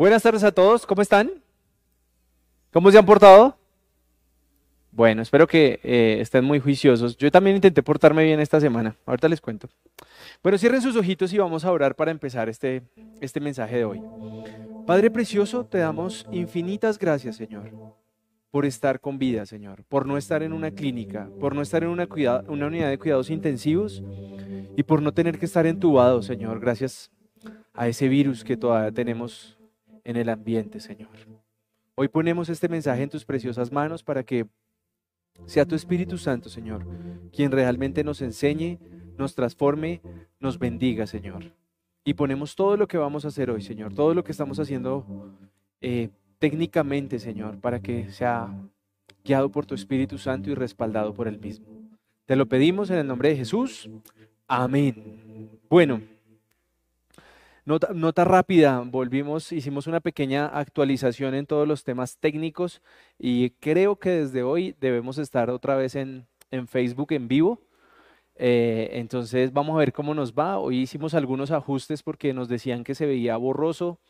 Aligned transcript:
Buenas 0.00 0.22
tardes 0.22 0.42
a 0.44 0.50
todos, 0.50 0.86
¿cómo 0.86 1.02
están? 1.02 1.30
¿Cómo 2.72 2.90
se 2.90 2.96
han 2.96 3.04
portado? 3.04 3.54
Bueno, 4.90 5.20
espero 5.20 5.46
que 5.46 5.78
eh, 5.82 6.16
estén 6.22 6.42
muy 6.42 6.58
juiciosos. 6.58 7.18
Yo 7.18 7.30
también 7.30 7.56
intenté 7.56 7.82
portarme 7.82 8.24
bien 8.24 8.40
esta 8.40 8.58
semana, 8.62 8.96
ahorita 9.04 9.28
les 9.28 9.42
cuento. 9.42 9.68
Bueno, 10.42 10.56
cierren 10.56 10.80
sus 10.80 10.96
ojitos 10.96 11.34
y 11.34 11.36
vamos 11.36 11.66
a 11.66 11.70
orar 11.70 11.96
para 11.96 12.10
empezar 12.10 12.48
este, 12.48 12.82
este 13.20 13.40
mensaje 13.40 13.76
de 13.76 13.84
hoy. 13.84 14.00
Padre 14.86 15.10
Precioso, 15.10 15.66
te 15.66 15.76
damos 15.76 16.26
infinitas 16.32 16.98
gracias, 16.98 17.36
Señor, 17.36 17.70
por 18.50 18.64
estar 18.64 19.00
con 19.00 19.18
vida, 19.18 19.44
Señor, 19.44 19.84
por 19.84 20.06
no 20.06 20.16
estar 20.16 20.42
en 20.42 20.54
una 20.54 20.70
clínica, 20.70 21.28
por 21.38 21.54
no 21.54 21.60
estar 21.60 21.82
en 21.82 21.90
una, 21.90 22.08
una 22.48 22.66
unidad 22.68 22.88
de 22.88 22.98
cuidados 22.98 23.28
intensivos 23.28 24.02
y 24.78 24.82
por 24.82 25.02
no 25.02 25.12
tener 25.12 25.38
que 25.38 25.44
estar 25.44 25.66
entubado, 25.66 26.22
Señor, 26.22 26.58
gracias 26.58 27.10
a 27.74 27.86
ese 27.86 28.08
virus 28.08 28.44
que 28.44 28.56
todavía 28.56 28.92
tenemos 28.92 29.59
en 30.04 30.16
el 30.16 30.28
ambiente, 30.28 30.80
Señor. 30.80 31.10
Hoy 31.94 32.08
ponemos 32.08 32.48
este 32.48 32.68
mensaje 32.68 33.02
en 33.02 33.10
tus 33.10 33.24
preciosas 33.24 33.70
manos 33.72 34.02
para 34.02 34.22
que 34.22 34.46
sea 35.46 35.64
tu 35.64 35.74
Espíritu 35.74 36.18
Santo, 36.18 36.48
Señor, 36.48 36.86
quien 37.32 37.52
realmente 37.52 38.04
nos 38.04 38.20
enseñe, 38.22 38.78
nos 39.18 39.34
transforme, 39.34 40.00
nos 40.38 40.58
bendiga, 40.58 41.06
Señor. 41.06 41.52
Y 42.04 42.14
ponemos 42.14 42.56
todo 42.56 42.76
lo 42.76 42.88
que 42.88 42.98
vamos 42.98 43.24
a 43.24 43.28
hacer 43.28 43.50
hoy, 43.50 43.62
Señor, 43.62 43.94
todo 43.94 44.14
lo 44.14 44.24
que 44.24 44.32
estamos 44.32 44.58
haciendo 44.58 45.04
eh, 45.80 46.10
técnicamente, 46.38 47.18
Señor, 47.18 47.60
para 47.60 47.80
que 47.80 48.10
sea 48.10 48.54
guiado 49.24 49.50
por 49.50 49.66
tu 49.66 49.74
Espíritu 49.74 50.18
Santo 50.18 50.50
y 50.50 50.54
respaldado 50.54 51.12
por 51.12 51.28
el 51.28 51.38
mismo. 51.38 51.66
Te 52.24 52.36
lo 52.36 52.46
pedimos 52.46 52.90
en 52.90 52.98
el 52.98 53.06
nombre 53.06 53.30
de 53.30 53.36
Jesús. 53.36 53.90
Amén. 54.46 55.50
Bueno. 55.68 56.00
Nota, 57.70 58.24
rápida, 58.24 58.82
volvimos, 58.84 59.52
hicimos 59.52 59.86
una 59.86 60.00
pequeña 60.00 60.46
actualización 60.46 61.36
en 61.36 61.46
todos 61.46 61.68
los 61.68 61.84
temas 61.84 62.18
técnicos 62.18 62.82
y 63.16 63.50
creo 63.60 63.94
que 63.94 64.10
desde 64.10 64.42
hoy 64.42 64.74
debemos 64.80 65.18
estar 65.18 65.50
otra 65.50 65.76
vez 65.76 65.94
en, 65.94 66.26
Facebook 66.66 67.12
en 67.12 67.28
vivo. 67.28 67.60
Eh, 68.34 68.90
entonces 68.94 69.52
vamos 69.52 69.76
a 69.76 69.78
ver 69.78 69.92
cómo 69.92 70.14
nos 70.14 70.32
va. 70.32 70.58
Hoy 70.58 70.78
hicimos 70.80 71.14
algunos 71.14 71.52
ajustes 71.52 72.02
porque 72.02 72.34
nos 72.34 72.48
decían 72.48 72.82
que 72.82 72.96
se 72.96 73.06
veía 73.06 73.36
borroso, 73.36 74.00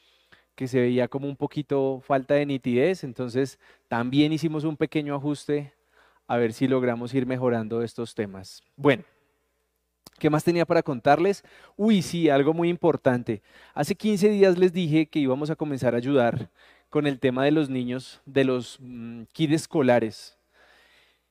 que 0.55 0.67
se 0.67 0.81
veía 0.81 1.09
como 1.09 1.29
un 1.29 1.37
poquito 1.37 2.01
falta 2.03 2.33
de 2.33 2.47
nitidez. 2.47 3.05
Entonces 3.05 3.59
también 3.89 4.33
hicimos 4.33 4.65
un 4.65 4.79
pequeño 4.79 5.15
ajuste 5.15 5.75
a 6.27 6.39
ver 6.39 6.55
si 6.55 6.67
logramos 6.67 7.13
ir 7.13 7.27
mejorando 7.27 7.83
estos 7.83 8.15
temas. 8.15 8.63
Bueno. 8.75 9.05
¿Qué 10.21 10.29
más 10.29 10.45
tenía 10.45 10.67
para 10.67 10.83
contarles? 10.83 11.43
Uy, 11.79 12.03
sí, 12.03 12.29
algo 12.29 12.53
muy 12.53 12.69
importante. 12.69 13.43
Hace 13.73 13.95
15 13.95 14.29
días 14.29 14.59
les 14.59 14.71
dije 14.71 15.07
que 15.07 15.19
íbamos 15.19 15.49
a 15.49 15.57
comenzar 15.57 15.95
a 15.95 15.97
ayudar 15.97 16.51
con 16.91 17.07
el 17.07 17.19
tema 17.19 17.43
de 17.47 17.53
los 17.53 17.71
niños, 17.71 18.21
de 18.27 18.45
los 18.45 18.77
mm, 18.81 19.23
kits 19.33 19.55
escolares. 19.55 20.37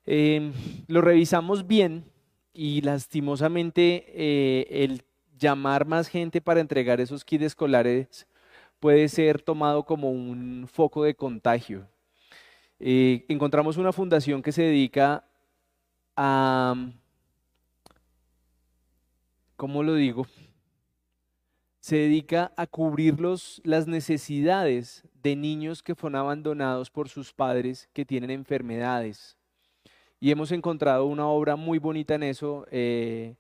Em, 0.08 0.54
lo 0.88 1.02
revisamos 1.02 1.68
bien 1.68 2.04
y 2.52 2.82
lastimosamente 2.82 4.06
eh, 4.08 4.84
el 4.84 5.04
llamar 5.38 5.86
más 5.86 6.08
gente 6.08 6.42
para 6.42 6.60
entregar 6.60 7.00
esos 7.00 7.24
kits 7.24 7.44
escolares 7.44 8.26
puede 8.80 9.08
ser 9.08 9.40
tomado 9.40 9.84
como 9.84 10.10
un 10.12 10.68
foco 10.68 11.04
de 11.04 11.14
contagio. 11.14 11.88
Eh, 12.80 13.24
encontramos 13.30 13.78
una 13.78 13.94
fundación 13.94 14.42
que 14.42 14.52
se 14.52 14.64
dedica 14.64 15.26
a 16.16 16.74
¿cómo 19.60 19.84
lo 19.84 19.96
digo? 19.96 20.26
Se 21.82 21.98
dedica 21.98 22.54
a 22.56 22.66
cubrir 22.66 23.18
las 23.64 23.88
necesidades 23.88 25.04
de 25.22 25.36
niños 25.36 25.84
que 25.84 25.96
fueron 25.96 26.16
abandonados 26.16 26.90
por 26.90 27.10
sus 27.10 27.34
padres 27.34 27.90
que 27.92 28.06
tienen 28.06 28.32
enfermedades. 28.32 29.38
Y 30.22 30.32
hemos 30.32 30.54
encontrado 30.54 31.06
una 31.06 31.28
obra 31.28 31.58
muy 31.58 31.78
bonita 31.78 32.16
en 32.16 32.24
eso. 32.24 32.66
Eh, 32.72 33.36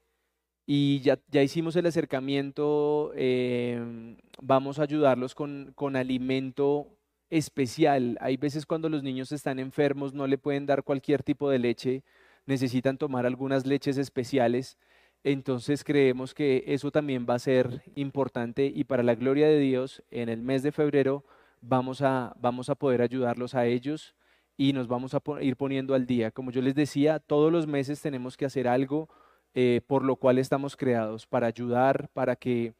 y 0.65 0.99
ya, 0.99 1.17
ya, 1.29 1.41
hicimos 1.41 1.77
el 1.77 1.85
acercamiento, 1.85 3.13
em, 3.15 4.17
vamos 4.41 4.77
a 4.77 4.83
ayudarlos 4.83 5.33
con, 5.33 5.71
con 5.73 5.95
alimento 5.95 6.97
especial. 7.29 8.17
Hay 8.19 8.35
veces 8.35 8.65
cuando 8.65 8.89
los 8.89 9.03
niños 9.03 9.31
están 9.31 9.57
enfermos 9.57 10.13
no 10.13 10.27
le 10.27 10.37
pueden 10.37 10.65
dar 10.65 10.83
cualquier 10.83 11.23
tipo 11.23 11.49
de 11.49 11.59
leche, 11.59 12.03
necesitan 12.45 12.97
tomar 12.97 13.25
algunas 13.25 13.65
leches 13.65 13.97
especiales 13.97 14.77
entonces 15.23 15.83
creemos 15.83 16.33
que 16.33 16.63
eso 16.67 16.91
también 16.91 17.25
va 17.29 17.35
a 17.35 17.39
ser 17.39 17.83
importante 17.95 18.71
y 18.73 18.83
para 18.85 19.03
la 19.03 19.15
gloria 19.15 19.47
de 19.47 19.59
Dios, 19.59 20.03
en 20.11 20.29
el 20.29 20.41
mes 20.41 20.63
de 20.63 20.71
febrero 20.71 21.23
vamos 21.61 22.01
a, 22.01 22.35
vamos 22.39 22.69
a 22.69 22.75
poder 22.75 23.01
ayudarlos 23.01 23.55
a 23.55 23.65
ellos 23.65 24.15
y 24.57 24.73
nos 24.73 24.87
vamos 24.87 25.13
a 25.13 25.21
ir 25.41 25.55
poniendo 25.55 25.93
al 25.93 26.05
día. 26.05 26.31
Como 26.31 26.51
yo 26.51 26.61
les 26.61 26.75
decía, 26.75 27.19
todos 27.19 27.51
los 27.51 27.67
meses 27.67 28.01
tenemos 28.01 28.37
que 28.37 28.45
hacer 28.45 28.67
algo 28.67 29.09
eh, 29.55 29.81
por 29.87 30.03
lo 30.03 30.15
cual 30.15 30.37
estamos 30.37 30.75
creados, 30.77 31.25
para 31.25 31.47
ayudar, 31.47 32.09
para 32.13 32.35
que 32.35 32.73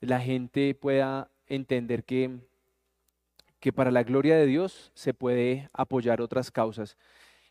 la 0.00 0.20
gente 0.20 0.74
pueda 0.74 1.30
entender 1.46 2.04
que, 2.04 2.40
que 3.60 3.72
para 3.72 3.90
la 3.90 4.02
gloria 4.02 4.36
de 4.36 4.46
Dios 4.46 4.90
se 4.94 5.14
puede 5.14 5.70
apoyar 5.72 6.20
otras 6.20 6.50
causas. 6.50 6.96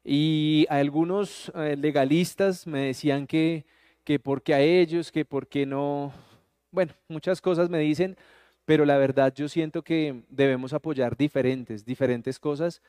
Y 0.04 0.66
algunos 0.70 1.52
eh, 1.56 1.76
legalistas 1.78 2.68
me 2.68 2.88
decían 2.88 3.26
que 3.26 3.66
que 4.08 4.20
por 4.20 4.42
qué 4.42 4.54
a 4.54 4.62
ellos, 4.62 5.12
que 5.12 5.26
por 5.26 5.48
qué 5.48 5.66
no, 5.66 6.14
bueno, 6.72 6.94
muchas 7.10 7.42
cosas 7.42 7.70
me 7.70 7.80
dicen, 7.80 8.16
pero 8.64 8.86
la 8.86 8.96
verdad 8.96 9.34
yo 9.36 9.50
siento 9.50 9.84
que 9.84 10.24
debemos 10.30 10.72
apoyar 10.72 11.18
diferentes, 11.18 11.84
diferentes 11.84 12.40
cosas. 12.40 12.82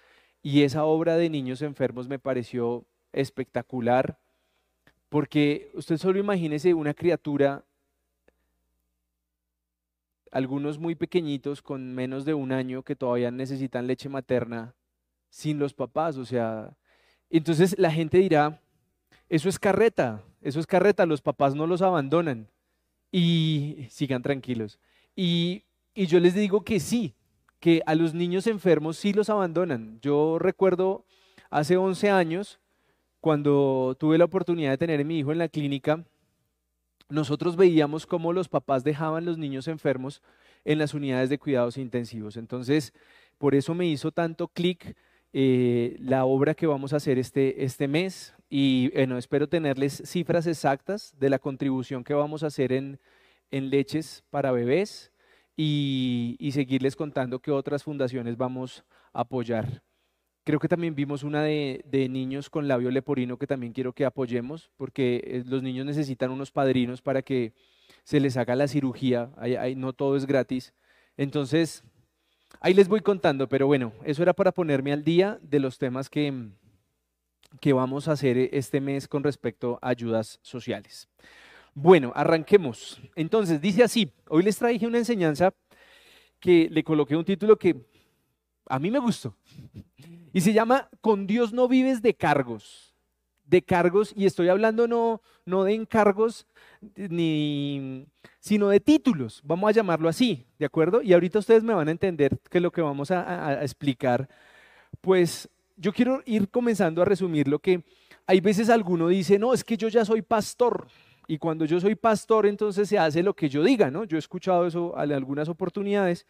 Y 0.44 0.62
esa 0.62 0.84
obra 0.84 1.16
de 1.16 1.28
niños 1.28 1.60
enfermos 1.60 2.06
me 2.06 2.20
pareció 2.20 2.84
espectacular 3.12 4.16
porque 5.08 5.72
usted 5.74 5.96
solo 5.96 6.20
imagínese 6.20 6.72
una 6.72 6.94
criatura, 6.94 7.64
algunos 10.30 10.78
muy 10.78 10.94
pequeñitos 10.94 11.62
con 11.62 11.96
menos 11.96 12.26
de 12.26 12.34
un 12.34 12.52
año 12.52 12.84
que 12.84 12.94
todavía 12.94 13.32
necesitan 13.32 13.88
leche 13.88 14.08
materna 14.08 14.72
sin 15.30 15.58
los 15.58 15.74
papás, 15.74 16.16
o 16.16 16.24
sea, 16.24 16.76
entonces 17.28 17.76
la 17.76 17.90
gente 17.90 18.18
dirá, 18.18 18.60
eso 19.28 19.48
es 19.48 19.58
carreta, 19.58 20.22
eso 20.40 20.60
es 20.60 20.66
carreta, 20.66 21.06
los 21.06 21.20
papás 21.20 21.54
no 21.54 21.66
los 21.66 21.82
abandonan 21.82 22.48
y 23.12 23.86
sigan 23.90 24.22
tranquilos. 24.22 24.78
Y, 25.14 25.64
yo 25.94 26.20
les 26.20 26.34
digo 26.34 26.62
que 26.62 26.78
sí, 26.78 27.14
que 27.58 27.82
a 27.84 27.96
los 27.96 28.14
niños 28.14 28.46
enfermos 28.46 28.96
sí 28.96 29.12
los 29.12 29.30
abandonan. 29.30 29.98
Yo 30.00 30.38
recuerdo 30.38 31.04
hace 31.50 31.76
11 31.76 32.10
años, 32.10 32.60
cuando 33.20 33.96
tuve 33.98 34.16
la 34.16 34.26
oportunidad 34.26 34.70
de 34.70 34.78
tener 34.78 35.00
a 35.00 35.04
mi 35.04 35.18
hijo 35.18 35.32
en 35.32 35.38
la 35.38 35.48
clínica, 35.48 36.04
nosotros 37.08 37.56
veíamos 37.56 38.06
cómo 38.06 38.32
los 38.32 38.48
papás 38.48 38.84
dejaban 38.84 39.24
los 39.24 39.38
niños 39.38 39.66
enfermos 39.66 40.22
en 40.64 40.78
las 40.78 40.94
unidades 40.94 41.30
de 41.30 41.38
cuidados 41.38 41.78
intensivos. 41.78 42.36
Entonces, 42.36 42.92
por 43.38 43.54
eso 43.54 43.74
me 43.74 43.86
hizo 43.86 44.12
tanto 44.12 44.46
clic 44.48 44.94
eh, 45.32 45.96
la 46.00 46.24
obra 46.24 46.54
que 46.54 46.66
vamos 46.66 46.92
a 46.92 46.96
hacer 46.96 47.18
este, 47.18 47.64
este 47.64 47.86
mes 47.86 48.34
y 48.48 48.90
bueno, 48.90 49.18
espero 49.18 49.48
tenerles 49.48 50.02
cifras 50.06 50.46
exactas 50.46 51.14
de 51.18 51.28
la 51.28 51.38
contribución 51.38 52.02
que 52.02 52.14
vamos 52.14 52.42
a 52.42 52.46
hacer 52.46 52.72
en, 52.72 52.98
en 53.50 53.70
leches 53.70 54.24
para 54.30 54.52
bebés 54.52 55.12
y, 55.56 56.36
y, 56.38 56.52
seguirles 56.52 56.96
contando 56.96 57.40
qué 57.40 57.50
otras 57.50 57.82
fundaciones 57.82 58.36
vamos 58.36 58.84
a 59.12 59.20
apoyar. 59.22 59.82
Creo 60.44 60.60
que 60.60 60.68
también 60.68 60.94
vimos 60.94 61.24
una 61.24 61.42
de, 61.42 61.84
de, 61.84 62.08
niños 62.08 62.48
con 62.48 62.68
labio 62.68 62.90
leporino 62.90 63.36
que 63.36 63.46
también 63.46 63.72
quiero 63.72 63.92
que 63.92 64.06
apoyemos 64.06 64.70
porque 64.76 65.20
eh, 65.24 65.42
los 65.46 65.62
niños 65.62 65.84
necesitan 65.84 66.30
unos 66.30 66.50
padrinos 66.52 67.02
para 67.02 67.22
que 67.22 67.52
se 68.04 68.20
les 68.20 68.38
haga 68.38 68.56
la 68.56 68.68
cirugía, 68.68 69.30
no 69.76 69.92
todo 69.92 70.16
es 70.16 70.26
gratis. 70.26 70.72
Entonces, 71.18 71.84
Ahí 72.60 72.74
les 72.74 72.88
voy 72.88 73.00
contando, 73.00 73.48
pero 73.48 73.66
bueno, 73.66 73.92
eso 74.04 74.22
era 74.22 74.32
para 74.32 74.52
ponerme 74.52 74.92
al 74.92 75.04
día 75.04 75.38
de 75.42 75.60
los 75.60 75.78
temas 75.78 76.10
que, 76.10 76.48
que 77.60 77.72
vamos 77.72 78.08
a 78.08 78.12
hacer 78.12 78.36
este 78.52 78.80
mes 78.80 79.06
con 79.06 79.22
respecto 79.22 79.78
a 79.80 79.90
ayudas 79.90 80.40
sociales. 80.42 81.08
Bueno, 81.72 82.12
arranquemos. 82.16 83.00
Entonces, 83.14 83.60
dice 83.60 83.84
así, 83.84 84.10
hoy 84.28 84.42
les 84.42 84.58
traje 84.58 84.86
una 84.86 84.98
enseñanza 84.98 85.54
que 86.40 86.68
le 86.70 86.82
coloqué 86.82 87.16
un 87.16 87.24
título 87.24 87.56
que 87.56 87.76
a 88.66 88.78
mí 88.78 88.90
me 88.90 88.98
gustó. 88.98 89.36
Y 90.32 90.40
se 90.40 90.52
llama 90.52 90.88
Con 91.00 91.26
Dios 91.26 91.52
no 91.52 91.68
vives 91.68 92.02
de 92.02 92.14
cargos 92.14 92.87
de 93.48 93.62
cargos, 93.62 94.12
y 94.14 94.26
estoy 94.26 94.48
hablando 94.48 94.86
no, 94.86 95.22
no 95.46 95.64
de 95.64 95.74
encargos, 95.74 96.46
ni, 96.94 98.06
sino 98.40 98.68
de 98.68 98.80
títulos, 98.80 99.40
vamos 99.44 99.68
a 99.68 99.72
llamarlo 99.72 100.08
así, 100.08 100.46
¿de 100.58 100.66
acuerdo? 100.66 101.02
Y 101.02 101.12
ahorita 101.12 101.38
ustedes 101.38 101.62
me 101.62 101.74
van 101.74 101.88
a 101.88 101.90
entender 101.90 102.38
que 102.50 102.60
lo 102.60 102.70
que 102.70 102.82
vamos 102.82 103.10
a, 103.10 103.62
explicar, 103.62 104.28
pues 105.00 105.48
yo 105.76 105.92
quiero 105.92 106.22
ir 106.26 106.48
comenzando 106.50 107.02
a 107.02 107.04
resumir 107.04 107.48
lo 107.48 107.58
que 107.58 107.82
hay 108.26 108.40
veces 108.40 108.68
alguno 108.68 109.08
dice, 109.08 109.38
no, 109.38 109.54
es 109.54 109.64
que 109.64 109.76
yo 109.76 109.88
ya 109.88 110.04
soy 110.04 110.22
pastor, 110.22 110.86
Y 111.30 111.36
cuando 111.36 111.66
yo 111.66 111.78
soy 111.78 111.94
pastor, 111.94 112.46
entonces 112.46 112.88
se 112.88 112.98
hace 112.98 113.22
lo 113.22 113.34
que 113.34 113.50
yo 113.50 113.62
diga, 113.62 113.90
¿no? 113.90 114.04
Yo 114.04 114.16
he 114.16 114.18
escuchado 114.18 114.66
eso 114.66 114.94
en 114.98 115.12
algunas 115.12 115.48
oportunidades. 115.50 116.26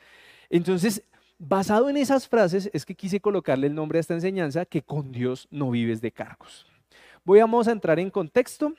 Entonces, 0.51 1.05
basado 1.39 1.89
en 1.89 1.97
esas 1.97 2.27
frases, 2.27 2.69
es 2.73 2.85
que 2.85 2.97
quise 2.97 3.21
colocarle 3.21 3.69
el 3.69 3.75
nombre 3.77 3.99
a 3.99 4.01
esta 4.01 4.15
enseñanza, 4.15 4.65
que 4.65 4.83
con 4.83 5.13
Dios 5.13 5.47
no 5.53 5.71
vives 5.71 6.01
de 6.01 6.11
cargos. 6.11 6.67
Voy 7.29 7.41
a 7.41 7.71
entrar 7.71 7.99
en 7.99 8.09
contexto. 8.09 8.73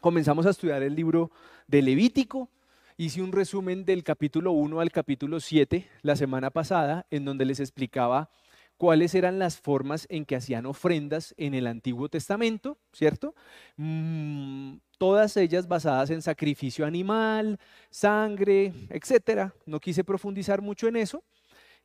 Comenzamos 0.00 0.46
a 0.46 0.50
estudiar 0.50 0.80
el 0.84 0.94
libro 0.94 1.32
de 1.66 1.82
Levítico. 1.82 2.48
Hice 2.96 3.20
un 3.20 3.32
resumen 3.32 3.84
del 3.84 4.04
capítulo 4.04 4.52
1 4.52 4.78
al 4.78 4.92
capítulo 4.92 5.40
7 5.40 5.88
la 6.02 6.14
semana 6.14 6.50
pasada, 6.50 7.04
en 7.10 7.24
donde 7.24 7.44
les 7.44 7.58
explicaba 7.58 8.30
cuáles 8.76 9.16
eran 9.16 9.40
las 9.40 9.58
formas 9.58 10.06
en 10.08 10.24
que 10.24 10.36
hacían 10.36 10.66
ofrendas 10.66 11.34
en 11.36 11.54
el 11.54 11.66
Antiguo 11.66 12.08
Testamento, 12.08 12.78
¿cierto? 12.92 13.34
Mm, 13.76 14.76
todas 14.96 15.36
ellas 15.36 15.66
basadas 15.66 16.10
en 16.10 16.22
sacrificio 16.22 16.86
animal, 16.86 17.58
sangre, 17.90 18.72
etcétera. 18.88 19.52
No 19.66 19.80
quise 19.80 20.04
profundizar 20.04 20.62
mucho 20.62 20.86
en 20.86 20.94
eso. 20.94 21.24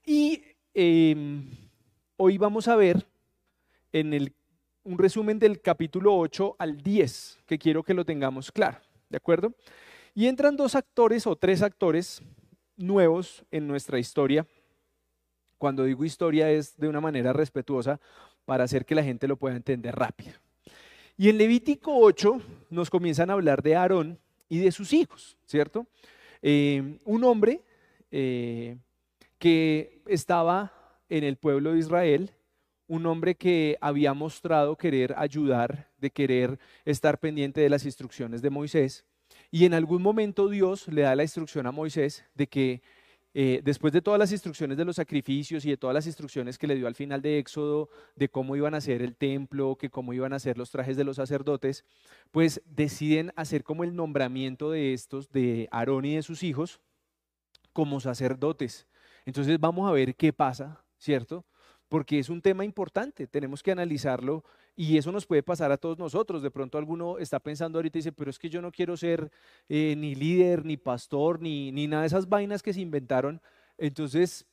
Y 0.06 0.40
em, 0.76 1.50
hoy 2.16 2.38
vamos 2.38 2.68
a 2.68 2.76
ver 2.76 3.08
en 3.92 4.14
el, 4.14 4.36
un 4.88 4.98
resumen 4.98 5.38
del 5.38 5.60
capítulo 5.62 6.16
8 6.18 6.56
al 6.58 6.82
10, 6.82 7.40
que 7.46 7.60
quiero 7.60 7.84
que 7.84 7.94
lo 7.94 8.06
tengamos 8.06 8.54
claro, 8.54 8.80
¿de 9.10 9.18
acuerdo? 9.18 9.54
Y 10.16 10.28
entran 10.28 10.56
dos 10.56 10.76
actores 10.76 11.28
o 11.28 11.36
tres 11.36 11.62
actores 11.62 12.22
nuevos 12.78 13.44
en 13.52 13.68
nuestra 13.68 14.00
historia 14.00 14.48
cuando 15.58 15.84
digo 15.84 16.06
historia 16.06 16.50
es 16.52 16.78
de 16.78 16.88
una 16.88 17.02
manera 17.02 17.34
respetuosa 17.34 18.00
para 18.46 18.64
hacer 18.64 18.86
que 18.86 18.96
la 18.96 19.04
gente 19.04 19.28
lo 19.28 19.36
pueda 19.36 19.58
entender 19.58 19.94
rápido. 19.94 20.34
Y 21.18 21.28
en 21.30 21.38
Levítico 21.38 21.98
8 21.98 22.40
nos 22.70 22.90
comienzan 22.90 23.30
a 23.30 23.34
hablar 23.34 23.62
de 23.62 23.76
Aarón 23.76 24.20
y 24.48 24.60
de 24.60 24.72
sus 24.72 24.94
hijos, 24.94 25.38
¿cierto? 25.46 25.86
Eh, 26.42 27.00
un 27.04 27.24
hombre 27.26 27.62
eh, 28.12 28.78
que 29.38 30.02
estaba 30.06 30.72
en 31.10 31.26
el 31.26 31.36
pueblo 31.36 31.74
de 31.74 31.80
Israel, 31.80 32.32
un 32.88 33.06
hombre 33.06 33.36
que 33.36 33.78
había 33.82 34.14
mostrado 34.14 34.78
querer 34.78 35.14
ayudar, 35.18 35.90
de 35.98 36.12
querer 36.12 36.60
estar 36.86 37.20
pendiente 37.20 37.62
de 37.62 37.70
las 37.70 37.86
instrucciones 37.86 38.42
de 38.42 38.50
Moisés. 38.50 39.06
Y 39.52 39.66
en 39.66 39.74
algún 39.74 40.02
momento 40.02 40.50
Dios 40.50 40.88
le 40.88 41.02
da 41.04 41.16
la 41.16 41.24
instrucción 41.24 41.68
a 41.68 41.72
Moisés 41.72 42.26
de 42.34 42.48
que 42.48 42.82
eh, 43.34 43.62
después 43.64 43.94
de 43.94 44.02
todas 44.02 44.18
las 44.18 44.32
instrucciones 44.32 44.78
de 44.78 44.86
los 44.86 44.96
sacrificios 44.96 45.64
y 45.64 45.70
de 45.70 45.78
todas 45.78 45.94
las 45.94 46.08
instrucciones 46.08 46.58
que 46.58 46.66
le 46.66 46.76
dio 46.76 46.88
al 46.88 46.96
final 46.96 47.22
de 47.22 47.38
Éxodo 47.38 47.90
de 48.16 48.30
cómo 48.30 48.56
iban 48.56 48.74
a 48.74 48.78
hacer 48.78 49.02
el 49.04 49.16
templo, 49.16 49.76
que 49.76 49.92
cómo 49.92 50.14
iban 50.14 50.34
a 50.34 50.38
hacer 50.38 50.58
los 50.58 50.72
trajes 50.72 50.98
de 50.98 51.04
los 51.04 51.18
sacerdotes, 51.18 51.86
pues 52.32 52.64
deciden 52.66 53.32
hacer 53.36 53.64
como 53.64 53.84
el 53.84 53.96
nombramiento 53.96 54.72
de 54.72 54.94
estos, 54.94 55.32
de 55.32 55.68
Aarón 55.72 56.06
y 56.06 56.16
de 56.16 56.24
sus 56.24 56.42
hijos, 56.42 56.82
como 57.74 58.00
sacerdotes. 58.00 58.88
Entonces 59.26 59.60
vamos 59.60 59.88
a 59.88 59.92
ver 59.92 60.16
qué 60.16 60.34
pasa, 60.34 60.84
¿cierto? 60.98 61.46
Porque 61.90 62.20
es 62.20 62.30
un 62.30 62.42
tema 62.42 62.66
importante, 62.66 63.28
tenemos 63.28 63.64
que 63.64 63.72
analizarlo 63.72 64.44
y 64.76 64.98
eso 64.98 65.12
nos 65.12 65.26
puede 65.26 65.42
pasar 65.42 65.72
a 65.72 65.78
todos 65.78 65.98
nosotros. 65.98 66.42
De 66.42 66.52
pronto 66.52 66.78
alguno 66.78 67.18
está 67.18 67.40
pensando 67.40 67.78
ahorita 67.78 67.98
y 67.98 68.02
dice, 68.02 68.12
pero 68.12 68.30
es 68.30 68.38
que 68.38 68.50
yo 68.50 68.62
no 68.62 68.72
quiero 68.72 68.98
ser 68.98 69.32
eh, 69.70 69.96
ni 69.98 70.14
líder, 70.14 70.66
ni 70.66 70.78
pastor, 70.78 71.42
ni, 71.42 71.72
ni 71.72 71.88
nada 71.88 72.02
de 72.02 72.08
esas 72.08 72.28
vainas 72.28 72.62
que 72.62 72.74
se 72.74 72.82
inventaron. 72.82 73.42
Entonces, 73.78 74.46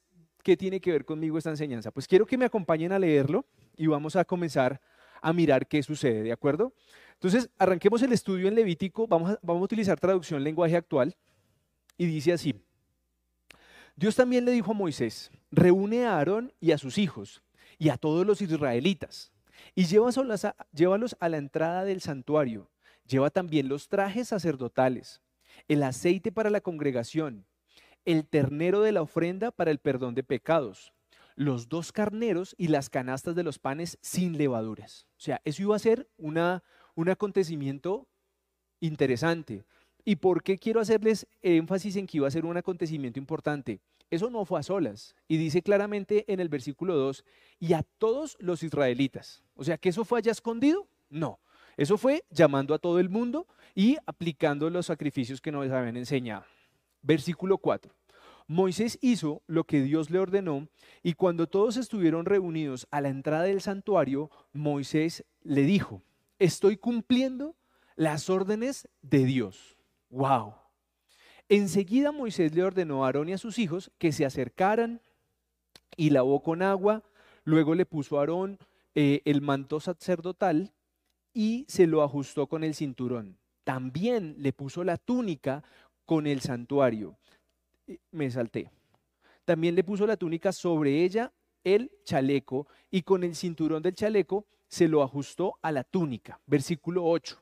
¿qué 0.43 0.57
tiene 0.57 0.81
que 0.81 0.93
ver 0.93 1.05
conmigo 1.05 1.37
esta 1.39 1.51
enseñanza? 1.51 1.91
Pues 1.91 2.07
quiero 2.07 2.25
que 2.25 2.39
me 2.39 2.45
acompañen 2.45 2.93
a 2.93 2.99
leerlo 2.99 3.45
y 3.77 3.87
vamos 3.87 4.15
a 4.15 4.25
comenzar 4.25 4.81
a 5.21 5.33
mirar 5.33 5.67
qué 5.67 5.83
sucede, 5.83 6.23
¿de 6.23 6.33
acuerdo? 6.33 6.73
Entonces, 7.15 7.51
arranquemos 7.59 8.03
el 8.03 8.13
estudio 8.13 8.47
en 8.47 8.55
Levítico, 8.55 9.07
vamos 9.07 9.31
a, 9.31 9.39
vamos 9.43 9.63
a 9.63 9.65
utilizar 9.65 9.99
traducción 9.99 10.45
lenguaje 10.45 10.77
actual 10.77 11.17
y 11.97 12.07
dice 12.07 12.33
así. 12.33 12.55
Dios 13.97 14.17
también 14.17 14.45
le 14.45 14.53
dijo 14.53 14.73
a 14.73 14.75
Moisés, 14.75 15.31
reúne 15.51 16.05
a 16.05 16.17
Aarón 16.17 16.53
y 16.61 16.73
a 16.73 16.79
sus 16.79 16.99
hijos 16.99 17.43
y 17.79 17.91
a 17.91 17.97
todos 17.97 18.27
los 18.27 18.43
israelitas 18.43 19.33
y 19.75 19.85
llévalos 19.87 21.17
a 21.21 21.29
la 21.29 21.37
entrada 21.37 21.85
del 21.85 22.01
santuario. 22.01 22.71
Lleva 23.07 23.31
también 23.31 23.69
los 23.69 23.89
trajes 23.89 24.29
sacerdotales, 24.29 25.21
el 25.69 25.83
aceite 25.83 26.33
para 26.33 26.51
la 26.51 26.61
congregación, 26.61 27.47
el 28.05 28.27
ternero 28.27 28.83
de 28.83 28.93
la 28.93 29.03
ofrenda 29.03 29.51
para 29.51 29.71
el 29.71 29.79
perdón 29.79 30.15
de 30.15 30.23
pecados, 30.23 30.93
los 31.37 31.69
dos 31.69 31.93
carneros 31.93 32.55
y 32.59 32.69
las 32.69 32.91
canastas 32.91 33.35
de 33.35 33.43
los 33.43 33.59
panes 33.59 33.99
sin 34.01 34.39
levaduras. 34.39 35.07
O 35.19 35.21
sea, 35.21 35.41
eso 35.45 35.63
iba 35.63 35.77
a 35.77 35.81
ser 35.81 36.09
una, 36.17 36.63
un 36.95 37.09
acontecimiento 37.09 38.09
interesante. 38.81 39.65
¿Y 40.05 40.17
por 40.17 40.43
qué 40.43 40.59
quiero 40.59 40.81
hacerles 40.81 41.27
énfasis 41.43 41.97
en 41.97 42.07
que 42.07 42.19
iba 42.19 42.29
a 42.29 42.31
ser 42.31 42.45
un 42.45 42.57
acontecimiento 42.57 43.19
importante? 43.19 43.81
Eso 44.11 44.29
no 44.29 44.45
fue 44.45 44.61
a 44.61 44.63
solas. 44.63 45.15
Y 45.29 45.39
dice 45.39 45.63
claramente 45.63 46.31
en 46.33 46.41
el 46.41 46.49
versículo 46.49 46.95
2, 46.97 47.25
y 47.59 47.73
a 47.73 47.83
todos 47.99 48.37
los 48.39 48.63
israelitas. 48.63 49.43
O 49.55 49.65
sea, 49.65 49.79
que 49.79 49.89
eso 49.89 50.05
fue 50.05 50.19
allá 50.19 50.33
escondido. 50.33 50.87
No, 51.09 51.41
eso 51.77 51.97
fue 51.97 52.25
llamando 52.31 52.75
a 52.75 52.79
todo 52.79 53.01
el 53.01 53.09
mundo 53.09 53.47
y 53.75 53.97
aplicando 54.07 54.69
los 54.71 54.87
sacrificios 54.87 55.41
que 55.41 55.53
nos 55.53 55.71
habían 55.71 55.97
enseñado. 55.97 56.45
Versículo 57.03 57.59
4. 57.59 57.93
Moisés 58.47 58.99
hizo 59.01 59.43
lo 59.47 59.65
que 59.65 59.81
Dios 59.83 60.11
le 60.11 60.19
ordenó 60.19 60.69
y 61.03 61.15
cuando 61.15 61.47
todos 61.47 61.79
estuvieron 61.79 62.27
reunidos 62.27 62.87
a 62.91 63.01
la 63.01 63.09
entrada 63.09 63.45
del 63.45 63.63
santuario, 63.63 64.31
Moisés 64.53 65.25
le 65.43 65.63
dijo, 65.63 66.03
estoy 66.39 66.77
cumpliendo 66.77 67.57
las 67.97 68.29
órdenes 68.29 68.87
de 69.01 69.25
Dios. 69.25 69.74
¡Wow! 70.15 70.55
Enseguida 71.49 72.13
Moisés 72.13 72.55
le 72.55 72.63
ordenó 72.63 73.03
a 73.03 73.07
Aarón 73.09 73.29
y 73.29 73.33
a 73.33 73.39
sus 73.39 73.59
hijos 73.59 73.91
que 73.99 74.13
se 74.13 74.25
acercaran 74.25 75.01
y 75.97 76.11
lavó 76.11 76.41
con 76.41 76.63
agua, 76.63 77.03
luego 77.43 77.75
le 77.75 77.85
puso 77.85 78.17
a 78.17 78.21
Aarón 78.21 78.59
eh, 78.95 79.23
el 79.25 79.41
manto 79.41 79.81
sacerdotal 79.81 80.73
y 81.33 81.65
se 81.67 81.89
lo 81.89 82.05
ajustó 82.05 82.47
con 82.47 82.63
el 82.63 82.77
cinturón. 82.77 83.39
También 83.65 84.37
le 84.39 84.53
puso 84.53 84.85
la 84.85 84.99
túnica 84.99 85.65
con 86.05 86.29
el 86.29 86.41
santuario. 86.41 87.19
Me 88.13 88.31
salté. 88.31 88.71
También 89.45 89.75
le 89.75 89.83
puso 89.83 90.07
la 90.07 90.17
túnica 90.17 90.53
sobre 90.53 91.03
ella 91.03 91.33
el 91.65 91.91
chaleco 92.05 92.69
y 92.89 93.03
con 93.03 93.25
el 93.25 93.35
cinturón 93.35 93.83
del 93.83 93.97
chaleco 93.97 94.47
se 94.69 94.87
lo 94.87 95.03
ajustó 95.03 95.59
a 95.61 95.73
la 95.73 95.83
túnica. 95.83 96.39
Versículo 96.47 97.05
8. 97.05 97.37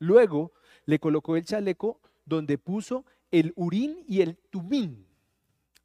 Luego 0.00 0.52
le 0.84 0.98
colocó 0.98 1.36
el 1.36 1.46
chaleco 1.46 1.98
donde 2.30 2.56
puso 2.56 3.04
el 3.30 3.52
urín 3.56 4.04
y 4.06 4.22
el 4.22 4.36
tumín, 4.36 5.06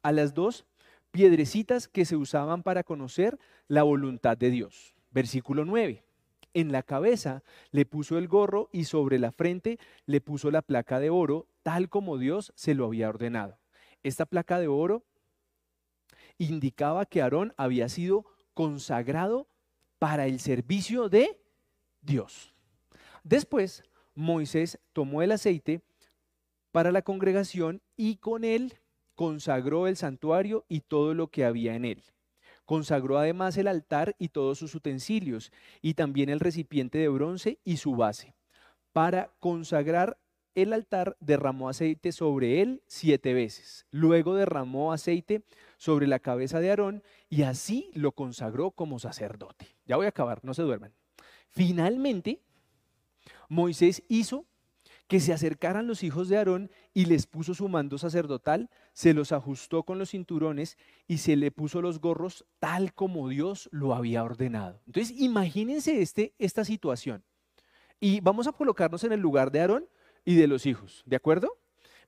a 0.02 0.12
las 0.12 0.32
dos 0.32 0.64
piedrecitas 1.10 1.88
que 1.88 2.04
se 2.04 2.16
usaban 2.16 2.62
para 2.62 2.84
conocer 2.84 3.38
la 3.68 3.82
voluntad 3.82 4.38
de 4.38 4.50
Dios. 4.50 4.94
Versículo 5.10 5.64
9. 5.64 6.04
En 6.54 6.72
la 6.72 6.82
cabeza 6.82 7.42
le 7.72 7.84
puso 7.84 8.16
el 8.16 8.28
gorro 8.28 8.70
y 8.72 8.84
sobre 8.84 9.18
la 9.18 9.32
frente 9.32 9.78
le 10.06 10.20
puso 10.20 10.50
la 10.50 10.62
placa 10.62 11.00
de 11.00 11.10
oro, 11.10 11.48
tal 11.62 11.88
como 11.88 12.16
Dios 12.16 12.52
se 12.54 12.74
lo 12.74 12.86
había 12.86 13.08
ordenado. 13.08 13.58
Esta 14.02 14.24
placa 14.24 14.60
de 14.60 14.68
oro 14.68 15.04
indicaba 16.38 17.06
que 17.06 17.22
Aarón 17.22 17.54
había 17.56 17.88
sido 17.88 18.24
consagrado 18.54 19.48
para 19.98 20.26
el 20.26 20.38
servicio 20.38 21.08
de 21.08 21.40
Dios. 22.02 22.54
Después, 23.24 23.82
Moisés 24.14 24.78
tomó 24.92 25.22
el 25.22 25.32
aceite 25.32 25.82
para 26.76 26.92
la 26.92 27.00
congregación 27.00 27.80
y 27.96 28.16
con 28.16 28.44
él 28.44 28.74
consagró 29.14 29.86
el 29.86 29.96
santuario 29.96 30.66
y 30.68 30.80
todo 30.80 31.14
lo 31.14 31.28
que 31.28 31.46
había 31.46 31.74
en 31.74 31.86
él. 31.86 32.02
Consagró 32.66 33.16
además 33.16 33.56
el 33.56 33.66
altar 33.66 34.14
y 34.18 34.28
todos 34.28 34.58
sus 34.58 34.74
utensilios 34.74 35.52
y 35.80 35.94
también 35.94 36.28
el 36.28 36.38
recipiente 36.38 36.98
de 36.98 37.08
bronce 37.08 37.60
y 37.64 37.78
su 37.78 37.96
base. 37.96 38.34
Para 38.92 39.32
consagrar 39.40 40.18
el 40.54 40.74
altar 40.74 41.16
derramó 41.18 41.70
aceite 41.70 42.12
sobre 42.12 42.60
él 42.60 42.82
siete 42.86 43.32
veces. 43.32 43.86
Luego 43.90 44.34
derramó 44.34 44.92
aceite 44.92 45.44
sobre 45.78 46.06
la 46.06 46.18
cabeza 46.18 46.60
de 46.60 46.68
Aarón 46.68 47.02
y 47.30 47.44
así 47.44 47.90
lo 47.94 48.12
consagró 48.12 48.70
como 48.70 48.98
sacerdote. 48.98 49.66
Ya 49.86 49.96
voy 49.96 50.04
a 50.04 50.10
acabar, 50.10 50.40
no 50.44 50.52
se 50.52 50.60
duerman. 50.60 50.92
Finalmente, 51.48 52.42
Moisés 53.48 54.02
hizo 54.08 54.44
que 55.08 55.20
se 55.20 55.32
acercaran 55.32 55.86
los 55.86 56.02
hijos 56.02 56.28
de 56.28 56.36
Aarón 56.36 56.70
y 56.92 57.04
les 57.04 57.26
puso 57.26 57.54
su 57.54 57.68
mando 57.68 57.98
sacerdotal, 57.98 58.70
se 58.92 59.14
los 59.14 59.32
ajustó 59.32 59.84
con 59.84 59.98
los 59.98 60.10
cinturones 60.10 60.76
y 61.06 61.18
se 61.18 61.36
le 61.36 61.50
puso 61.50 61.80
los 61.80 62.00
gorros 62.00 62.44
tal 62.58 62.92
como 62.92 63.28
Dios 63.28 63.68
lo 63.72 63.94
había 63.94 64.24
ordenado. 64.24 64.80
Entonces, 64.86 65.16
imagínense 65.18 66.02
este, 66.02 66.34
esta 66.38 66.64
situación. 66.64 67.24
Y 68.00 68.20
vamos 68.20 68.46
a 68.46 68.52
colocarnos 68.52 69.04
en 69.04 69.12
el 69.12 69.20
lugar 69.20 69.50
de 69.50 69.60
Aarón 69.60 69.88
y 70.24 70.34
de 70.34 70.48
los 70.48 70.66
hijos, 70.66 71.02
¿de 71.06 71.16
acuerdo? 71.16 71.56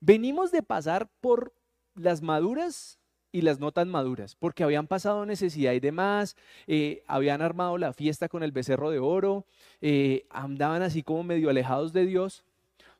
Venimos 0.00 0.50
de 0.50 0.62
pasar 0.62 1.08
por 1.20 1.54
las 1.94 2.20
maduras 2.20 2.98
y 3.30 3.42
las 3.42 3.60
no 3.60 3.72
tan 3.72 3.88
maduras, 3.88 4.34
porque 4.34 4.64
habían 4.64 4.86
pasado 4.86 5.26
necesidad 5.26 5.72
y 5.72 5.80
demás, 5.80 6.36
eh, 6.66 7.04
habían 7.06 7.42
armado 7.42 7.76
la 7.78 7.92
fiesta 7.92 8.28
con 8.28 8.42
el 8.42 8.52
becerro 8.52 8.90
de 8.90 8.98
oro, 8.98 9.46
eh, 9.80 10.26
andaban 10.30 10.82
así 10.82 11.02
como 11.02 11.22
medio 11.22 11.50
alejados 11.50 11.92
de 11.92 12.06
Dios, 12.06 12.44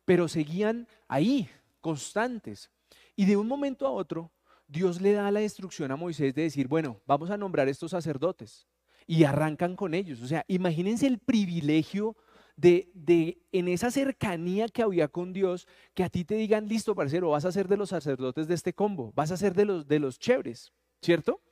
pero 0.08 0.26
seguían 0.26 0.88
ahí, 1.06 1.50
constantes. 1.82 2.70
Y 3.14 3.26
de 3.26 3.36
un 3.36 3.46
momento 3.46 3.86
a 3.86 3.90
otro, 3.90 4.32
Dios 4.66 5.02
le 5.02 5.12
da 5.12 5.30
la 5.30 5.42
instrucción 5.42 5.90
a 5.90 5.96
Moisés 5.96 6.34
de 6.34 6.44
decir, 6.44 6.66
bueno, 6.66 6.98
vamos 7.04 7.28
a 7.28 7.36
nombrar 7.36 7.68
estos 7.68 7.90
sacerdotes. 7.90 8.66
Y 9.06 9.24
arrancan 9.24 9.76
con 9.76 9.92
ellos. 9.92 10.22
O 10.22 10.26
sea, 10.26 10.46
imagínense 10.48 11.06
el 11.06 11.18
privilegio 11.18 12.16
de, 12.56 12.90
de, 12.94 13.42
en 13.52 13.68
esa 13.68 13.90
cercanía 13.90 14.68
que 14.68 14.82
había 14.82 15.08
con 15.08 15.34
Dios, 15.34 15.68
que 15.92 16.04
a 16.04 16.08
ti 16.08 16.24
te 16.24 16.36
digan, 16.36 16.68
listo, 16.68 16.94
parcero, 16.94 17.28
vas 17.28 17.44
a 17.44 17.52
ser 17.52 17.68
de 17.68 17.76
los 17.76 17.90
sacerdotes 17.90 18.48
de 18.48 18.54
este 18.54 18.72
combo, 18.72 19.12
vas 19.14 19.30
a 19.30 19.36
ser 19.36 19.52
de 19.52 19.66
los, 19.66 19.86
de 19.86 19.98
los 19.98 20.18
chéveres, 20.18 20.72
¿cierto? 21.02 21.42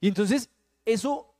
Y 0.00 0.06
entonces, 0.06 0.50
eso, 0.84 1.34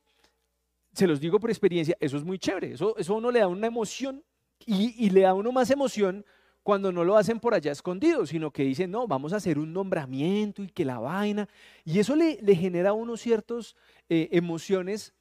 se 0.91 1.07
los 1.07 1.21
digo 1.21 1.39
por 1.39 1.49
experiencia, 1.49 1.95
eso 2.01 2.17
es 2.17 2.25
muy 2.25 2.37
chévere, 2.37 2.73
eso, 2.73 2.97
eso 2.97 3.13
a 3.13 3.17
uno 3.17 3.31
le 3.31 3.39
da 3.39 3.47
una 3.47 3.67
emoción 3.67 4.25
y, 4.65 5.05
y 5.05 5.09
le 5.11 5.21
da 5.21 5.29
a 5.29 5.33
uno 5.35 5.53
más 5.53 5.69
emoción 5.69 6.25
cuando 6.65 6.91
no 6.91 7.03
lo 7.03 7.15
hacen 7.15 7.39
por 7.39 7.53
allá 7.53 7.71
escondido, 7.71 8.25
sino 8.25 8.49
que 8.49 8.63
dicen, 8.63 8.89
no, 8.89 9.07
vamos 9.07 9.33
a 9.33 9.35
hacer 9.35 9.59
un 9.59 9.71
nombramiento 9.71 10.63
y 10.63 10.67
que 10.67 10.83
la 10.83 10.97
vaina. 10.97 11.47
Y 11.83 11.99
eso 11.99 12.15
le, 12.15 12.39
genera 12.55 12.89
a 12.89 12.93
uno 12.93 13.17
ciertas 13.17 13.75
eh, 14.09 14.29
emociones 14.31 15.13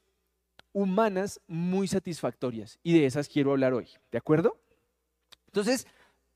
humanas 0.73 1.43
muy 1.47 1.87
satisfactorias. 1.87 2.79
Y 2.83 2.99
de 2.99 3.05
esas 3.05 3.29
quiero 3.29 3.51
hablar 3.51 3.75
hoy, 3.75 3.89
¿de 4.11 4.17
acuerdo? 4.17 4.57
Entonces, 5.49 5.87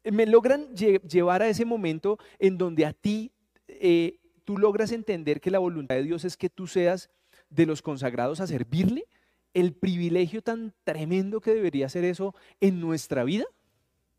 me 0.05 0.27
logran 0.27 0.75
llevar 0.77 1.41
a 1.41 1.49
ese 1.49 1.65
momento 1.65 2.19
en 2.39 2.59
donde 2.59 2.85
a 2.85 2.93
ti 2.93 3.33
eh, 3.67 4.19
tú 4.45 4.59
logras 4.59 4.93
entender 4.93 5.41
que 5.41 5.51
la 5.51 5.59
voluntad 5.59 5.95
de 5.95 6.03
Dios 6.03 6.27
es 6.27 6.37
que 6.37 6.51
tú 6.51 6.67
seas 6.67 7.09
de 7.49 7.65
los 7.65 7.81
consagrados 7.81 8.41
a 8.41 8.47
servirle, 8.47 9.07
el 9.55 9.73
privilegio 9.73 10.43
tan 10.43 10.75
tremendo 10.85 11.41
que 11.41 11.55
debería 11.55 11.89
ser 11.89 12.05
eso 12.05 12.35
en 12.61 12.79
nuestra 12.79 13.25
vida. 13.25 13.47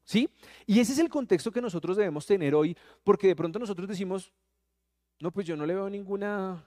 ¿Sí? 0.10 0.28
Y 0.66 0.80
ese 0.80 0.94
es 0.94 0.98
el 0.98 1.08
contexto 1.08 1.52
que 1.52 1.62
nosotros 1.62 1.96
debemos 1.96 2.26
tener 2.26 2.56
hoy, 2.56 2.76
porque 3.04 3.28
de 3.28 3.36
pronto 3.36 3.60
nosotros 3.60 3.88
decimos, 3.88 4.34
no, 5.20 5.30
pues 5.30 5.46
yo 5.46 5.56
no 5.56 5.68
le 5.68 5.76
veo 5.76 5.88
ninguna, 5.88 6.66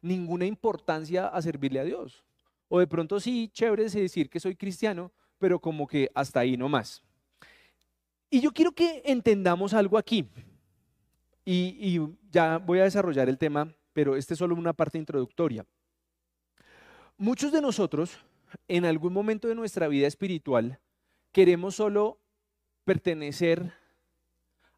ninguna 0.00 0.46
importancia 0.46 1.28
a 1.28 1.42
servirle 1.42 1.78
a 1.78 1.84
Dios. 1.84 2.24
O 2.68 2.78
de 2.78 2.86
pronto 2.86 3.20
sí, 3.20 3.50
chévere 3.52 3.90
decir 3.90 4.30
que 4.30 4.40
soy 4.40 4.56
cristiano, 4.56 5.12
pero 5.36 5.60
como 5.60 5.86
que 5.86 6.10
hasta 6.14 6.40
ahí 6.40 6.56
no 6.56 6.70
más. 6.70 7.02
Y 8.30 8.40
yo 8.40 8.50
quiero 8.50 8.72
que 8.72 9.02
entendamos 9.04 9.74
algo 9.74 9.98
aquí. 9.98 10.26
Y, 11.44 11.76
y 11.78 12.00
ya 12.30 12.56
voy 12.56 12.78
a 12.78 12.84
desarrollar 12.84 13.28
el 13.28 13.36
tema, 13.36 13.70
pero 13.92 14.16
este 14.16 14.32
es 14.32 14.38
solo 14.38 14.54
una 14.54 14.72
parte 14.72 14.96
introductoria. 14.96 15.66
Muchos 17.18 17.52
de 17.52 17.60
nosotros, 17.60 18.16
en 18.68 18.86
algún 18.86 19.12
momento 19.12 19.48
de 19.48 19.54
nuestra 19.54 19.86
vida 19.86 20.06
espiritual, 20.06 20.80
queremos 21.30 21.74
solo 21.74 22.18
pertenecer 22.88 23.74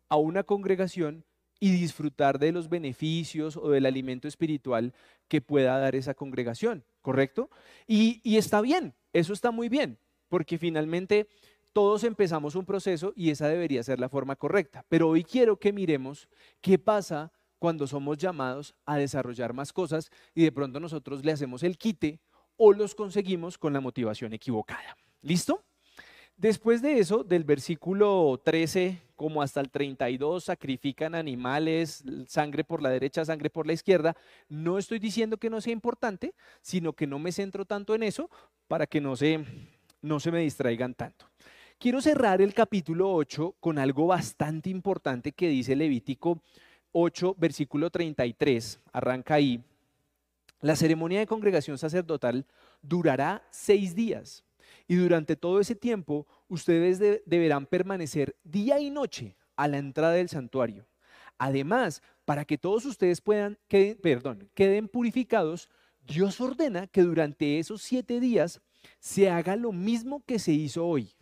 a 0.08 0.16
una 0.16 0.42
congregación 0.42 1.24
y 1.60 1.70
disfrutar 1.70 2.40
de 2.40 2.50
los 2.50 2.68
beneficios 2.68 3.56
o 3.56 3.70
del 3.70 3.86
alimento 3.86 4.26
espiritual 4.26 4.92
que 5.28 5.40
pueda 5.40 5.78
dar 5.78 5.94
esa 5.94 6.14
congregación, 6.14 6.84
¿correcto? 7.02 7.50
Y, 7.86 8.20
y, 8.24 8.36
está 8.36 8.62
bien, 8.62 8.94
eso 9.12 9.32
está 9.32 9.52
muy 9.52 9.68
bien, 9.68 9.96
porque 10.28 10.58
finalmente 10.58 11.28
todos 11.72 12.02
empezamos 12.02 12.56
un 12.56 12.64
proceso 12.64 13.12
y 13.14 13.30
esa 13.30 13.46
debería 13.46 13.84
ser 13.84 14.00
la 14.00 14.08
forma 14.08 14.34
correcta. 14.34 14.84
Pero 14.88 15.08
hoy 15.08 15.22
quiero 15.22 15.60
que 15.60 15.72
miremos 15.72 16.28
qué 16.60 16.80
pasa 16.80 17.30
cuando 17.60 17.86
somos 17.86 18.18
llamados 18.18 18.74
a 18.86 18.96
desarrollar 18.96 19.52
más 19.52 19.72
cosas 19.72 20.10
y 20.34 20.42
de 20.42 20.50
pronto 20.50 20.80
nosotros 20.80 21.24
le 21.24 21.30
hacemos 21.30 21.62
el 21.62 21.78
quite 21.78 22.18
o 22.56 22.72
los 22.72 22.96
conseguimos 22.96 23.56
con 23.56 23.72
la 23.72 23.80
motivación 23.80 24.32
equivocada. 24.32 24.96
¿Listo? 25.22 25.64
Después 26.40 26.80
de 26.80 26.98
eso, 26.98 27.22
del 27.22 27.44
versículo 27.44 28.40
13 28.42 29.02
como 29.14 29.42
hasta 29.42 29.60
el 29.60 29.68
32, 29.68 30.44
sacrifican 30.44 31.14
animales, 31.14 32.02
sangre 32.28 32.64
por 32.64 32.80
la 32.80 32.88
derecha, 32.88 33.22
sangre 33.26 33.50
por 33.50 33.66
la 33.66 33.74
izquierda. 33.74 34.16
No 34.48 34.78
estoy 34.78 34.98
diciendo 34.98 35.36
que 35.36 35.50
no 35.50 35.60
sea 35.60 35.74
importante, 35.74 36.32
sino 36.62 36.94
que 36.94 37.06
no 37.06 37.18
me 37.18 37.30
centro 37.30 37.66
tanto 37.66 37.94
en 37.94 38.04
eso 38.04 38.30
para 38.68 38.86
que 38.86 39.02
no 39.02 39.16
se, 39.16 39.44
no 40.00 40.18
se 40.18 40.32
me 40.32 40.40
distraigan 40.40 40.94
tanto. 40.94 41.26
Quiero 41.78 42.00
cerrar 42.00 42.40
el 42.40 42.54
capítulo 42.54 43.12
8 43.12 43.56
con 43.60 43.78
algo 43.78 44.06
bastante 44.06 44.70
importante 44.70 45.32
que 45.32 45.48
dice 45.48 45.76
Levítico 45.76 46.40
8, 46.92 47.36
versículo 47.38 47.90
33. 47.90 48.80
Arranca 48.94 49.34
ahí. 49.34 49.62
La 50.62 50.74
ceremonia 50.74 51.18
de 51.18 51.26
congregación 51.26 51.76
sacerdotal 51.76 52.46
durará 52.80 53.42
seis 53.50 53.94
días 53.94 54.42
y 54.90 54.96
durante 54.96 55.36
todo 55.36 55.60
ese 55.60 55.76
tiempo 55.76 56.26
ustedes 56.48 56.98
deberán 57.24 57.64
permanecer 57.66 58.34
día 58.42 58.80
y 58.80 58.90
noche 58.90 59.36
a 59.54 59.68
la 59.68 59.78
entrada 59.78 60.14
del 60.14 60.28
santuario. 60.28 60.88
Además, 61.38 62.02
para 62.24 62.44
que 62.44 62.58
todos 62.58 62.84
ustedes 62.86 63.20
puedan, 63.20 63.56
queden, 63.68 63.98
perdón, 63.98 64.50
queden 64.52 64.88
purificados, 64.88 65.70
Dios 66.00 66.40
ordena 66.40 66.88
que 66.88 67.02
durante 67.02 67.60
esos 67.60 67.82
siete 67.82 68.18
días 68.18 68.62
se 68.98 69.30
haga 69.30 69.54
lo 69.54 69.70
mismo 69.70 70.24
que 70.26 70.40
se 70.40 70.50
hizo 70.50 70.84
hoy. 70.84 71.14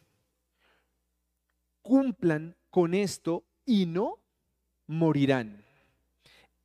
Cumplan 1.82 2.56
con 2.70 2.94
esto 2.94 3.44
y 3.66 3.84
no 3.84 4.18
morirán. 4.86 5.62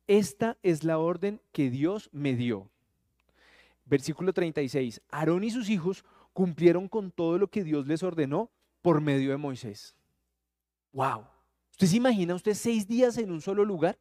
Esta 0.06 0.56
es 0.62 0.84
la 0.84 0.96
orden 0.96 1.42
que 1.52 1.68
Dios 1.68 2.08
me 2.12 2.34
dio. 2.34 2.70
Versículo 3.84 4.32
36. 4.32 5.02
Aarón 5.10 5.44
y 5.44 5.50
sus 5.50 5.68
hijos 5.68 6.02
cumplieron 6.34 6.88
con 6.88 7.10
todo 7.10 7.38
lo 7.38 7.48
que 7.48 7.64
Dios 7.64 7.86
les 7.86 8.02
ordenó 8.02 8.50
por 8.82 9.00
medio 9.00 9.30
de 9.30 9.38
Moisés. 9.38 9.96
¡Wow! 10.92 11.24
¿Usted 11.70 11.86
se 11.86 11.96
imagina 11.96 12.34
usted 12.34 12.52
seis 12.54 12.86
días 12.86 13.16
en 13.16 13.30
un 13.30 13.40
solo 13.40 13.64
lugar? 13.64 13.98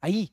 Ahí. 0.00 0.32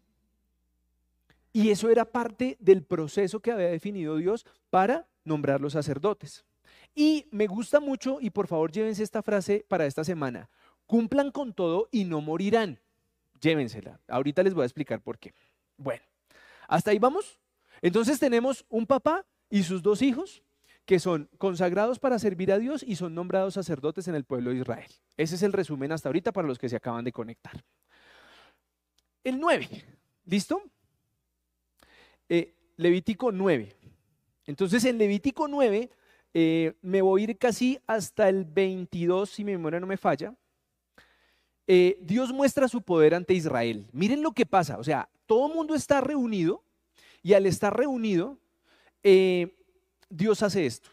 Y 1.53 1.69
eso 1.69 1.89
era 1.89 2.05
parte 2.05 2.57
del 2.59 2.83
proceso 2.83 3.39
que 3.39 3.51
había 3.51 3.67
definido 3.67 4.17
Dios 4.17 4.45
para 4.69 5.07
nombrar 5.23 5.59
los 5.59 5.73
sacerdotes. 5.73 6.45
Y 6.93 7.27
me 7.31 7.47
gusta 7.47 7.79
mucho, 7.79 8.19
y 8.21 8.29
por 8.29 8.47
favor 8.47 8.71
llévense 8.71 9.03
esta 9.03 9.23
frase 9.23 9.65
para 9.67 9.85
esta 9.85 10.03
semana, 10.03 10.49
cumplan 10.85 11.31
con 11.31 11.53
todo 11.53 11.87
y 11.91 12.03
no 12.03 12.21
morirán. 12.21 12.79
Llévensela. 13.41 13.99
Ahorita 14.07 14.43
les 14.43 14.53
voy 14.53 14.63
a 14.63 14.65
explicar 14.65 15.01
por 15.01 15.17
qué. 15.17 15.33
Bueno, 15.77 16.03
hasta 16.67 16.91
ahí 16.91 16.99
vamos. 16.99 17.39
Entonces 17.81 18.19
tenemos 18.19 18.65
un 18.69 18.85
papá 18.85 19.25
y 19.49 19.63
sus 19.63 19.81
dos 19.81 20.01
hijos 20.01 20.43
que 20.85 20.99
son 20.99 21.29
consagrados 21.37 21.99
para 21.99 22.19
servir 22.19 22.51
a 22.51 22.59
Dios 22.59 22.83
y 22.85 22.95
son 22.95 23.13
nombrados 23.15 23.53
sacerdotes 23.53 24.07
en 24.07 24.15
el 24.15 24.23
pueblo 24.23 24.51
de 24.51 24.57
Israel. 24.57 24.91
Ese 25.17 25.35
es 25.35 25.43
el 25.43 25.53
resumen 25.53 25.91
hasta 25.91 26.09
ahorita 26.09 26.31
para 26.31 26.47
los 26.47 26.57
que 26.57 26.69
se 26.69 26.75
acaban 26.75 27.05
de 27.05 27.11
conectar. 27.11 27.63
El 29.23 29.39
9, 29.39 29.69
¿listo? 30.25 30.63
Eh, 32.27 32.55
Levítico 32.77 33.31
9. 33.31 33.75
Entonces 34.47 34.83
en 34.85 34.97
Levítico 34.97 35.47
9 35.47 35.91
eh, 36.33 36.73
me 36.81 37.01
voy 37.01 37.21
a 37.21 37.23
ir 37.25 37.37
casi 37.37 37.79
hasta 37.85 38.27
el 38.29 38.45
22, 38.45 39.29
si 39.29 39.43
mi 39.43 39.51
memoria 39.51 39.79
no 39.79 39.87
me 39.87 39.97
falla. 39.97 40.33
Eh, 41.67 41.99
Dios 42.01 42.33
muestra 42.33 42.67
su 42.67 42.81
poder 42.81 43.13
ante 43.13 43.33
Israel. 43.33 43.87
Miren 43.91 44.23
lo 44.23 44.31
que 44.31 44.45
pasa, 44.45 44.77
o 44.79 44.83
sea, 44.83 45.09
todo 45.27 45.47
el 45.47 45.53
mundo 45.53 45.75
está 45.75 46.01
reunido 46.01 46.63
y 47.21 47.33
al 47.33 47.45
estar 47.45 47.77
reunido, 47.77 48.39
Dios 50.11 50.43
hace 50.43 50.65
esto. 50.65 50.89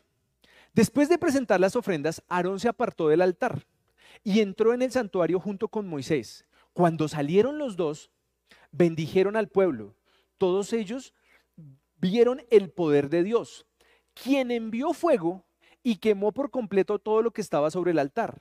Después 0.72 1.08
de 1.08 1.18
presentar 1.18 1.58
las 1.58 1.74
ofrendas, 1.74 2.22
Aarón 2.28 2.60
se 2.60 2.68
apartó 2.68 3.08
del 3.08 3.20
altar 3.20 3.66
y 4.22 4.40
entró 4.40 4.72
en 4.72 4.82
el 4.82 4.92
santuario 4.92 5.40
junto 5.40 5.68
con 5.68 5.88
Moisés. 5.88 6.46
Cuando 6.72 7.08
salieron 7.08 7.58
los 7.58 7.76
dos, 7.76 8.10
bendijeron 8.70 9.36
al 9.36 9.48
pueblo. 9.48 9.96
Todos 10.38 10.72
ellos 10.72 11.14
vieron 12.00 12.42
el 12.50 12.70
poder 12.70 13.10
de 13.10 13.24
Dios, 13.24 13.66
quien 14.14 14.52
envió 14.52 14.92
fuego 14.92 15.44
y 15.82 15.96
quemó 15.96 16.32
por 16.32 16.50
completo 16.50 16.98
todo 16.98 17.22
lo 17.22 17.32
que 17.32 17.40
estaba 17.40 17.70
sobre 17.70 17.90
el 17.90 17.98
altar. 17.98 18.40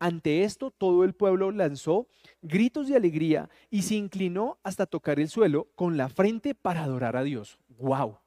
Ante 0.00 0.44
esto, 0.44 0.70
todo 0.70 1.04
el 1.04 1.12
pueblo 1.12 1.50
lanzó 1.50 2.08
gritos 2.40 2.88
de 2.88 2.96
alegría 2.96 3.50
y 3.70 3.82
se 3.82 3.96
inclinó 3.96 4.58
hasta 4.62 4.86
tocar 4.86 5.20
el 5.20 5.28
suelo 5.28 5.68
con 5.74 5.96
la 5.96 6.08
frente 6.08 6.54
para 6.54 6.82
adorar 6.82 7.16
a 7.16 7.22
Dios. 7.22 7.58
¡Wow! 7.78 8.19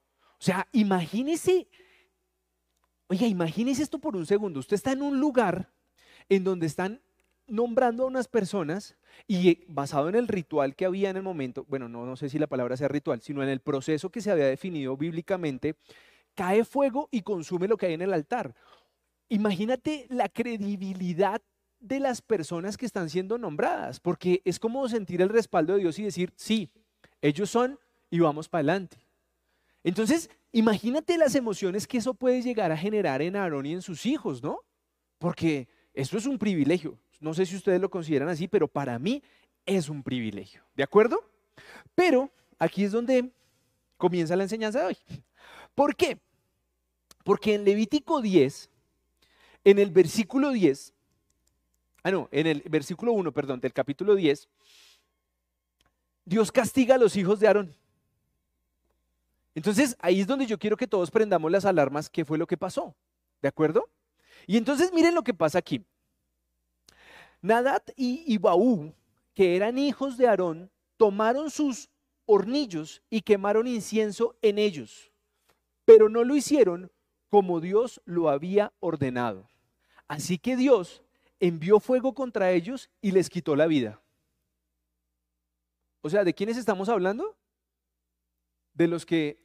O 0.43 0.45
sea, 0.45 0.67
imagínese, 0.73 1.69
oiga, 3.07 3.27
imagínese 3.27 3.81
esto 3.81 3.97
por 4.00 4.17
un 4.17 4.25
segundo. 4.25 4.59
Usted 4.59 4.75
está 4.75 4.91
en 4.91 5.01
un 5.01 5.17
lugar 5.17 5.71
en 6.27 6.43
donde 6.43 6.65
están 6.65 7.01
nombrando 7.47 8.03
a 8.03 8.07
unas 8.07 8.27
personas 8.27 8.97
y 9.25 9.51
eh, 9.51 9.63
basado 9.69 10.09
en 10.09 10.15
el 10.15 10.27
ritual 10.27 10.75
que 10.75 10.83
había 10.83 11.09
en 11.09 11.15
el 11.15 11.23
momento, 11.23 11.65
bueno, 11.69 11.88
no, 11.88 12.05
no 12.05 12.17
sé 12.17 12.27
si 12.27 12.39
la 12.39 12.47
palabra 12.47 12.75
sea 12.75 12.89
ritual, 12.89 13.21
sino 13.21 13.41
en 13.41 13.47
el 13.47 13.62
proceso 13.62 14.09
que 14.09 14.19
se 14.19 14.31
había 14.31 14.47
definido 14.47 14.97
bíblicamente, 14.97 15.77
cae 16.35 16.65
fuego 16.65 17.07
y 17.09 17.21
consume 17.21 17.69
lo 17.69 17.77
que 17.77 17.85
hay 17.85 17.93
en 17.93 18.01
el 18.01 18.12
altar. 18.12 18.53
Imagínate 19.29 20.07
la 20.09 20.27
credibilidad 20.27 21.41
de 21.79 22.01
las 22.01 22.21
personas 22.21 22.75
que 22.75 22.85
están 22.85 23.09
siendo 23.09 23.38
nombradas, 23.38 24.01
porque 24.01 24.41
es 24.43 24.59
como 24.59 24.89
sentir 24.89 25.21
el 25.21 25.29
respaldo 25.29 25.75
de 25.75 25.79
Dios 25.79 26.00
y 26.00 26.03
decir, 26.03 26.33
sí, 26.35 26.69
ellos 27.21 27.50
son 27.50 27.79
y 28.09 28.19
vamos 28.19 28.50
para 28.50 28.59
adelante. 28.59 29.02
Entonces, 29.83 30.29
imagínate 30.51 31.17
las 31.17 31.35
emociones 31.35 31.87
que 31.87 31.97
eso 31.97 32.13
puede 32.13 32.41
llegar 32.41 32.71
a 32.71 32.77
generar 32.77 33.21
en 33.21 33.35
Aarón 33.35 33.65
y 33.65 33.73
en 33.73 33.81
sus 33.81 34.05
hijos, 34.05 34.41
¿no? 34.41 34.59
Porque 35.17 35.67
Esto 35.93 36.17
es 36.17 36.25
un 36.25 36.39
privilegio. 36.39 36.97
No 37.19 37.33
sé 37.33 37.45
si 37.45 37.55
ustedes 37.55 37.79
lo 37.79 37.89
consideran 37.89 38.27
así, 38.29 38.47
pero 38.47 38.67
para 38.67 38.97
mí 38.97 39.21
es 39.65 39.89
un 39.89 40.03
privilegio. 40.03 40.63
¿De 40.75 40.83
acuerdo? 40.83 41.19
Pero 41.95 42.31
aquí 42.57 42.83
es 42.83 42.91
donde 42.91 43.31
comienza 43.97 44.35
la 44.35 44.43
enseñanza 44.43 44.79
de 44.79 44.85
hoy. 44.87 44.97
¿Por 45.75 45.95
qué? 45.95 46.17
Porque 47.23 47.53
en 47.53 47.63
Levítico 47.63 48.21
10, 48.21 48.69
en 49.63 49.79
el 49.79 49.91
versículo 49.91 50.51
10, 50.51 50.93
ah 52.03 52.11
no, 52.11 52.27
en 52.31 52.47
el 52.47 52.63
versículo 52.67 53.13
1, 53.13 53.31
perdón, 53.31 53.61
del 53.61 53.71
capítulo 53.71 54.15
10, 54.15 54.49
Dios 56.25 56.51
castiga 56.51 56.95
a 56.95 56.97
los 56.97 57.15
hijos 57.15 57.39
de 57.39 57.47
Aarón. 57.47 57.75
Entonces 59.55 59.95
ahí 60.00 60.22
es 60.22 60.27
donde 60.27 60.45
yo 60.45 60.57
quiero 60.57 60.77
que 60.77 60.88
todos 60.88 61.12
prendamos 61.12 61.51
las 61.51 61.65
alarmas, 61.65 62.10
qué 62.10 62.25
fue 62.25 62.38
lo 62.38 62.48
que 62.48 62.57
pasó. 62.57 62.95
¿De 63.41 63.48
acuerdo? 63.48 63.89
Y 64.48 64.57
entonces 64.57 64.91
miren 64.93 65.15
lo 65.15 65.24
que 65.24 65.33
pasa 65.33 65.60
aquí. 65.60 65.86
Nadat 67.41 67.91
y 67.95 68.24
Ibaú, 68.33 68.93
que 69.33 69.55
eran 69.55 69.77
hijos 69.77 70.17
de 70.17 70.27
Aarón, 70.27 70.72
tomaron 70.98 71.51
sus 71.51 71.89
hornillos 72.25 73.01
y 73.10 73.22
quemaron 73.22 73.67
incienso 73.67 74.38
en 74.41 74.57
ellos, 74.57 75.12
pero 75.86 76.07
no 76.07 76.24
lo 76.24 76.36
hicieron 76.36 76.91
como 77.29 77.60
Dios 77.60 78.01
lo 78.05 78.29
había 78.29 78.72
ordenado. 78.79 79.50
Así 80.07 80.38
que 80.38 80.55
Dios 80.55 81.03
envió 81.39 81.79
fuego 81.79 82.13
contra 82.13 82.51
ellos 82.51 82.89
y 83.01 83.12
les 83.12 83.29
quitó 83.29 83.55
la 83.55 83.67
vida. 83.67 84.00
O 86.01 86.10
sea, 86.10 86.24
¿de 86.24 86.33
quiénes 86.33 86.57
estamos 86.57 86.89
hablando? 86.89 87.36
De 88.74 88.88
los 88.88 89.06
que 89.06 89.39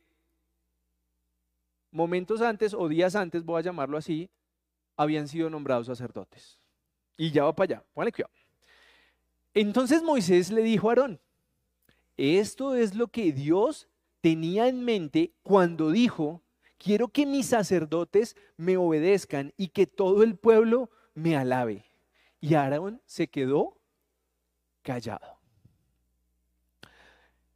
momentos 1.91 2.41
antes 2.41 2.75
o 2.75 2.89
días 2.89 3.15
antes, 3.17 3.45
voy 3.45 3.59
a 3.59 3.65
llamarlo 3.65 3.97
así, 3.99 4.31
habían 4.97 5.29
sido 5.29 5.51
nombrados 5.51 5.87
sacerdotes. 5.87 6.59
Y 7.17 7.31
ya 7.31 7.45
va 7.45 7.55
para 7.55 7.77
allá, 7.77 7.85
póngale 7.95 8.13
cuidado. 8.13 8.33
Entonces 9.55 10.03
Moisés 10.03 10.51
le 10.51 10.63
dijo 10.63 10.89
a 10.89 10.93
Aarón, 10.93 11.21
esto 12.17 12.75
es 12.75 12.95
lo 12.95 13.09
que 13.09 13.33
Dios 13.33 13.89
tenía 14.21 14.69
en 14.69 14.85
mente 14.85 15.33
cuando 15.43 15.91
dijo, 15.91 16.43
quiero 16.79 17.09
que 17.09 17.27
mis 17.27 17.47
sacerdotes 17.47 18.37
me 18.57 18.77
obedezcan 18.77 19.53
y 19.57 19.69
que 19.69 19.87
todo 19.87 20.23
el 20.23 20.37
pueblo 20.37 20.91
me 21.15 21.37
alabe. 21.37 21.85
Y 22.41 22.55
Aarón 22.55 23.01
se 23.07 23.29
quedó 23.29 23.79
callado. 24.83 25.38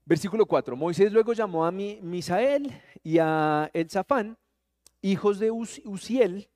Versículo 0.05 0.47
4. 0.47 0.77
Moisés 0.77 1.13
luego 1.13 1.33
llamó 1.33 1.65
a 1.65 1.71
Misael 1.71 2.73
y 3.05 3.19
a 3.19 3.71
Elzafán, 3.73 4.37
hijos 5.01 5.39
de 5.39 5.51
Uziel, 5.51 6.49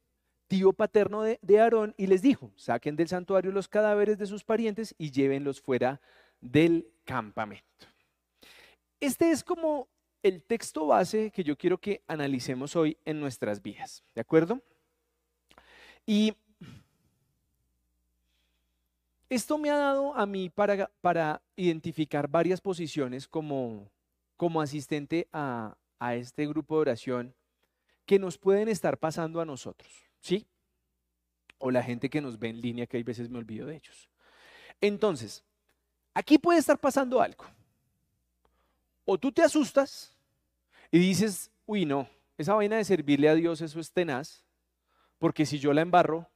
tío 0.48 0.72
paterno 0.72 1.22
de, 1.22 1.38
de 1.42 1.60
Aarón, 1.60 1.94
y 1.96 2.06
les 2.06 2.22
dijo, 2.22 2.50
saquen 2.56 2.96
del 2.96 3.08
santuario 3.08 3.52
los 3.52 3.68
cadáveres 3.68 4.18
de 4.18 4.26
sus 4.26 4.44
parientes 4.44 4.94
y 4.98 5.10
llévenlos 5.10 5.60
fuera 5.60 6.00
del 6.40 6.88
campamento. 7.04 7.86
Este 9.00 9.30
es 9.30 9.44
como 9.44 9.88
el 10.22 10.42
texto 10.42 10.86
base 10.86 11.30
que 11.30 11.44
yo 11.44 11.56
quiero 11.56 11.78
que 11.78 12.02
analicemos 12.08 12.74
hoy 12.74 12.96
en 13.04 13.20
nuestras 13.20 13.62
vidas, 13.62 14.02
¿de 14.14 14.20
acuerdo? 14.20 14.60
Y 16.04 16.34
esto 19.28 19.58
me 19.58 19.70
ha 19.70 19.76
dado 19.76 20.14
a 20.14 20.26
mí 20.26 20.50
para, 20.50 20.90
para 21.00 21.42
identificar 21.56 22.28
varias 22.28 22.60
posiciones 22.60 23.26
como, 23.26 23.90
como 24.36 24.60
asistente 24.60 25.28
a, 25.32 25.76
a 25.98 26.14
este 26.14 26.46
grupo 26.46 26.76
de 26.76 26.80
oración 26.82 27.34
que 28.04 28.18
nos 28.18 28.38
pueden 28.38 28.68
estar 28.68 28.98
pasando 28.98 29.40
a 29.40 29.44
nosotros, 29.44 29.90
¿sí? 30.20 30.46
O 31.58 31.70
la 31.70 31.82
gente 31.82 32.08
que 32.08 32.20
nos 32.20 32.38
ve 32.38 32.50
en 32.50 32.60
línea, 32.60 32.86
que 32.86 32.98
hay 32.98 33.02
veces 33.02 33.28
me 33.28 33.38
olvido 33.38 33.66
de 33.66 33.76
ellos. 33.76 34.08
Entonces, 34.80 35.42
aquí 36.14 36.38
puede 36.38 36.58
estar 36.58 36.78
pasando 36.78 37.20
algo. 37.20 37.44
O 39.04 39.18
tú 39.18 39.32
te 39.32 39.42
asustas 39.42 40.16
y 40.90 40.98
dices, 40.98 41.50
uy, 41.64 41.84
no, 41.84 42.08
esa 42.38 42.54
vaina 42.54 42.76
de 42.76 42.84
servirle 42.84 43.28
a 43.28 43.34
Dios, 43.34 43.60
eso 43.60 43.80
es 43.80 43.92
tenaz, 43.92 44.44
porque 45.18 45.46
si 45.46 45.58
yo 45.58 45.72
la 45.72 45.80
embarro, 45.80 46.28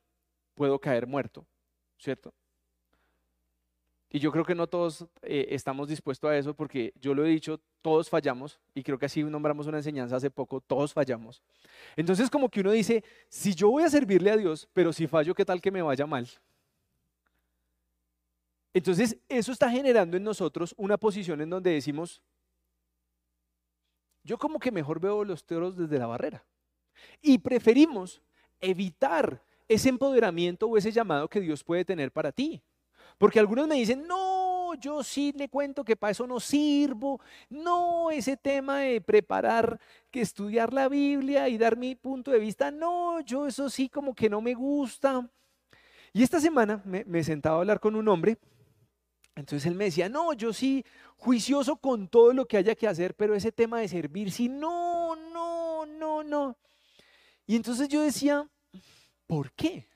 puedo 0.55 0.81
caer 0.81 1.07
muerto, 1.07 1.47
¿cierto? 1.99 2.35
Y 4.13 4.19
yo 4.19 4.33
creo 4.33 4.45
que 4.45 4.57
no 4.57 4.67
todos 4.67 5.07
eh, 5.23 5.47
estamos 5.51 5.89
dispuestos 5.89 6.29
a 6.29 6.37
eso 6.37 6.53
porque 6.53 6.93
yo 7.01 7.15
lo 7.15 7.25
he 7.25 7.29
dicho, 7.29 7.61
todos 7.81 8.11
fallamos 8.11 8.59
y 8.75 8.83
creo 8.83 8.99
que 8.99 9.07
así 9.07 9.23
nombramos 9.23 9.69
una 9.69 9.79
enseñanza 9.79 10.17
hace 10.17 10.31
poco, 10.31 10.61
todos 10.61 10.93
fallamos. 10.93 11.41
Entonces 11.95 12.29
como 12.29 12.49
que 12.49 12.61
uno 12.61 12.73
dice, 12.73 13.05
si 13.29 13.55
yo 13.55 13.71
voy 13.71 13.85
a 13.85 13.91
servirle 13.91 14.33
a 14.33 14.37
Dios, 14.37 14.69
pero 14.73 14.93
si 14.93 15.07
fallo, 15.07 15.33
¿qué 15.33 15.45
tal 15.45 15.61
que 15.61 15.71
me 15.71 15.81
vaya 15.81 16.07
mal? 16.07 16.29
Entonces 18.75 19.17
eso 19.29 19.53
está 19.53 19.71
generando 19.71 20.17
en 20.17 20.25
nosotros 20.25 20.75
una 20.77 20.97
posición 20.97 21.41
en 21.41 21.51
donde 21.51 21.71
decimos, 21.71 22.21
yo 24.25 24.39
como 24.39 24.59
que 24.59 24.73
mejor 24.73 24.99
veo 25.01 25.25
los 25.25 25.45
toros 25.45 25.77
desde 25.77 25.99
la 25.99 26.07
barrera. 26.07 26.45
Y 27.23 27.39
preferimos 27.39 28.21
evitar 28.61 29.41
ese 29.69 29.89
empoderamiento 29.89 30.67
o 30.67 30.77
ese 30.77 30.91
llamado 30.91 31.29
que 31.29 31.41
Dios 31.41 31.63
puede 31.63 31.85
tener 31.85 32.11
para 32.11 32.33
ti. 32.33 32.61
Porque 33.21 33.39
algunos 33.39 33.69
me 33.69 33.75
dicen, 33.75 34.07
no, 34.07 34.73
yo 34.77 35.03
sí 35.03 35.35
le 35.37 35.51
cuento 35.51 35.85
que 35.85 35.95
para 35.95 36.13
eso 36.13 36.27
no 36.27 36.41
sirvo. 36.41 37.21
No, 37.51 38.11
ese 38.11 38.39
tema 38.39 38.79
de 38.79 39.03
preparar, 39.03 39.79
que 40.11 40.23
estudiar 40.23 40.73
la 40.73 40.89
Biblia 40.89 41.47
y 41.47 41.59
dar 41.59 41.77
mi 41.77 41.95
punto 41.97 42.31
de 42.31 42.39
vista, 42.39 42.71
no, 42.71 43.21
yo 43.21 43.47
eso 43.47 43.69
sí 43.69 43.91
como 43.91 44.15
que 44.15 44.31
no 44.31 44.41
me 44.41 44.55
gusta. 44.55 45.29
Y 46.15 46.23
esta 46.23 46.41
semana 46.41 46.81
me, 46.87 47.05
me 47.05 47.23
sentaba 47.23 47.57
a 47.57 47.59
hablar 47.59 47.79
con 47.79 47.95
un 47.95 48.09
hombre. 48.09 48.39
Entonces 49.37 49.67
él 49.67 49.75
me 49.75 49.85
decía, 49.85 50.09
no, 50.09 50.33
yo 50.33 50.55
sí, 50.55 50.83
juicioso 51.19 51.77
con 51.77 52.09
todo 52.09 52.33
lo 52.33 52.47
que 52.47 52.57
haya 52.57 52.75
que 52.75 52.89
hacer, 52.89 53.15
pero 53.15 53.35
ese 53.35 53.53
tema 53.53 53.81
de 53.81 53.89
servir, 53.89 54.33
sí, 54.33 54.49
no, 54.49 55.15
no, 55.15 55.85
no, 55.85 56.25
no. 56.25 56.57
Y 57.47 57.55
entonces 57.55 57.87
yo 57.87 58.01
decía, 58.01 58.49
¿por 59.27 59.53
qué? 59.53 59.90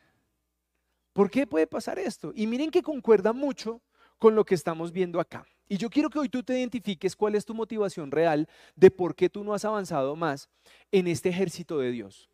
¿Por 1.15 1.31
qué 1.31 1.47
puede 1.47 1.67
pasar 1.67 1.99
esto? 1.99 2.33
Y 2.35 2.47
miren 2.47 2.71
que 2.71 2.83
concuerda 2.83 3.33
mucho 3.33 3.81
con 4.19 4.35
lo 4.35 4.45
que 4.45 4.57
estamos 4.57 4.93
viendo 4.93 5.21
acá. 5.21 5.47
Y 5.69 5.79
yo 5.79 5.89
quiero 5.89 6.11
que 6.11 6.19
hoy 6.19 6.29
tú 6.29 6.43
te 6.43 6.59
identifiques 6.59 7.17
cuál 7.17 7.37
es 7.37 7.45
tu 7.45 7.55
motivación 7.55 8.11
real 8.11 8.49
de 8.75 8.91
por 8.91 9.15
qué 9.15 9.31
tú 9.31 9.45
no 9.45 9.55
has 9.55 9.65
avanzado 9.65 10.17
más 10.17 10.51
en 10.93 11.07
este 11.07 11.29
ejército 11.31 11.79
de 11.79 11.93
Dios. 11.93 12.29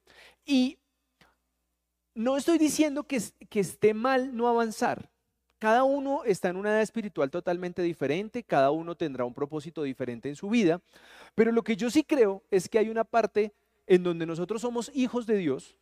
Y 0.46 0.78
no 2.14 2.38
estoy 2.38 2.56
diciendo 2.56 3.04
que, 3.04 3.20
esté 3.54 3.94
mal 3.94 4.34
no 4.34 4.48
avanzar. 4.48 5.10
Cada 5.58 5.84
uno 5.84 6.24
está 6.24 6.48
en 6.48 6.56
una 6.56 6.70
edad 6.70 6.80
espiritual 6.80 7.30
totalmente 7.30 7.82
diferente, 7.82 8.42
cada 8.42 8.70
uno 8.70 8.96
tendrá 8.96 9.26
un 9.26 9.34
propósito 9.34 9.82
diferente 9.82 10.30
en 10.30 10.36
su 10.36 10.48
vida, 10.48 10.80
pero 11.34 11.52
lo 11.52 11.62
que 11.62 11.76
yo 11.76 11.90
sí 11.90 12.02
creo 12.02 12.42
es 12.50 12.66
que 12.66 12.78
hay 12.78 12.88
una 12.88 13.04
parte 13.04 13.52
en 13.86 14.02
donde 14.02 14.24
nosotros 14.24 14.62
somos 14.62 14.90
hijos 14.94 15.26
de 15.26 15.36
Dios, 15.36 15.76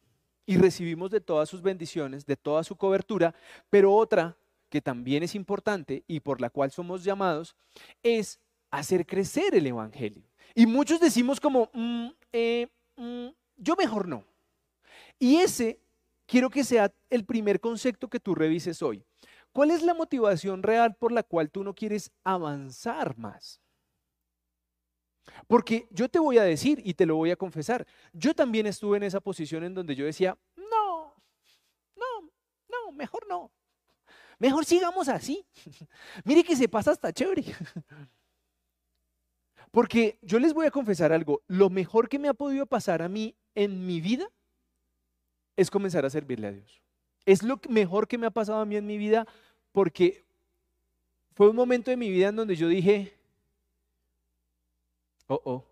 y 0.49 0.57
recibimos 0.57 1.11
de 1.11 1.21
todas 1.21 1.47
sus 1.47 1.61
bendiciones, 1.61 2.25
de 2.25 2.35
toda 2.35 2.65
su 2.65 2.75
cobertura, 2.75 3.35
pero 3.69 3.95
otra 3.95 4.35
que 4.71 4.81
también 4.81 5.23
es 5.23 5.35
importante 5.35 6.05
y 6.07 6.21
por 6.21 6.41
la 6.41 6.49
cual 6.49 6.71
somos 6.71 7.05
llamados 7.05 7.55
es 8.03 8.41
hacer 8.71 9.05
crecer 9.05 9.55
el 9.55 9.67
Evangelio. 9.67 10.23
Y 10.55 10.65
muchos 10.65 11.01
decimos 11.01 11.39
como, 11.39 11.69
mm, 11.75 12.09
eh, 12.33 12.67
mm, 12.97 13.27
yo 13.59 13.77
mejor 13.77 14.09
no. 14.09 14.25
Y 15.19 15.37
ese 15.37 15.83
quiero 16.25 16.49
que 16.49 16.65
sea 16.65 16.95
el 17.11 17.27
primer 17.27 17.61
concepto 17.61 18.09
que 18.09 18.19
tú 18.19 18.35
revises 18.35 18.81
hoy. 18.81 19.05
¿Cuál 19.53 19.71
es 19.71 19.83
la 19.83 19.93
motivación 19.93 20.63
real 20.63 20.95
por 20.95 21.13
la 21.13 21.25
cual 21.25 21.51
tú 21.51 21.63
no 21.63 21.75
quieres 21.75 22.11
avanzar 22.25 23.19
más? 23.19 23.61
Porque 25.47 25.87
yo 25.91 26.09
te 26.09 26.19
voy 26.19 26.39
a 26.39 26.43
decir 26.43 26.81
y 26.85 26.95
te 26.95 27.07
lo 27.07 27.17
voy 27.17 27.31
a 27.31 27.37
confesar, 27.37 27.87
yo 28.13 28.35
también 28.35 28.67
estuve 28.67 28.97
en 28.97 29.03
esa 29.05 29.21
posición 29.21 29.65
en 29.65 29.75
donde 29.75 29.95
yo 29.95 30.05
decía, 30.05 30.37
no, 30.57 31.15
no, 31.97 32.31
no, 32.69 32.93
mejor 32.93 33.27
no. 33.29 33.51
Mejor 34.39 34.65
sigamos 34.65 35.09
así. 35.09 35.45
Mire 36.25 36.45
que 36.45 36.57
se 36.57 36.69
pasa 36.69 36.93
hasta 36.93 37.13
chévere. 37.13 37.45
Porque 39.71 40.19
yo 40.23 40.39
les 40.39 40.55
voy 40.55 40.67
a 40.67 40.71
confesar 40.71 41.13
algo, 41.13 41.43
lo 41.47 41.69
mejor 41.69 42.09
que 42.09 42.19
me 42.19 42.29
ha 42.29 42.35
podido 42.35 42.67
pasar 42.67 43.03
a 43.03 43.09
mí 43.09 43.37
en 43.55 43.87
mi 43.87 44.01
vida 44.01 44.27
es 45.57 45.71
comenzar 45.71 46.07
a 46.07 46.11
servirle 46.11 46.47
a 46.47 46.53
Dios. 46.53 46.83
Es 47.27 47.43
lo 47.43 47.61
mejor 47.69 48.09
que 48.09 48.17
me 48.17 48.27
ha 48.27 48.31
pasado 48.31 48.61
a 48.61 48.65
mí 48.65 48.77
en 48.77 48.87
mi 48.87 48.97
vida 48.97 49.27
porque 49.73 50.25
fue 51.35 51.51
un 51.51 51.57
momento 51.57 51.91
de 51.91 51.97
mi 51.97 52.11
vida 52.11 52.29
en 52.29 52.37
donde 52.37 52.57
yo 52.57 52.69
dije, 52.69 53.18
oh, 55.29 55.41
oh. 55.45 55.65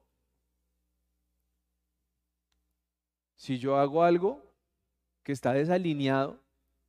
Si 3.37 3.59
yo 3.59 3.77
hago 3.77 4.03
algo 4.03 4.43
que 5.23 5.33
está 5.33 5.53
desalineado 5.53 6.41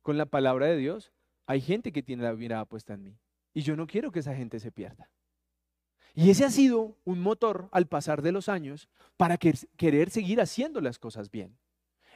con 0.02 0.16
la 0.16 0.26
palabra 0.26 0.66
de 0.66 0.76
Dios, 0.76 1.12
hay 1.46 1.60
gente 1.60 1.92
que 1.92 2.02
tiene 2.02 2.22
la 2.22 2.32
mirada 2.32 2.64
puesta 2.64 2.94
en 2.94 3.02
mí. 3.02 3.18
Y 3.54 3.62
yo 3.62 3.76
no 3.76 3.86
quiero 3.86 4.12
que 4.12 4.20
esa 4.20 4.34
gente 4.34 4.60
se 4.60 4.70
pierda. 4.70 5.10
Y 6.14 6.30
ese 6.30 6.44
ha 6.44 6.50
sido 6.50 6.96
un 7.04 7.20
motor 7.20 7.68
al 7.70 7.86
pasar 7.86 8.22
de 8.22 8.32
los 8.32 8.48
años 8.48 8.88
para 9.16 9.36
querer 9.36 10.10
seguir 10.10 10.40
haciendo 10.40 10.80
las 10.80 10.98
cosas 10.98 11.30
bien. 11.30 11.56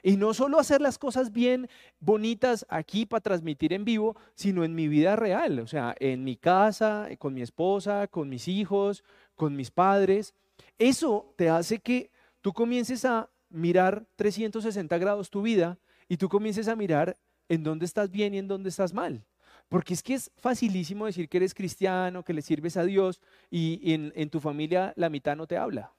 Y 0.02 0.16
no 0.16 0.34
solo 0.34 0.58
hacer 0.58 0.80
las 0.80 0.98
cosas 0.98 1.30
bien 1.30 1.68
bonitas 2.00 2.66
aquí 2.68 3.06
para 3.06 3.20
transmitir 3.20 3.72
en 3.72 3.84
vivo, 3.84 4.16
sino 4.34 4.64
en 4.64 4.74
mi 4.74 4.88
vida 4.88 5.14
real, 5.14 5.60
o 5.60 5.68
sea, 5.68 5.94
en 6.00 6.24
mi 6.24 6.36
casa, 6.36 7.08
con 7.18 7.34
mi 7.34 7.42
esposa, 7.42 8.08
con 8.08 8.28
mis 8.28 8.48
hijos, 8.48 9.04
con 9.36 9.54
mis 9.54 9.70
padres. 9.70 10.34
Eso 10.82 11.32
te 11.36 11.48
hace 11.48 11.78
que 11.78 12.10
tú 12.40 12.52
comiences 12.52 13.04
a 13.04 13.30
mirar 13.50 14.04
360 14.16 14.98
grados 14.98 15.30
tu 15.30 15.40
vida 15.40 15.78
y 16.08 16.16
tú 16.16 16.28
comiences 16.28 16.66
a 16.66 16.74
mirar 16.74 17.16
en 17.48 17.62
dónde 17.62 17.84
estás 17.84 18.10
bien 18.10 18.34
y 18.34 18.38
en 18.38 18.48
dónde 18.48 18.68
estás 18.68 18.92
mal. 18.92 19.24
Porque 19.68 19.94
es 19.94 20.02
que 20.02 20.14
es 20.14 20.32
facilísimo 20.38 21.06
decir 21.06 21.28
que 21.28 21.36
eres 21.36 21.54
cristiano, 21.54 22.24
que 22.24 22.32
le 22.32 22.42
sirves 22.42 22.76
a 22.76 22.82
Dios 22.82 23.20
y, 23.48 23.92
en, 23.92 24.28
tu 24.28 24.40
familia 24.40 24.92
la 24.96 25.08
mitad 25.08 25.36
no 25.36 25.46
te 25.46 25.56
habla. 25.56 25.92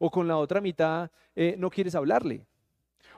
O 0.00 0.10
con 0.10 0.26
la 0.26 0.38
otra 0.38 0.60
mitad 0.60 1.12
eh, 1.36 1.54
no 1.56 1.70
quieres 1.70 1.94
hablarle. 1.94 2.44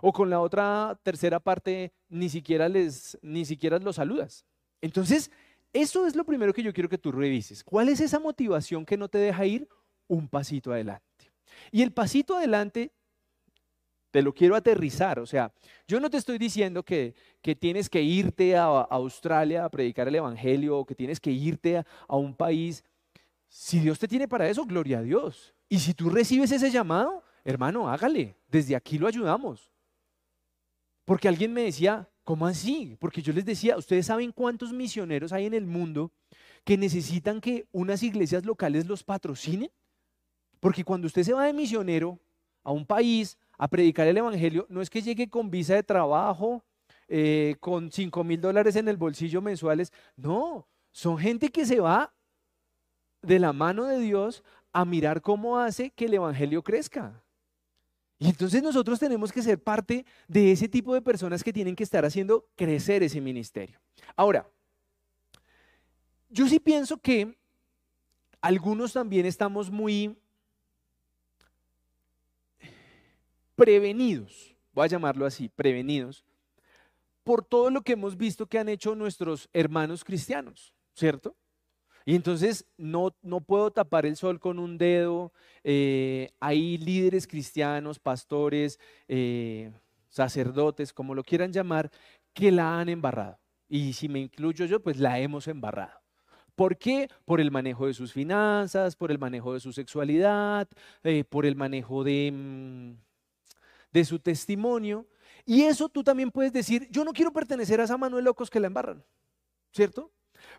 O 0.02 0.12
con 0.12 0.28
la 0.28 0.40
otra 0.40 1.00
tercera 1.02 1.40
parte 1.40 1.94
ni 2.11 2.28
siquiera, 2.28 2.68
les, 2.68 3.18
ni 3.22 3.46
siquiera 3.46 3.78
los 3.78 3.96
saludas. 3.96 4.44
Entonces, 4.83 5.31
eso 5.72 6.07
es 6.07 6.14
lo 6.14 6.26
primero 6.26 6.52
que 6.52 6.62
yo 6.62 6.74
quiero 6.74 6.90
que 6.90 6.98
tú 6.98 7.12
revises. 7.12 7.64
¿Cuál 7.64 7.88
es 7.88 7.98
esa 8.00 8.18
motivación 8.18 8.85
que 8.85 8.98
no 8.98 9.09
te 9.09 9.16
deja 9.16 9.46
ir 9.46 9.66
un 10.09 10.29
pasito 10.29 10.73
adelante? 10.73 11.33
Y 11.71 11.83
el 11.83 11.93
pasito 11.93 12.37
adelante 12.37 12.93
te 14.11 14.23
lo 14.23 14.33
quiero 14.33 14.55
aterrizar. 14.55 15.19
O 15.19 15.27
sea, 15.27 15.53
yo 15.88 15.99
no 15.99 16.09
te 16.11 16.19
estoy 16.19 16.38
diciendo 16.38 16.85
que, 16.85 17.15
que 17.41 17.57
tienes 17.57 17.88
que 17.88 18.03
irte 18.03 18.57
a, 18.57 18.65
Australia 18.65 19.65
a 19.65 19.71
predicar 19.71 20.07
el 20.07 20.15
Evangelio 20.15 20.79
o 20.79 20.87
que 20.87 20.95
tienes 20.95 21.19
que 21.19 21.33
irte 21.33 21.79
a, 21.79 21.87
a 22.07 22.17
un 22.17 22.35
país. 22.35 22.85
Si 23.49 23.81
Dios 23.81 23.99
te 23.99 24.07
tiene 24.07 24.29
para 24.29 24.49
eso, 24.49 24.65
gloria 24.65 24.99
a 24.99 25.03
Dios. 25.03 25.55
Y 25.69 25.79
si 25.79 25.95
tú 25.95 26.11
recibes 26.11 26.53
ese 26.53 26.71
llamado, 26.71 27.23
hermano, 27.45 27.88
hágale. 27.88 28.37
Desde 28.49 28.77
aquí 28.77 28.99
lo 28.99 29.09
ayudamos. 29.09 29.71
Porque 31.05 31.29
alguien 31.29 31.53
me 31.53 31.62
decía, 31.62 32.09
¿cómo 32.23 32.47
así? 32.47 32.97
Porque 33.01 33.23
yo 33.23 33.33
les 33.33 33.45
decía, 33.45 33.77
ustedes 33.77 34.07
saben 34.07 34.33
cuántos 34.33 34.73
misioneros 34.73 35.33
hay 35.33 35.47
en 35.47 35.55
el 35.55 35.67
mundo 35.67 36.12
que 36.65 36.77
necesitan 36.77 37.41
que 37.41 37.67
unas 37.73 38.03
iglesias 38.03 38.45
locales 38.45 38.87
los 38.87 39.03
patrocinen. 39.03 39.71
Porque 40.62 40.85
cuando 40.85 41.09
usted 41.09 41.25
se 41.25 41.33
va 41.33 41.46
de 41.46 41.53
misionero 41.53 42.20
a 42.62 42.70
un 42.70 42.87
país 42.87 43.37
a 43.59 43.66
predicar 43.66 44.07
el 44.07 44.16
Evangelio, 44.16 44.64
no 44.68 44.81
es 44.81 44.88
que 44.88 45.03
llegue 45.03 45.29
con 45.29 45.51
visa 45.51 45.75
de 45.75 45.83
trabajo, 45.83 46.62
eh, 47.09 47.57
con 47.59 47.90
5 47.90 48.22
mil 48.22 48.40
dólares 48.40 48.77
en 48.77 48.87
el 48.87 48.96
bolsillo 48.96 49.42
mensuales, 49.42 49.92
no, 50.14 50.68
son 50.92 51.18
gente 51.18 51.48
que 51.48 51.66
se 51.66 51.81
va 51.81 52.14
de 53.22 53.40
la 53.40 53.53
mano 53.53 53.87
de 53.87 53.98
Dios 53.98 54.44
a 54.72 54.85
mirar 54.85 55.20
cómo 55.20 55.59
hace 55.59 55.90
que 55.90 56.05
el 56.05 56.14
Evangelio 56.14 56.62
crezca. 56.62 57.20
Y 58.20 58.29
entonces 58.29 58.62
nosotros 58.62 59.01
tenemos 59.01 59.33
que 59.33 59.42
ser 59.42 59.61
parte 59.61 60.07
de 60.29 60.53
ese 60.53 60.68
tipo 60.68 60.94
de 60.94 61.03
personas 61.03 61.42
que 61.42 61.53
tienen 61.53 61.75
que 61.75 61.83
estar 61.83 62.05
haciendo 62.05 62.46
crecer 62.55 63.03
ese 63.03 63.20
ministerio. 63.20 63.81
Ahora, 64.14 64.48
yo 66.31 66.46
sí 66.46 66.61
pienso 66.61 66.98
que 66.98 67.37
algunos 68.40 68.92
también 68.92 69.27
estamos 69.27 69.68
muy 69.68 70.22
prevenidos, 73.55 74.57
voy 74.73 74.85
a 74.85 74.88
llamarlo 74.88 75.27
así, 75.27 75.49
prevenidos, 75.49 76.25
por 77.25 77.45
todo 77.45 77.71
lo 77.71 77.83
que 77.83 77.93
hemos 77.93 78.17
visto 78.17 78.47
que 78.47 78.59
han 78.59 78.69
hecho 78.69 78.95
nuestros 78.95 79.49
hermanos 79.53 80.05
cristianos, 80.05 80.75
¿cierto? 80.95 81.37
Y 82.05 82.17
entonces 82.17 82.67
no, 82.77 83.15
no 83.23 83.41
puedo 83.41 83.71
tapar 83.71 84.07
el 84.07 84.17
sol 84.17 84.41
con 84.41 84.59
un 84.59 84.77
dedo. 84.77 85.33
Eh, 85.62 86.31
hay 86.41 86.79
líderes 86.79 87.27
cristianos, 87.27 88.01
pastores, 88.01 88.81
eh, 89.09 89.73
sacerdotes, 90.09 90.93
como 90.93 91.15
lo 91.15 91.23
quieran 91.23 91.53
llamar, 91.53 91.91
que 92.33 92.51
la 92.51 92.81
han 92.81 92.88
embarrado. 92.88 93.38
Y 93.69 93.93
si 93.93 94.09
me 94.09 94.21
incluyo 94.21 94.67
yo, 94.67 94.83
pues 94.83 94.99
la 94.99 95.19
hemos 95.21 95.47
embarrado. 95.49 96.01
¿Por 96.55 96.77
qué? 96.77 97.09
Por 97.25 97.41
el 97.41 97.51
manejo 97.51 97.87
de 97.87 97.95
sus 97.95 98.12
finanzas, 98.12 98.97
por 98.97 99.11
el 99.11 99.19
manejo 99.19 99.55
de 99.55 99.61
su 99.61 99.73
sexualidad, 99.73 100.69
eh, 101.03 101.25
por 101.25 101.47
el 101.47 101.57
manejo 101.57 102.05
de... 102.05 102.31
Mm, 102.33 103.12
de 103.92 104.05
su 104.05 104.18
testimonio. 104.18 105.07
Y 105.44 105.62
eso 105.62 105.88
tú 105.88 106.02
también 106.02 106.31
puedes 106.31 106.52
decir, 106.52 106.88
yo 106.90 107.05
no 107.05 107.12
quiero 107.12 107.33
pertenecer 107.33 107.81
a 107.81 107.85
esa 107.85 107.96
mano 107.96 108.16
de 108.16 108.22
locos 108.22 108.50
que 108.50 108.61
la 108.61 108.68
embarran, 108.68 109.05
¿cierto? 109.72 110.11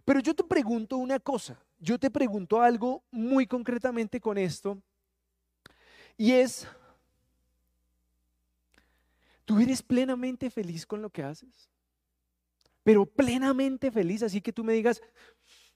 Pero 0.06 0.20
yo 0.20 0.34
te 0.34 0.44
pregunto 0.44 0.98
una 0.98 1.20
cosa, 1.20 1.62
yo 1.80 2.00
te 2.00 2.10
pregunto 2.10 2.62
algo 2.62 3.04
muy 3.12 3.48
concretamente 3.48 4.20
con 4.20 4.38
esto, 4.38 4.82
y 6.18 6.32
es, 6.32 6.68
¿tú 9.46 9.60
eres 9.60 9.82
plenamente 9.82 10.50
feliz 10.50 10.86
con 10.86 11.02
lo 11.02 11.10
que 11.10 11.24
haces? 11.24 11.70
Pero 12.84 13.06
plenamente 13.06 13.92
feliz, 13.92 14.24
así 14.24 14.42
que 14.42 14.54
tú 14.54 14.64
me 14.64 14.74
digas, 14.74 15.02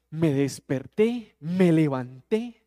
me 0.10 0.34
desperté, 0.34 1.36
me 1.40 1.72
levanté, 1.72 2.67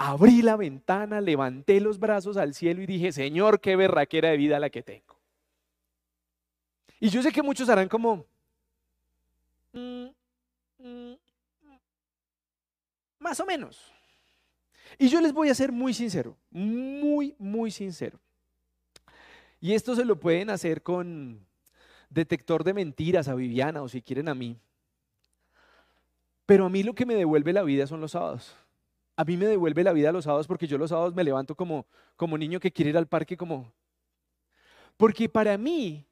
abrí 0.00 0.40
la 0.40 0.56
ventana, 0.56 1.20
levanté 1.20 1.78
los 1.78 1.98
brazos 1.98 2.38
al 2.38 2.54
cielo 2.54 2.80
y 2.80 2.86
dije, 2.86 3.12
Señor, 3.12 3.60
qué 3.60 3.76
berraquera 3.76 4.30
de 4.30 4.38
vida 4.38 4.58
la 4.58 4.70
que 4.70 4.82
tengo. 4.82 5.20
Y 6.98 7.10
yo 7.10 7.22
sé 7.22 7.30
que 7.30 7.42
muchos 7.42 7.68
harán 7.68 7.86
como, 7.86 8.24
mm, 9.74 10.06
mm, 10.78 11.12
más 13.18 13.40
o 13.40 13.44
menos. 13.44 13.92
Y 14.96 15.08
yo 15.08 15.20
les 15.20 15.34
voy 15.34 15.50
a 15.50 15.54
ser 15.54 15.70
muy 15.70 15.92
sincero, 15.92 16.34
muy, 16.50 17.34
muy 17.38 17.70
sincero. 17.70 18.18
Y 19.60 19.74
esto 19.74 19.94
se 19.94 20.06
lo 20.06 20.18
pueden 20.18 20.48
hacer 20.48 20.82
con 20.82 21.46
detector 22.08 22.64
de 22.64 22.72
mentiras 22.72 23.28
a 23.28 23.34
Viviana 23.34 23.82
o 23.82 23.88
si 23.90 24.00
quieren 24.00 24.30
a 24.30 24.34
mí. 24.34 24.56
Pero 26.46 26.64
a 26.64 26.70
mí 26.70 26.82
lo 26.82 26.94
que 26.94 27.04
me 27.04 27.14
devuelve 27.14 27.52
la 27.52 27.62
vida 27.62 27.86
son 27.86 28.00
los 28.00 28.12
sábados 28.12 28.56
a 29.20 29.24
mí 29.24 29.36
me 29.36 29.44
devuelve 29.44 29.84
la 29.84 29.92
vida 29.92 30.12
los 30.12 30.24
sábados 30.24 30.46
porque 30.46 30.66
yo 30.66 30.78
los 30.78 30.88
sábados 30.88 31.14
me 31.14 31.22
levanto 31.22 31.54
como, 31.54 31.86
como 32.16 32.38
niño 32.38 32.58
que 32.58 32.72
quiere 32.72 32.88
ir 32.88 32.96
al 32.96 33.06
parque 33.06 33.36
como... 33.36 33.70
Porque 34.96 35.28
para 35.28 35.58
mí, 35.58 36.06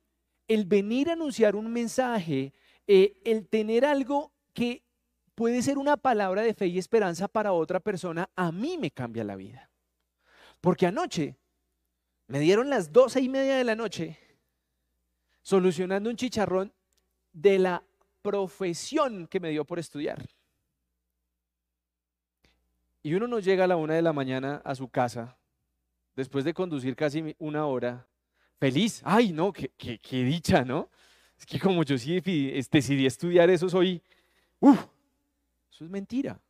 el 0.46 0.66
venir 0.66 1.08
a 1.08 1.14
anunciar 1.14 1.56
un 1.56 1.72
mensaje, 1.72 2.52
eh, 2.86 3.18
el 3.24 3.48
tener 3.48 3.86
algo 3.86 4.30
que 4.52 4.84
puede 5.34 5.62
ser 5.62 5.78
una 5.78 5.96
palabra 5.96 6.42
de 6.42 6.52
fe 6.52 6.66
y 6.66 6.76
esperanza 6.76 7.28
para 7.28 7.54
otra 7.54 7.80
persona, 7.80 8.28
a 8.36 8.52
mí 8.52 8.76
me 8.76 8.90
cambia 8.90 9.24
la 9.24 9.36
vida. 9.36 9.70
Porque 10.60 10.84
anoche 10.84 11.38
me 12.26 12.40
dieron 12.40 12.68
las 12.68 12.92
doce 12.92 13.22
y 13.22 13.30
media 13.30 13.56
de 13.56 13.64
la 13.64 13.74
noche 13.74 14.18
solucionando 15.40 16.10
un 16.10 16.16
chicharrón 16.16 16.74
de 17.32 17.58
la 17.58 17.82
profesión 18.20 19.26
que 19.28 19.40
me 19.40 19.48
dio 19.48 19.64
por 19.64 19.78
estudiar. 19.78 20.28
Y 23.02 23.14
uno 23.14 23.26
no 23.26 23.38
llega 23.38 23.64
a 23.64 23.66
la 23.66 23.76
una 23.76 23.94
de 23.94 24.02
la 24.02 24.12
mañana 24.12 24.60
a 24.64 24.74
su 24.74 24.88
casa, 24.88 25.36
después 26.16 26.44
de 26.44 26.54
conducir 26.54 26.96
casi 26.96 27.34
una 27.38 27.66
hora, 27.66 28.06
feliz. 28.58 29.00
Ay, 29.04 29.32
no, 29.32 29.52
qué, 29.52 29.70
dicha, 30.10 30.64
¿no? 30.64 30.90
Es 31.38 31.46
que 31.46 31.60
como 31.60 31.84
yo 31.84 31.96
sí 31.96 32.20
decidí 32.20 33.06
estudiar 33.06 33.48
eso, 33.50 33.68
soy, 33.68 34.02
uff, 34.60 34.86
eso 35.70 35.84
es 35.84 35.90
mentira. 35.90 36.40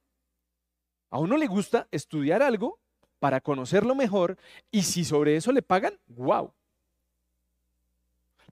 A 1.10 1.18
uno 1.18 1.36
le 1.36 1.46
gusta 1.46 1.86
estudiar 1.90 2.42
algo 2.42 2.78
para 3.18 3.40
conocerlo 3.40 3.94
mejor 3.94 4.36
y 4.70 4.82
si 4.82 5.04
sobre 5.04 5.36
eso 5.36 5.52
le 5.52 5.62
pagan, 5.62 5.98
wow. 6.06 6.52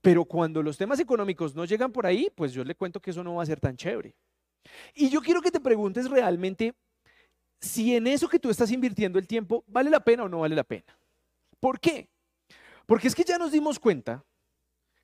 Pero 0.03 0.25
cuando 0.25 0.63
los 0.63 0.77
temas 0.77 1.01
económicos 1.01 1.55
no 1.55 1.65
llegan 1.65 1.93
por 1.93 2.07
ahí, 2.07 2.31
pues 2.35 2.53
yo 2.53 2.63
le 2.65 2.75
cuento 2.75 3.01
que 3.01 3.11
eso 3.11 3.25
no 3.25 3.37
va 3.37 3.43
a 3.43 3.47
ser 3.47 3.61
tan 3.61 3.77
chévere. 3.77 4.15
Y 4.95 5.09
yo 5.09 5.21
quiero 5.21 5.41
que 5.41 5.51
te 5.51 5.61
preguntes 5.61 6.11
realmente 6.11 6.75
si 7.61 7.97
en 7.97 8.07
eso 8.07 8.29
que 8.29 8.39
tú 8.39 8.51
estás 8.51 8.71
invirtiendo 8.71 9.19
el 9.19 9.27
tiempo 9.27 9.65
vale 9.67 9.91
la 9.91 10.01
pena 10.01 10.25
o 10.25 10.29
no 10.29 10.41
vale 10.41 10.55
la 10.55 10.65
pena. 10.65 10.97
¿Por 11.61 11.81
qué? 11.81 12.09
Porque 12.87 13.09
es 13.09 13.15
que 13.15 13.25
ya 13.25 13.39
nos 13.39 13.53
dimos 13.53 13.79
cuenta 13.79 14.25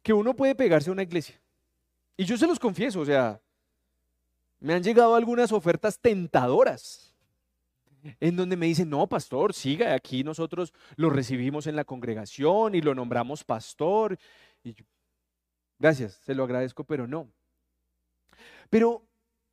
que 0.02 0.12
uno 0.12 0.34
puede 0.34 0.54
pegarse 0.54 0.90
a 0.90 0.92
una 0.92 1.02
iglesia. 1.02 1.40
Y 2.16 2.24
yo 2.24 2.36
se 2.36 2.46
los 2.46 2.58
confieso, 2.58 3.00
o 3.00 3.04
sea, 3.04 3.40
me 4.60 4.74
han 4.74 4.82
llegado 4.82 5.14
algunas 5.14 5.50
ofertas 5.50 5.98
tentadoras 5.98 7.12
en 8.20 8.36
donde 8.36 8.56
me 8.56 8.66
dicen, 8.66 8.90
no, 8.90 9.06
pastor, 9.06 9.54
siga, 9.54 9.94
aquí 9.94 10.24
nosotros 10.24 10.72
lo 10.96 11.10
recibimos 11.10 11.66
en 11.66 11.76
la 11.76 11.84
congregación 11.84 12.74
y 12.74 12.80
lo 12.80 12.94
nombramos 12.94 13.44
pastor. 13.44 14.18
Y 14.64 14.76
gracias, 15.78 16.14
se 16.24 16.34
lo 16.34 16.44
agradezco, 16.44 16.84
pero 16.84 17.06
no. 17.06 17.28
Pero 18.70 19.04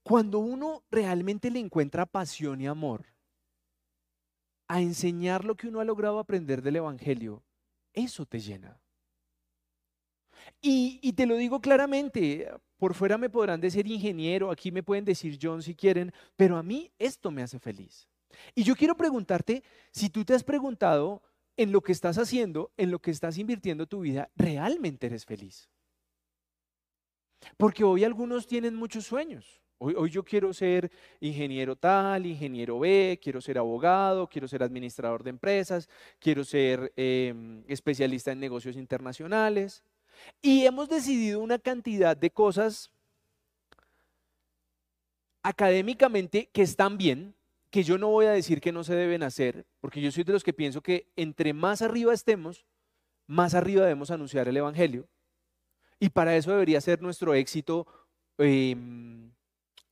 cuando 0.10 0.39
uno 0.39 0.84
realmente 0.89 1.52
le 1.52 1.60
encuentra 1.60 2.08
pasión 2.08 2.60
y 2.62 2.65
amor 2.65 3.06
a 4.67 4.82
enseñar 4.82 5.45
lo 5.45 5.54
que 5.54 5.67
uno 5.67 5.82
ha 5.82 5.86
logrado 5.86 6.17
aprender 6.17 6.63
del 6.63 6.78
Evangelio, 6.78 7.43
eso 7.93 8.26
te 8.26 8.39
llena. 8.39 8.82
Y, 10.62 11.13
te 11.13 11.28
lo 11.28 11.36
digo 11.36 11.62
claramente, 11.62 12.52
por 12.78 12.95
fuera 12.95 13.19
me 13.19 13.30
podrán 13.30 13.62
decir 13.62 13.86
ingeniero, 13.86 14.50
aquí 14.50 14.72
me 14.72 14.82
pueden 14.82 15.06
decir 15.06 15.38
John 15.39 15.62
si 15.62 15.76
quieren, 15.76 16.12
pero 16.36 16.58
a 16.58 16.63
mí 16.63 16.91
esto 16.98 17.30
me 17.30 17.43
hace 17.43 17.60
feliz. 17.60 18.10
Y 18.56 18.63
yo 18.63 18.76
quiero 18.76 18.98
preguntarte 18.98 19.62
si 19.91 20.10
tú 20.10 20.26
te 20.26 20.34
has 20.34 20.43
preguntado 20.43 21.22
en 21.56 21.72
lo 21.72 21.82
que 21.82 21.91
estás 21.91 22.17
haciendo, 22.17 22.72
en 22.78 22.89
lo 22.89 22.98
que 22.98 23.12
estás 23.12 23.38
invirtiendo 23.38 23.86
tu 23.86 24.00
vida, 24.00 24.32
realmente 24.36 25.06
eres 25.06 25.24
feliz. 25.24 25.69
Porque 27.58 27.84
hoy 27.84 28.04
algunos 28.04 28.48
tienen 28.48 28.74
muchos 28.74 29.06
sueños. 29.06 29.62
Hoy, 29.82 30.10
yo 30.10 30.26
quiero 30.26 30.52
ser 30.54 30.92
ingeniero 31.22 31.78
tal, 31.78 32.26
ingeniero 32.26 32.80
B, 32.80 33.18
quiero 33.24 33.39
ser 33.39 33.58
abogado, 33.58 34.28
quiero 34.28 34.46
ser 34.46 34.62
administrador 34.62 35.24
de 35.24 35.30
empresas, 35.30 35.88
quiero 36.20 36.44
ser 36.44 36.92
em, 36.98 37.63
especialista 37.65 38.34
en 38.34 38.42
negocios 38.42 38.76
internacionales. 38.76 39.86
Y 40.42 40.65
hemos 40.65 40.89
decidido 40.89 41.39
una 41.39 41.60
cantidad 41.60 42.18
de 42.18 42.30
cosas 42.30 42.92
académicamente 45.44 46.50
que 46.52 46.62
están 46.62 46.98
bien, 46.98 47.34
que 47.70 47.84
yo 47.84 47.98
no 47.98 48.10
voy 48.10 48.26
a 48.26 48.32
decir 48.32 48.60
que 48.60 48.74
no 48.74 48.84
se 48.84 48.96
deben 48.96 49.24
hacer, 49.24 49.65
porque 49.80 50.02
yo 50.02 50.12
soy 50.12 50.26
de 50.26 50.34
los 50.34 50.44
que 50.44 50.52
pienso 50.52 50.82
que 50.82 51.08
entre 51.15 51.54
más 51.54 51.82
arriba 51.82 52.13
estemos, 52.13 52.65
más 53.28 53.54
arriba 53.54 53.84
debemos 53.84 54.12
anunciar 54.12 54.50
el 54.50 54.58
Evangelio. 54.58 55.08
Y 56.02 56.10
para 56.10 56.36
eso 56.36 56.52
debería 56.52 56.82
ser 56.82 57.02
nuestro 57.02 57.34
éxito 57.34 57.88
em, 58.38 59.32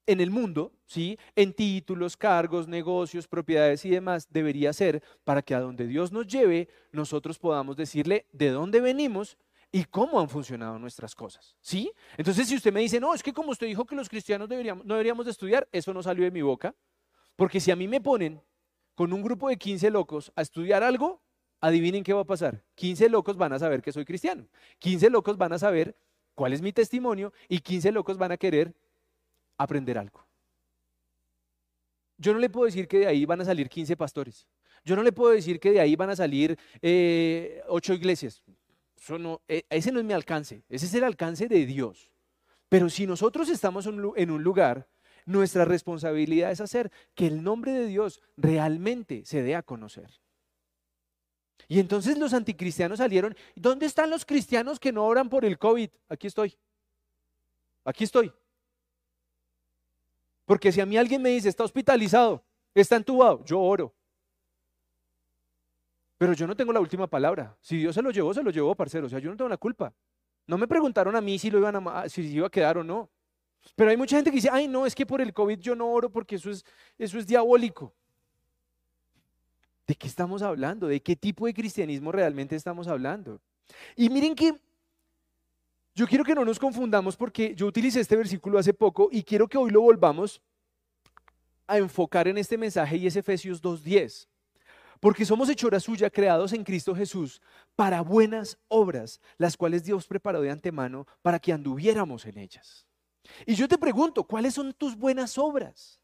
en 0.08 0.22
el 0.22 0.32
mundo, 0.32 0.72
¿sí? 0.86 1.20
en 1.36 1.54
títulos, 1.54 2.17
cargos, 2.17 2.67
negocios, 2.67 3.28
propiedades 3.28 3.86
y 3.86 3.89
demás, 3.89 4.28
debería 4.32 4.74
ser 4.74 5.04
para 5.24 5.41
que 5.41 5.54
a 5.54 5.60
donde 5.60 5.86
Dios 5.86 6.12
nos 6.12 6.26
lleve, 6.26 6.70
nosotros 6.91 7.38
podamos 7.38 7.76
decirle 7.76 8.26
de 8.32 8.50
dónde 8.50 8.82
venimos 8.82 9.38
y 9.72 9.84
cómo 9.84 10.20
han 10.20 10.30
funcionado 10.30 10.80
nuestras 10.80 11.13
cosas. 11.13 11.56
¿sí? 11.62 11.91
Entonces, 12.17 12.48
si 12.48 12.56
usted 12.56 12.74
me 12.74 12.80
dice, 12.80 13.00
no, 13.00 13.13
es 13.13 13.22
que 13.22 13.34
como 13.34 13.52
usted 13.52 13.67
dijo 13.67 13.86
que 13.86 13.96
los 13.96 14.10
cristianos 14.10 14.48
deberíamos, 14.48 14.86
no 14.86 14.93
deberíamos 14.93 15.26
de 15.26 15.32
estudiar, 15.32 15.67
eso 15.72 15.93
no 15.93 16.02
salió 16.02 16.24
de 16.24 16.32
mi 16.32 16.41
boca, 16.41 16.74
porque 17.36 17.60
si 17.60 17.70
a 17.70 17.76
mí 17.76 17.88
me 17.88 18.02
ponen 18.02 18.41
con 18.96 19.13
un 19.13 19.22
grupo 19.22 19.50
de 19.50 19.58
15 19.58 19.91
locos 19.91 20.32
a 20.36 20.41
estudiar 20.41 20.84
algo, 20.84 21.22
adivinen 21.60 22.04
qué 22.04 22.13
va 22.13 22.22
a 22.22 22.26
pasar. 22.26 22.63
15 22.76 23.10
locos 23.10 23.38
van 23.38 23.54
a 23.54 23.60
saber 23.60 23.82
que 23.82 23.91
soy 23.91 24.06
cristiano. 24.06 24.48
15 24.80 25.10
locos 25.10 25.38
van 25.38 25.54
a 25.54 25.60
saber 25.60 25.98
cuál 26.34 26.54
es 26.54 26.62
mi 26.62 26.72
testimonio 26.72 27.34
y 27.48 27.60
15 27.60 27.91
locos 27.91 28.17
van 28.17 28.32
a 28.32 28.38
querer 28.38 28.76
aprender 29.58 29.98
algo. 29.98 30.26
Yo 32.17 32.34
no 32.34 32.39
le 32.39 32.50
puedo 32.50 32.65
decir 32.65 32.88
que 32.88 33.00
de 33.00 33.08
ahí 33.08 33.26
van 33.26 33.41
a 33.41 33.46
salir 33.46 33.70
15 33.70 33.96
pastores. 33.96 34.48
Yo 34.84 34.96
no 34.96 35.04
le 35.04 35.12
puedo 35.12 35.34
decir 35.34 35.60
que 35.60 35.72
de 35.72 35.80
ahí 35.80 35.96
van 35.96 36.10
a 36.10 36.15
salir 36.15 36.58
eh, 36.82 37.62
ocho 37.67 37.93
iglesias. 37.93 38.41
eh, 39.48 39.63
ese 39.70 39.91
no 39.91 40.00
es 40.00 40.06
mi 40.06 40.13
alcance. 40.13 40.63
Ese 40.70 40.86
es 40.86 40.93
el 40.93 41.04
alcance 41.04 41.48
de 41.48 41.65
Dios. 41.65 42.12
Pero 42.70 42.89
si 42.89 43.06
nosotros 43.06 43.50
estamos 43.50 43.86
en 43.86 44.32
un 44.32 44.43
lugar 44.43 44.88
nuestra 45.28 45.65
responsabilidad 45.65 46.52
es 46.52 46.62
hacer 46.62 46.91
que 47.13 47.28
el 47.28 47.43
nombre 47.43 47.74
de 47.74 47.86
Dios 47.86 48.22
realmente 48.38 49.26
se 49.26 49.43
dé 49.43 49.56
a 49.56 49.62
conocer. 49.62 50.10
Y 51.67 51.80
entonces 51.80 52.17
los 52.17 52.34
anticristianos 52.34 53.00
salieron. 53.00 53.36
¿Dónde 53.54 53.86
están 53.86 54.10
los 54.10 54.26
cristianos 54.26 54.80
que 54.80 54.93
no 54.93 55.06
oran 55.06 55.30
por 55.30 55.43
el 55.43 55.60
COVID? 55.60 55.89
Aquí 56.08 56.28
estoy. 56.28 56.58
Aquí 57.84 58.06
estoy. 58.06 58.32
Porque 60.47 60.71
si 60.71 60.79
a 60.79 60.86
mí 60.86 60.97
alguien 60.97 61.21
me 61.21 61.29
dice, 61.29 61.49
está 61.49 61.65
hospitalizado, 61.65 62.41
está 62.73 62.95
entubado, 62.95 63.43
yo 63.43 63.60
oro. 63.60 63.93
Pero 66.17 66.31
yo 66.31 66.47
no 66.47 66.55
tengo 66.55 66.71
la 66.71 66.79
última 66.79 67.05
palabra. 67.05 67.55
Si 67.60 67.77
Dios 67.77 67.93
se 67.93 68.01
lo 68.01 68.12
llevó, 68.12 68.33
se 68.33 68.41
lo 68.41 68.49
llevó, 68.49 68.73
parcero. 68.73 69.07
O 69.07 69.10
sea, 69.10 69.19
yo 69.19 69.29
no 69.29 69.36
tengo 69.36 69.49
la 69.49 69.57
culpa. 69.57 69.93
No 70.47 70.57
me 70.57 70.65
preguntaron 70.65 71.17
a 71.17 71.21
mí 71.21 71.38
si 71.38 71.51
lo 71.51 71.60
iban 71.60 71.86
a, 71.86 72.07
si 72.07 72.21
iba 72.21 72.47
a 72.47 72.49
quedar 72.49 72.77
o 72.77 72.83
no. 72.83 73.10
Pero 73.75 73.89
hay 73.89 73.97
mucha 73.97 74.15
gente 74.15 74.31
que 74.31 74.38
dice, 74.38 74.49
ay, 74.49 74.69
no, 74.69 74.86
es 74.86 74.95
que 74.95 75.05
por 75.05 75.19
el 75.19 75.33
COVID 75.33 75.60
yo 75.60 75.75
no 75.75 75.91
oro 75.91 76.10
porque 76.10 76.38
eso 76.38 76.49
es, 76.49 76.63
eso 76.97 77.19
es 77.19 77.27
diabólico. 77.27 77.93
¿De 79.86 79.95
qué 79.95 80.07
estamos 80.07 80.41
hablando? 80.41 80.88
¿De 80.88 81.01
qué 81.01 81.17
tipo 81.17 81.45
de 81.45 81.53
cristianismo 81.53 82.13
realmente 82.13 82.55
estamos 82.55 82.88
hablando? 82.88 83.41
Y 83.97 84.10
miren 84.10 84.33
que 84.33 84.53
yo 85.97 86.05
quiero 86.05 86.23
que 86.23 86.36
no 86.36 86.45
nos 86.45 86.60
confundamos 86.60 87.17
porque 87.17 87.55
yo 87.55 87.65
utilicé 87.65 87.99
este 87.99 88.15
versículo 88.15 88.60
hace 88.60 88.71
poco 88.71 89.10
y 89.12 89.23
quiero 89.23 89.47
que 89.47 89.57
hoy 89.57 89.71
lo 89.71 89.81
volvamos 89.81 90.39
a 91.65 91.79
enfocar 91.79 92.27
en 92.27 92.38
este 92.38 92.55
mensaje 92.55 92.97
y 92.97 93.07
es 93.07 93.15
Efesios 93.15 93.63
2.10. 93.63 94.27
Porque 94.99 95.25
somos 95.25 95.49
hechura 95.49 95.79
suya, 95.79 96.12
creados 96.12 96.53
en 96.53 96.63
Cristo 96.63 96.93
Jesús, 96.93 97.41
para 97.75 98.01
buenas 98.01 98.60
obras, 98.67 99.19
las 99.39 99.57
cuales 99.57 99.86
Dios 99.86 100.05
preparó 100.05 100.39
de 100.41 100.51
antemano 100.51 101.07
para 101.23 101.39
que 101.39 101.51
anduviéramos 101.51 102.27
en 102.27 102.38
ellas. 102.38 102.86
Y 103.47 103.55
yo 103.55 103.67
te 103.67 103.79
pregunto, 103.79 104.23
¿cuáles 104.23 104.53
son 104.53 104.73
tus 104.73 104.95
buenas 104.95 105.36
obras? 105.39 105.99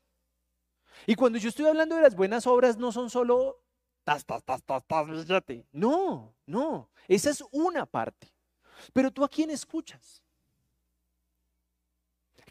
Y 1.06 1.14
cuando 1.14 1.38
yo 1.38 1.50
estoy 1.50 1.68
hablando 1.68 1.98
de 1.98 2.02
las 2.02 2.16
buenas 2.16 2.48
obras, 2.48 2.78
no 2.78 2.92
son 2.92 3.12
solo 3.12 3.62
tas, 4.04 4.26
tas, 4.26 4.44
tas, 4.44 4.64
tas, 4.64 4.84
tas, 4.88 5.06
No, 5.72 6.34
no, 6.48 6.90
esa 7.08 7.30
es 7.30 7.44
una 7.52 7.86
parte. 7.86 8.34
Pero 8.92 9.12
tú 9.12 9.24
a 9.24 9.30
quién 9.30 9.50
escuchas? 9.50 10.24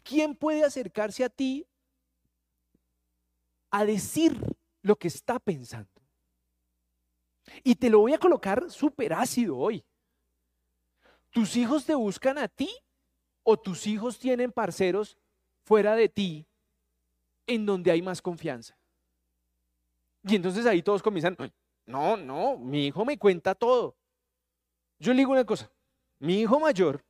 ¿Quién 0.03 0.35
puede 0.35 0.63
acercarse 0.63 1.23
a 1.23 1.29
ti 1.29 1.65
a 3.69 3.85
decir 3.85 4.37
lo 4.81 4.95
que 4.95 5.07
está 5.07 5.39
pensando? 5.39 5.89
Y 7.63 7.75
te 7.75 7.89
lo 7.89 7.99
voy 7.99 8.13
a 8.13 8.19
colocar 8.19 8.69
súper 8.71 9.13
ácido 9.13 9.57
hoy. 9.57 9.85
¿Tus 11.29 11.55
hijos 11.55 11.85
te 11.85 11.95
buscan 11.95 12.37
a 12.37 12.47
ti 12.47 12.69
o 13.43 13.57
tus 13.57 13.85
hijos 13.87 14.17
tienen 14.17 14.51
parceros 14.51 15.17
fuera 15.63 15.95
de 15.95 16.09
ti 16.09 16.47
en 17.47 17.65
donde 17.65 17.91
hay 17.91 18.01
más 18.01 18.21
confianza. 18.21 18.77
Y 20.23 20.35
entonces 20.35 20.65
ahí 20.65 20.81
todos 20.81 21.03
comienzan, 21.03 21.37
no, 21.85 22.15
no, 22.15 22.57
mi 22.57 22.87
hijo 22.87 23.03
me 23.03 23.17
cuenta 23.17 23.53
todo. 23.53 23.95
Yo 24.99 25.11
le 25.11 25.19
digo 25.19 25.33
una 25.33 25.45
cosa, 25.45 25.69
mi 26.23 26.39
hijo 26.39 26.57
mayor, 26.57 27.03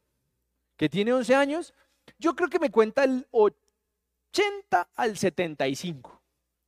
que 0.76 0.90
tiene 0.90 1.14
11 1.14 1.36
años, 1.36 1.74
yo 2.18 2.36
creo 2.36 2.50
que 2.50 2.58
me 2.58 2.72
cuenta 2.72 3.04
el 3.04 3.28
80 3.30 4.90
al 4.96 5.16
75, 5.16 6.20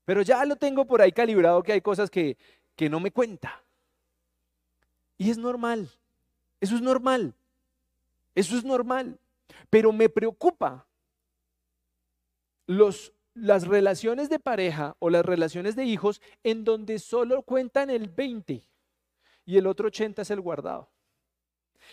pero 0.05 0.21
ya 0.21 0.45
lo 0.45 0.55
tengo 0.55 0.85
por 0.85 1.01
ahí 1.01 1.11
calibrado 1.11 1.63
que 1.63 1.73
hay 1.73 1.81
cosas 1.81 2.11
que, 2.11 2.37
que 2.75 2.87
no 2.87 2.99
me 2.99 3.09
cuenta. 3.09 3.63
Y 5.17 5.31
es 5.31 5.39
normal, 5.39 5.89
eso 6.61 6.75
es 6.75 6.81
normal, 6.83 7.33
eso 8.35 8.55
es 8.57 8.63
normal. 8.63 9.17
Pero 9.71 9.91
me 9.91 10.07
preocupa 10.07 10.85
los, 12.67 13.11
las 13.33 13.65
relaciones 13.65 14.29
de 14.29 14.37
pareja 14.37 14.95
o 14.99 15.09
las 15.09 15.25
relaciones 15.25 15.75
de 15.75 15.85
hijos 15.85 16.21
en 16.43 16.63
donde 16.63 16.99
solo 16.99 17.41
cuentan 17.41 17.89
el 17.89 18.07
20 18.07 18.61
y 19.47 19.57
el 19.57 19.65
otro 19.65 19.87
80 19.87 20.21
es 20.21 20.29
el 20.29 20.41
guardado. 20.41 20.94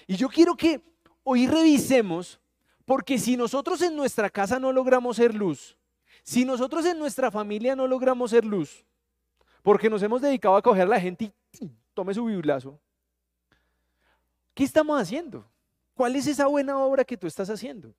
Y 0.06 0.16
yo 0.16 0.28
quiero 0.28 0.56
que 0.56 0.80
hoy 1.24 1.46
revisemos, 1.46 2.40
porque 2.84 3.18
si 3.18 3.36
nosotros 3.36 3.80
en 3.82 3.96
nuestra 3.96 4.30
casa 4.30 4.58
no 4.58 4.72
logramos 4.72 5.16
ser 5.16 5.34
luz, 5.34 5.76
si 6.22 6.44
nosotros 6.44 6.84
en 6.86 6.98
nuestra 6.98 7.30
familia 7.30 7.74
no 7.74 7.86
logramos 7.86 8.30
ser 8.30 8.44
luz, 8.44 8.84
porque 9.62 9.90
nos 9.90 10.02
hemos 10.02 10.20
dedicado 10.20 10.56
a 10.56 10.62
coger 10.62 10.82
a 10.82 10.86
la 10.86 11.00
gente 11.00 11.32
y 11.60 11.70
tome 11.94 12.14
su 12.14 12.24
biblazo, 12.24 12.78
¿qué 14.54 14.64
estamos 14.64 15.00
haciendo? 15.00 15.44
¿Cuál 15.94 16.16
es 16.16 16.26
esa 16.26 16.46
buena 16.46 16.78
obra 16.78 17.04
que 17.04 17.16
tú 17.16 17.26
estás 17.26 17.50
haciendo? 17.50 17.94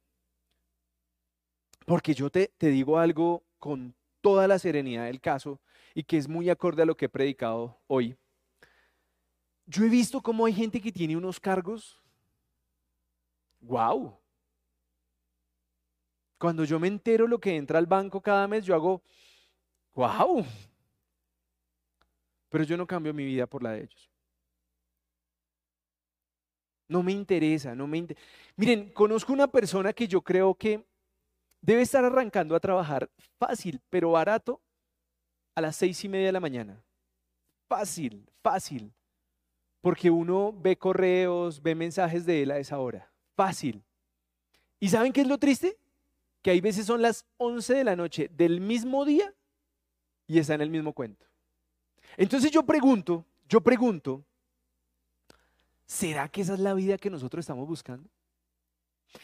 Porque 1.86 2.13
yo 2.13 2.29
te, 2.29 2.51
te 2.58 2.67
digo 2.67 2.97
algo 2.97 3.43
con 3.60 3.93
toda 4.21 4.47
la 4.47 4.58
serenidad 4.58 5.06
del 5.06 5.19
caso 5.19 5.60
y 5.93 6.03
que 6.03 6.17
es 6.17 6.27
muy 6.27 6.49
acorde 6.49 6.84
a 6.84 6.86
lo 6.86 6.95
que 6.95 7.06
he 7.06 7.10
predicado 7.10 7.77
hoy. 7.88 8.15
Yo 9.65 9.84
he 9.86 9.89
visto 9.89 10.21
cómo 10.21 10.45
hay 10.45 10.54
gente 10.54 10.82
que 10.82 10.91
tiene 10.91 11.15
unos 11.15 11.39
cargos. 11.39 11.99
¡Wow! 13.62 14.17
Cuando 16.38 16.65
yo 16.65 16.80
me 16.80 16.88
entero 16.89 17.26
lo 17.26 17.39
que 17.39 17.56
entra 17.56 17.80
al 17.80 17.86
banco 17.86 18.21
cada 18.21 18.47
mes, 18.47 18.65
yo 18.65 18.76
hago, 18.76 19.02
¡wow! 19.93 20.45
Pero 22.49 22.63
yo 22.65 22.76
no 22.76 22.86
cambio 22.86 23.13
mi 23.13 23.23
vida 23.23 23.47
por 23.47 23.63
la 23.63 23.71
de 23.71 23.84
ellos. 23.84 24.10
No 26.89 27.02
me 27.02 27.13
interesa, 27.13 27.73
no 27.73 27.88
me 27.88 28.06
Miren, 28.58 28.91
conozco 28.91 29.34
una 29.34 29.47
persona 29.47 29.93
que 29.93 30.08
yo 30.08 30.21
creo 30.21 30.54
que 30.54 30.86
debe 31.62 31.82
estar 31.82 32.04
arrancando 32.04 32.56
a 32.56 32.60
trabajar 32.60 33.10
fácil, 33.39 33.82
pero 33.89 34.12
barato, 34.12 34.62
a 35.56 35.62
las 35.62 35.78
seis 35.78 36.04
y 36.04 36.10
media 36.10 36.28
de 36.28 36.34
la 36.34 36.39
mañana. 36.39 36.84
Fácil, 37.67 38.30
fácil. 38.41 38.93
Porque 39.84 40.10
uno 40.10 40.56
ve 40.58 40.78
correos, 40.78 41.62
ve 41.62 41.76
mensajes 41.76 42.26
de 42.26 42.41
él 42.41 42.52
a 42.52 42.58
esa 42.58 42.80
hora. 42.80 43.12
Fácil. 43.36 43.84
¿Y 44.80 44.89
saben 44.89 45.13
qué 45.13 45.22
es 45.22 45.28
lo 45.28 45.38
triste? 45.38 45.78
Que 46.41 46.50
hay 46.50 46.62
veces 46.62 46.88
son 46.88 47.04
las 47.04 47.28
11 47.38 47.76
de 47.76 47.84
la 47.84 47.96
noche 47.96 48.32
del 48.34 48.62
mismo 48.62 49.06
día 49.06 49.32
y 50.26 50.39
está 50.39 50.56
en 50.56 50.62
el 50.62 50.72
mismo 50.72 50.93
cuento. 50.93 51.28
Entonces 52.17 52.50
yo 52.50 52.63
pregunto, 52.63 53.26
yo 53.48 53.62
pregunto, 53.62 54.26
¿Será 55.93 56.28
que 56.28 56.41
esa 56.41 56.56
es 56.56 56.60
la 56.60 56.74
vida 56.74 56.98
que 56.98 57.12
nosotros 57.12 57.43
estamos 57.43 57.67
buscando? 57.67 58.10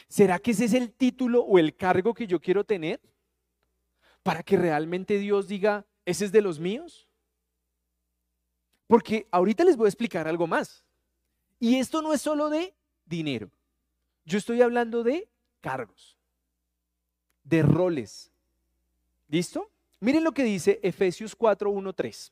¿Será 0.08 0.38
que 0.38 0.52
ese 0.52 0.66
es 0.66 0.74
el 0.76 0.92
título 0.92 1.42
o 1.42 1.58
el 1.58 1.76
cargo 1.76 2.14
que 2.14 2.28
yo 2.28 2.40
quiero 2.40 2.64
tener? 2.64 3.02
Para 4.22 4.44
que 4.44 4.56
realmente 4.56 5.18
Dios 5.18 5.48
diga, 5.48 5.88
ese 6.06 6.26
es 6.26 6.32
de 6.32 6.44
los 6.44 6.60
míos. 6.60 7.09
Porque 8.90 9.28
ahorita 9.30 9.64
les 9.64 9.78
voy 9.78 9.86
a 9.86 9.90
explicar 9.90 10.28
algo 10.28 10.48
más. 10.48 10.84
Y 11.60 11.76
esto 11.76 12.02
no 12.02 12.12
es 12.12 12.24
solo 12.24 12.50
de 12.50 12.74
dinero. 13.06 13.52
Yo 14.26 14.40
estoy 14.40 14.64
hablando 14.64 15.04
de 15.04 15.30
cargos, 15.62 16.18
de 17.44 17.62
roles. 17.62 18.32
¿Listo? 19.28 19.70
Miren 20.00 20.24
lo 20.24 20.32
que 20.32 20.44
dice 20.44 20.80
Efesios 20.82 21.36
4, 21.36 21.70
1, 21.70 21.94
3. 21.94 22.32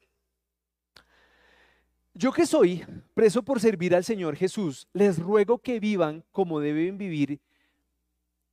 Yo 2.15 2.31
que 2.31 2.47
soy 2.47 2.83
preso 3.13 3.43
por 3.43 3.59
servir 3.59 3.93
al 3.93 4.03
Señor 4.03 4.35
Jesús, 4.35 4.87
les 4.93 5.19
ruego 5.19 5.59
que 5.59 5.79
vivan 5.79 6.25
como 6.31 6.59
deben 6.59 6.97
vivir 6.97 7.39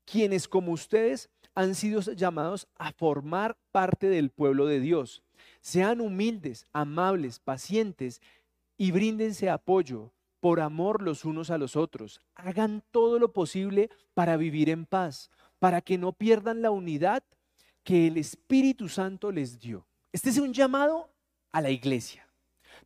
quienes 0.05 0.47
como 0.47 0.73
ustedes 0.73 1.31
han 1.55 1.75
sido 1.75 2.03
llamados 2.03 2.69
a 2.77 2.93
formar 2.93 3.57
parte 3.73 4.09
del 4.09 4.29
pueblo 4.29 4.67
de 4.67 4.81
Dios. 4.81 5.24
Sean 5.65 6.03
humildes, 6.03 6.67
amables, 6.75 7.39
pacientes 7.39 8.21
y 8.77 8.91
bríndense 8.91 9.49
apoyo 9.49 10.13
por 10.39 10.61
amor 10.61 11.01
los 11.01 11.25
unos 11.25 11.49
a 11.49 11.57
los 11.57 11.75
otros. 11.75 12.21
Hagan 12.35 12.83
todo 12.91 13.19
lo 13.19 13.33
posible 13.33 13.89
para 14.13 14.37
vivir 14.37 14.69
en 14.69 14.85
paz, 14.85 15.31
para 15.59 15.81
que 15.81 15.97
no 15.97 16.13
pierdan 16.13 16.61
la 16.61 16.71
unidad 16.71 17.25
que 17.83 18.07
el 18.07 18.19
Espíritu 18.19 18.91
Santo 18.91 19.33
les 19.33 19.59
dio. 19.59 19.87
Este 20.13 20.29
es 20.29 20.37
un 20.37 20.53
llamado 20.53 21.11
a 21.51 21.63
la 21.63 21.71
iglesia. 21.71 22.29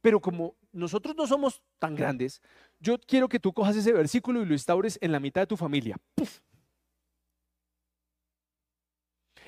Pero 0.01 0.21
como 0.21 0.55
nosotros 0.71 1.17
no 1.17 1.27
somos 1.27 1.61
tan 1.81 1.97
grandes, 1.97 2.41
yo 2.79 2.97
quiero 2.97 3.29
que 3.29 3.41
tú 3.41 3.53
cojas 3.53 3.75
ese 3.75 3.93
versículo 3.93 4.41
y 4.41 4.47
lo 4.47 4.53
instaures 4.53 5.01
en 5.03 5.11
la 5.11 5.19
mitad 5.19 5.41
de 5.41 5.49
tu 5.49 5.57
familia. 5.57 5.97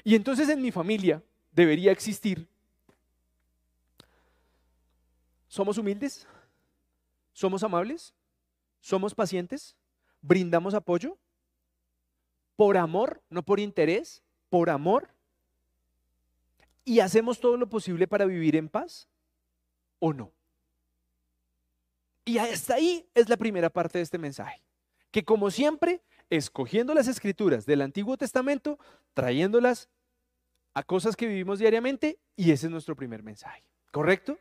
Y 0.03 0.17
entonces 0.17 0.49
en 0.49 0.61
mi 0.61 0.73
familia 0.73 1.23
debería 1.53 1.93
existir. 1.93 2.49
¿Somos 5.51 5.79
humildes? 5.79 6.29
¿Somos 7.33 7.65
amables? 7.65 8.15
¿Somos 8.79 9.17
pacientes? 9.17 9.77
¿Brindamos 10.23 10.75
apoyo? 10.75 11.19
¿Por 12.55 12.77
amor? 12.77 13.21
¿No 13.31 13.43
por 13.43 13.59
interés? 13.59 14.23
¿Por 14.49 14.71
amor? 14.71 15.09
¿Y 16.85 17.01
hacemos 17.01 17.41
todo 17.41 17.57
lo 17.57 17.69
posible 17.69 18.07
para 18.07 18.27
vivir 18.27 18.55
en 18.55 18.69
paz? 18.69 19.09
¿O 19.99 20.13
no? 20.13 20.31
Y 22.25 22.39
hasta 22.39 22.75
ahí 22.75 23.05
es 23.13 23.29
la 23.29 23.37
primera 23.37 23.71
parte 23.71 23.99
de 23.99 24.05
este 24.05 24.19
mensaje. 24.19 24.63
Que 25.11 25.25
como 25.25 25.51
siempre, 25.51 26.01
escogiendo 26.31 26.95
las 26.95 27.09
escrituras 27.09 27.67
del 27.67 27.83
Antiguo 27.83 28.17
Testamento, 28.17 28.79
trayéndolas 29.15 29.89
a 30.75 30.85
cosas 30.85 31.17
que 31.17 31.27
vivimos 31.27 31.59
diariamente, 31.59 32.21
y 32.37 32.53
ese 32.53 32.67
es 32.67 32.71
nuestro 32.71 32.95
primer 32.95 33.25
mensaje. 33.25 33.65
¿Correcto? 33.91 34.39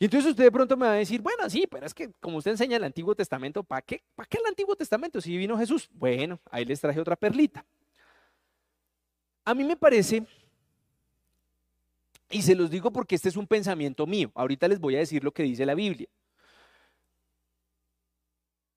Y 0.00 0.06
entonces 0.06 0.30
usted 0.30 0.44
de 0.44 0.50
pronto 0.50 0.78
me 0.78 0.86
va 0.86 0.94
a 0.94 0.96
decir, 0.96 1.20
bueno, 1.20 1.48
sí, 1.50 1.66
pero 1.70 1.84
es 1.84 1.92
que 1.92 2.10
como 2.20 2.38
usted 2.38 2.52
enseña 2.52 2.78
el 2.78 2.84
Antiguo 2.84 3.14
Testamento, 3.14 3.62
¿para 3.62 3.82
qué? 3.82 4.02
¿Para 4.14 4.26
qué 4.26 4.38
el 4.38 4.46
Antiguo 4.46 4.74
Testamento 4.74 5.20
si 5.20 5.36
vino 5.36 5.58
Jesús? 5.58 5.90
Bueno, 5.92 6.40
ahí 6.50 6.64
les 6.64 6.80
traje 6.80 6.98
otra 6.98 7.16
perlita. 7.16 7.66
A 9.44 9.52
mí 9.52 9.62
me 9.62 9.76
parece, 9.76 10.26
y 12.30 12.40
se 12.40 12.54
los 12.54 12.70
digo 12.70 12.90
porque 12.90 13.14
este 13.14 13.28
es 13.28 13.36
un 13.36 13.46
pensamiento 13.46 14.06
mío, 14.06 14.32
ahorita 14.34 14.68
les 14.68 14.80
voy 14.80 14.96
a 14.96 15.00
decir 15.00 15.22
lo 15.22 15.32
que 15.32 15.42
dice 15.42 15.66
la 15.66 15.74
Biblia. 15.74 16.08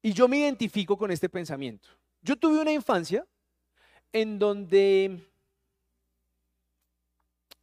Y 0.01 0.12
yo 0.12 0.27
me 0.27 0.39
identifico 0.39 0.97
con 0.97 1.09
este 1.09 1.29
pensamiento. 1.29 1.88
Yo 2.21 2.36
tuve 2.36 2.59
una 2.59 2.73
infancia 2.73 3.25
en 4.12 4.38
donde 4.38 5.21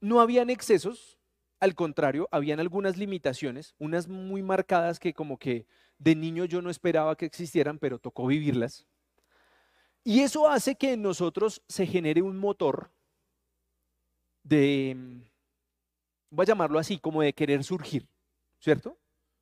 no 0.01 0.19
habían 0.19 0.49
excesos, 0.49 1.20
al 1.61 1.75
contrario, 1.75 2.27
habían 2.33 2.59
algunas 2.59 2.97
limitaciones, 2.97 3.75
unas 3.79 4.09
muy 4.09 4.43
marcadas 4.43 4.99
que 4.99 5.13
como 5.13 5.39
que 5.39 5.67
de 5.99 6.17
niño 6.17 6.47
yo 6.47 6.63
no 6.63 6.71
esperaba 6.71 7.17
que 7.17 7.27
existieran, 7.27 7.79
pero 7.79 7.99
tocó 7.99 8.27
vivirlas. 8.27 8.87
Y 10.03 10.21
eso 10.21 10.49
hace 10.49 10.75
que 10.75 10.95
en 10.95 11.03
nosotros 11.03 11.63
se 11.69 11.87
genere 11.87 12.23
un 12.23 12.39
motor 12.39 12.91
de, 14.43 14.97
voy 16.31 16.45
a 16.45 16.47
llamarlo 16.47 16.79
así, 16.79 16.99
como 16.99 17.21
de 17.21 17.35
querer 17.35 17.63
surgir, 17.63 18.09
¿cierto? 18.59 18.97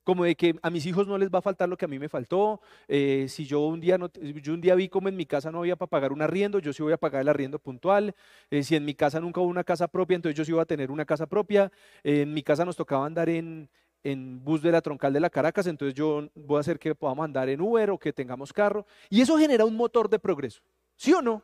Como 0.09 0.25
de 0.25 0.37
que 0.37 0.59
a 0.63 0.71
mis 0.71 0.87
hijos 0.87 1.07
no 1.07 1.19
les 1.19 1.29
va 1.29 1.41
a 1.41 1.43
faltar 1.43 1.69
lo 1.69 1.77
que 1.77 1.85
a 1.85 1.89
mí 1.89 1.99
me 1.99 2.09
faltó. 2.09 2.63
Eh, 2.89 3.27
si 3.29 3.45
yo 3.45 3.67
un, 3.67 3.79
día 3.79 3.99
no, 3.99 4.11
yo 4.11 4.55
un 4.55 4.61
día 4.63 4.75
vi 4.75 4.89
como 4.89 5.11
en 5.11 5.17
mi 5.17 5.27
casa 5.27 5.53
no 5.53 5.59
había 5.59 5.77
para 5.77 5.91
pagar 5.91 6.15
un 6.15 6.23
arriendo, 6.23 6.61
yo 6.61 6.73
sí 6.73 6.83
voy 6.83 6.95
a 6.95 6.97
pagar 6.97 7.21
el 7.21 7.29
arriendo 7.29 7.59
puntual. 7.59 8.15
Eh, 8.51 8.63
si 8.63 8.75
en 8.75 8.87
mi 8.87 8.95
casa 8.95 9.21
nunca 9.21 9.43
hubo 9.43 9.51
una 9.51 9.65
casa 9.65 9.87
propia, 9.87 10.15
entonces 10.15 10.35
yo 10.35 10.47
sí 10.47 10.53
iba 10.53 10.63
a 10.63 10.65
tener 10.65 10.91
una 10.91 11.05
casa 11.05 11.27
propia. 11.27 11.71
Eh, 12.03 12.23
en 12.23 12.33
mi 12.33 12.43
casa 12.43 12.65
nos 12.65 12.75
tocaba 12.75 13.05
andar 13.05 13.29
en, 13.29 13.69
en 14.03 14.43
bus 14.43 14.63
de 14.63 14.73
la 14.73 14.81
troncal 14.81 15.13
de 15.13 15.21
la 15.21 15.29
Caracas, 15.29 15.67
entonces 15.67 15.93
yo 15.93 16.27
voy 16.35 16.57
a 16.57 16.61
hacer 16.61 16.79
que 16.79 16.95
podamos 16.95 17.27
andar 17.27 17.51
en 17.51 17.61
Uber 17.61 17.91
o 17.91 17.99
que 17.99 18.15
tengamos 18.15 18.51
carro. 18.51 18.87
Y 19.11 19.21
eso 19.21 19.37
genera 19.37 19.67
un 19.67 19.77
motor 19.77 20.09
de 20.09 20.19
progreso. 20.19 20.63
¿Sí 20.97 21.13
o 21.13 21.21
no? 21.21 21.43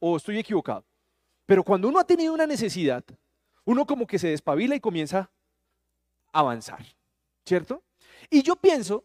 ¿O 0.00 0.18
estoy 0.18 0.38
equivocado? 0.38 0.84
Pero 1.46 1.64
cuando 1.64 1.88
uno 1.88 1.98
ha 1.98 2.04
tenido 2.04 2.34
una 2.34 2.46
necesidad, 2.46 3.02
uno 3.64 3.86
como 3.86 4.06
que 4.06 4.18
se 4.18 4.28
despabila 4.28 4.74
y 4.74 4.80
comienza 4.80 5.30
a 6.30 6.40
avanzar. 6.40 6.84
¿Cierto? 7.46 7.82
Y 8.34 8.42
yo 8.42 8.56
pienso, 8.56 9.04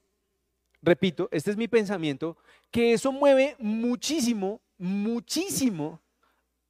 repito, 0.82 1.28
este 1.34 1.52
es 1.52 1.58
mi 1.58 1.68
pensamiento, 1.68 2.38
que 2.72 2.94
eso 2.94 3.12
mueve 3.12 3.58
muchísimo, 3.60 4.62
muchísimo 4.78 6.00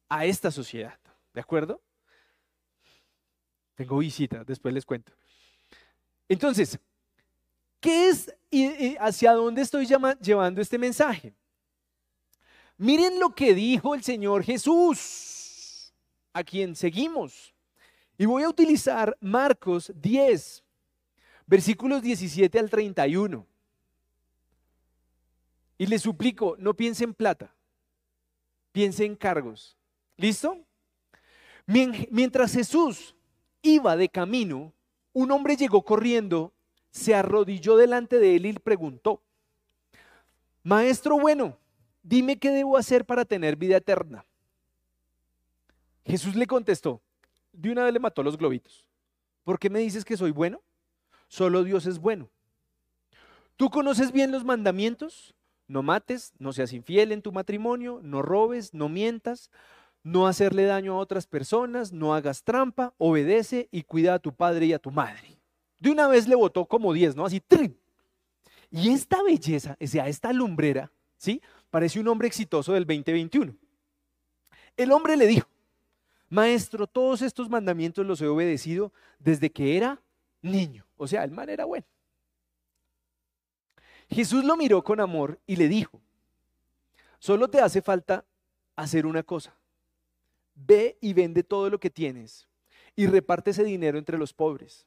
a 0.08 0.24
esta 0.24 0.50
sociedad. 0.50 0.98
¿De 1.32 1.40
acuerdo? 1.40 1.80
Tengo 3.76 3.98
visita, 3.98 4.42
después 4.42 4.74
les 4.74 4.84
cuento. 4.84 5.12
Entonces, 6.28 6.80
¿qué 7.78 8.08
es 8.08 8.34
y 8.50 8.96
hacia 8.96 9.34
dónde 9.34 9.62
estoy 9.62 9.86
llevando 9.86 10.60
este 10.60 10.78
mensaje? 10.78 11.32
Miren 12.76 13.20
lo 13.20 13.36
que 13.36 13.54
dijo 13.54 13.94
el 13.94 14.02
Señor 14.02 14.42
Jesús, 14.42 15.94
a 16.32 16.42
quien 16.42 16.74
seguimos. 16.74 17.54
Y 18.16 18.26
voy 18.26 18.42
a 18.42 18.48
utilizar 18.48 19.16
Marcos 19.20 19.92
10, 19.94 20.64
versículos 21.48 22.02
17 22.02 22.58
al 22.58 22.70
31. 22.70 23.44
Y 25.78 25.86
le 25.86 25.98
suplico, 25.98 26.56
no 26.58 26.74
piense 26.74 27.04
en 27.04 27.14
plata, 27.14 27.54
piense 28.72 29.04
en 29.04 29.16
cargos. 29.16 29.76
¿Listo? 30.16 30.58
Mientras 31.66 32.52
Jesús 32.52 33.14
iba 33.62 33.96
de 33.96 34.08
camino, 34.08 34.72
un 35.12 35.30
hombre 35.30 35.56
llegó 35.56 35.82
corriendo, 35.82 36.52
se 36.90 37.14
arrodilló 37.14 37.76
delante 37.76 38.18
de 38.18 38.36
él 38.36 38.46
y 38.46 38.52
le 38.52 38.60
preguntó, 38.60 39.22
Maestro 40.62 41.18
bueno, 41.18 41.58
dime 42.02 42.38
qué 42.38 42.50
debo 42.50 42.76
hacer 42.76 43.04
para 43.04 43.24
tener 43.24 43.56
vida 43.56 43.76
eterna. 43.76 44.24
Jesús 46.04 46.34
le 46.34 46.46
contestó, 46.46 47.00
de 47.52 47.70
una 47.70 47.84
vez 47.84 47.92
le 47.92 48.00
mató 48.00 48.22
los 48.22 48.36
globitos. 48.36 48.84
¿Por 49.44 49.58
qué 49.58 49.70
me 49.70 49.78
dices 49.78 50.04
que 50.04 50.16
soy 50.16 50.30
bueno? 50.30 50.60
Solo 51.28 51.62
Dios 51.62 51.86
es 51.86 51.98
bueno. 51.98 52.28
¿Tú 53.56 53.70
conoces 53.70 54.12
bien 54.12 54.32
los 54.32 54.44
mandamientos? 54.44 55.34
No 55.66 55.82
mates, 55.82 56.32
no 56.38 56.52
seas 56.52 56.72
infiel 56.72 57.12
en 57.12 57.22
tu 57.22 57.30
matrimonio, 57.30 58.00
no 58.02 58.22
robes, 58.22 58.72
no 58.72 58.88
mientas, 58.88 59.50
no 60.02 60.26
hacerle 60.26 60.64
daño 60.64 60.94
a 60.94 60.98
otras 60.98 61.26
personas, 61.26 61.92
no 61.92 62.14
hagas 62.14 62.42
trampa, 62.42 62.94
obedece 62.96 63.68
y 63.70 63.82
cuida 63.82 64.14
a 64.14 64.18
tu 64.18 64.34
padre 64.34 64.66
y 64.66 64.72
a 64.72 64.78
tu 64.78 64.90
madre. 64.90 65.38
De 65.78 65.90
una 65.90 66.08
vez 66.08 66.26
le 66.26 66.34
votó 66.34 66.64
como 66.64 66.92
10, 66.92 67.14
¿no? 67.14 67.26
Así, 67.26 67.40
¡trim! 67.40 67.74
Y 68.70 68.90
esta 68.90 69.22
belleza, 69.22 69.76
o 69.80 69.86
sea, 69.86 70.08
esta 70.08 70.32
lumbrera, 70.32 70.90
¿sí? 71.16 71.42
Parece 71.70 72.00
un 72.00 72.08
hombre 72.08 72.28
exitoso 72.28 72.72
del 72.72 72.86
2021. 72.86 73.54
El 74.76 74.92
hombre 74.92 75.16
le 75.16 75.26
dijo, 75.26 75.48
maestro, 76.28 76.86
todos 76.86 77.22
estos 77.22 77.50
mandamientos 77.50 78.06
los 78.06 78.20
he 78.20 78.26
obedecido 78.26 78.92
desde 79.18 79.50
que 79.50 79.76
era 79.76 80.00
niño. 80.42 80.86
O 80.96 81.06
sea, 81.06 81.24
el 81.24 81.30
man 81.30 81.48
era 81.48 81.64
bueno. 81.64 81.86
Jesús 84.10 84.44
lo 84.44 84.56
miró 84.56 84.82
con 84.82 85.00
amor 85.00 85.38
y 85.46 85.56
le 85.56 85.68
dijo, 85.68 86.00
solo 87.18 87.48
te 87.48 87.60
hace 87.60 87.82
falta 87.82 88.24
hacer 88.74 89.06
una 89.06 89.22
cosa. 89.22 89.54
Ve 90.54 90.96
y 91.00 91.12
vende 91.12 91.42
todo 91.42 91.68
lo 91.68 91.78
que 91.78 91.90
tienes 91.90 92.48
y 92.96 93.06
reparte 93.06 93.50
ese 93.50 93.64
dinero 93.64 93.98
entre 93.98 94.18
los 94.18 94.32
pobres. 94.32 94.86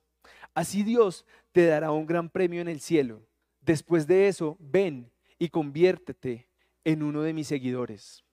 Así 0.53 0.83
Dios 0.83 1.25
te 1.51 1.65
dará 1.65 1.91
un 1.91 2.05
gran 2.05 2.29
premio 2.29 2.61
en 2.61 2.67
el 2.67 2.81
cielo. 2.81 3.21
Después 3.61 4.07
de 4.07 4.27
eso, 4.27 4.57
ven 4.59 5.11
y 5.37 5.49
conviértete 5.49 6.47
en 6.83 7.03
uno 7.03 7.21
de 7.21 7.33
mis 7.33 7.47
seguidores. 7.47 8.23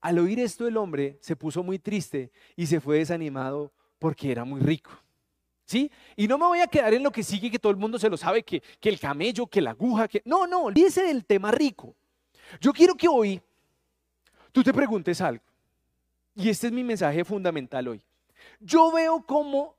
Al 0.00 0.18
oír 0.18 0.40
esto 0.40 0.66
el 0.66 0.76
hombre 0.76 1.18
se 1.20 1.36
puso 1.36 1.62
muy 1.62 1.78
triste 1.78 2.32
y 2.56 2.66
se 2.66 2.80
fue 2.80 2.98
desanimado 2.98 3.72
porque 3.98 4.32
era 4.32 4.44
muy 4.44 4.60
rico. 4.60 4.90
Y 6.16 6.28
no 6.28 6.38
me 6.38 6.46
voy 6.46 6.60
a 6.60 6.66
quedar 6.66 6.94
en 6.94 7.02
lo 7.02 7.10
que 7.10 7.22
sigue, 7.22 7.50
que 7.50 7.58
todo 7.58 7.72
el 7.72 7.78
mundo 7.78 7.98
se 7.98 8.10
lo 8.10 8.16
sabe, 8.16 8.42
que, 8.42 8.62
que 8.80 8.88
el 8.88 8.98
camello, 8.98 9.46
que 9.46 9.60
la 9.60 9.70
aguja, 9.70 10.08
que... 10.08 10.22
No, 10.24 10.46
no, 10.46 10.64
olvídese 10.64 11.02
del 11.02 11.24
tema 11.24 11.50
rico. 11.50 11.94
Yo 12.60 12.72
quiero 12.72 12.94
que 12.94 13.08
hoy 13.08 13.40
tú 14.52 14.62
te 14.62 14.72
preguntes 14.72 15.20
algo. 15.20 15.44
Y 16.34 16.48
este 16.48 16.68
es 16.68 16.72
mi 16.72 16.82
mensaje 16.82 17.24
fundamental 17.24 17.88
hoy. 17.88 18.02
Yo 18.60 18.90
veo 18.90 19.24
cómo 19.26 19.76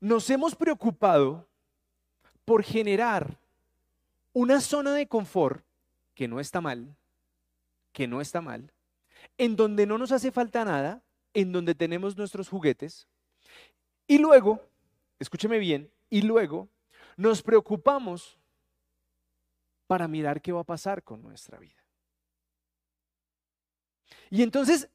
nos 0.00 0.28
hemos 0.30 0.54
preocupado 0.54 1.46
por 2.44 2.62
generar 2.64 3.38
una 4.32 4.60
zona 4.60 4.94
de 4.94 5.06
confort 5.06 5.64
que 6.14 6.28
no 6.28 6.40
está 6.40 6.60
mal, 6.60 6.96
que 7.92 8.06
no 8.06 8.20
está 8.20 8.40
mal, 8.40 8.72
en 9.38 9.56
donde 9.56 9.86
no 9.86 9.98
nos 9.98 10.12
hace 10.12 10.32
falta 10.32 10.64
nada, 10.64 11.02
en 11.34 11.52
donde 11.52 11.74
tenemos 11.74 12.16
nuestros 12.16 12.48
juguetes, 12.48 13.06
y 14.10 14.18
luego, 14.18 14.60
escúcheme 15.20 15.60
bien, 15.60 15.88
y 16.08 16.22
luego 16.22 16.68
nos 17.16 17.44
preocupamos 17.44 18.36
para 19.86 20.08
mirar 20.08 20.42
qué 20.42 20.50
va 20.50 20.62
a 20.62 20.64
pasar 20.64 21.04
con 21.04 21.22
nuestra 21.22 21.60
vida. 21.60 21.80
Y 24.28 24.42
entonces 24.42 24.88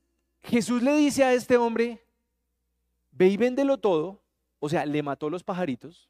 Jesús 0.44 0.84
le 0.84 0.98
dice 0.98 1.24
a 1.24 1.32
este 1.32 1.56
hombre, 1.56 2.06
ve 3.12 3.28
y 3.30 3.38
véndelo 3.38 3.78
todo, 3.78 4.22
o 4.60 4.68
sea, 4.68 4.86
le 4.86 5.02
mató 5.02 5.30
los 5.30 5.46
pajaritos, 5.46 6.10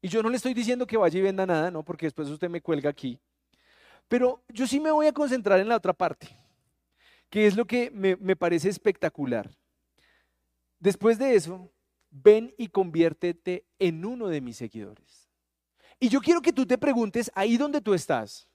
y 0.00 0.08
yo 0.08 0.22
no 0.22 0.30
le 0.30 0.38
estoy 0.38 0.54
diciendo 0.54 0.86
que 0.86 0.96
vaya 0.96 1.18
y 1.18 1.22
venda 1.22 1.44
nada, 1.44 1.70
no, 1.70 1.82
porque 1.82 2.06
después 2.06 2.26
usted 2.30 2.48
me 2.48 2.62
cuelga 2.62 2.88
aquí, 2.88 3.20
pero 4.08 4.42
yo 4.48 4.66
sí 4.66 4.80
me 4.80 4.92
voy 4.92 5.08
a 5.08 5.12
concentrar 5.12 5.60
en 5.60 5.68
la 5.68 5.76
otra 5.76 5.92
parte, 5.92 6.34
que 7.28 7.46
es 7.46 7.54
lo 7.54 7.66
que 7.66 7.90
me, 7.90 8.16
me 8.16 8.34
parece 8.34 8.70
espectacular. 8.70 9.50
Después 10.78 11.18
de 11.18 11.34
eso, 11.34 11.70
ven 12.22 12.54
y 12.56 12.68
conviértete 12.68 13.64
en 13.78 14.04
uno 14.04 14.28
de 14.28 14.40
mis 14.40 14.56
seguidores. 14.56 15.28
Y 15.98 16.08
yo 16.08 16.20
quiero 16.20 16.42
que 16.42 16.52
tú 16.52 16.66
te 16.66 16.78
preguntes 16.78 17.30
ahí 17.34 17.56
donde 17.56 17.80
tú 17.80 17.94
estás, 17.94 18.48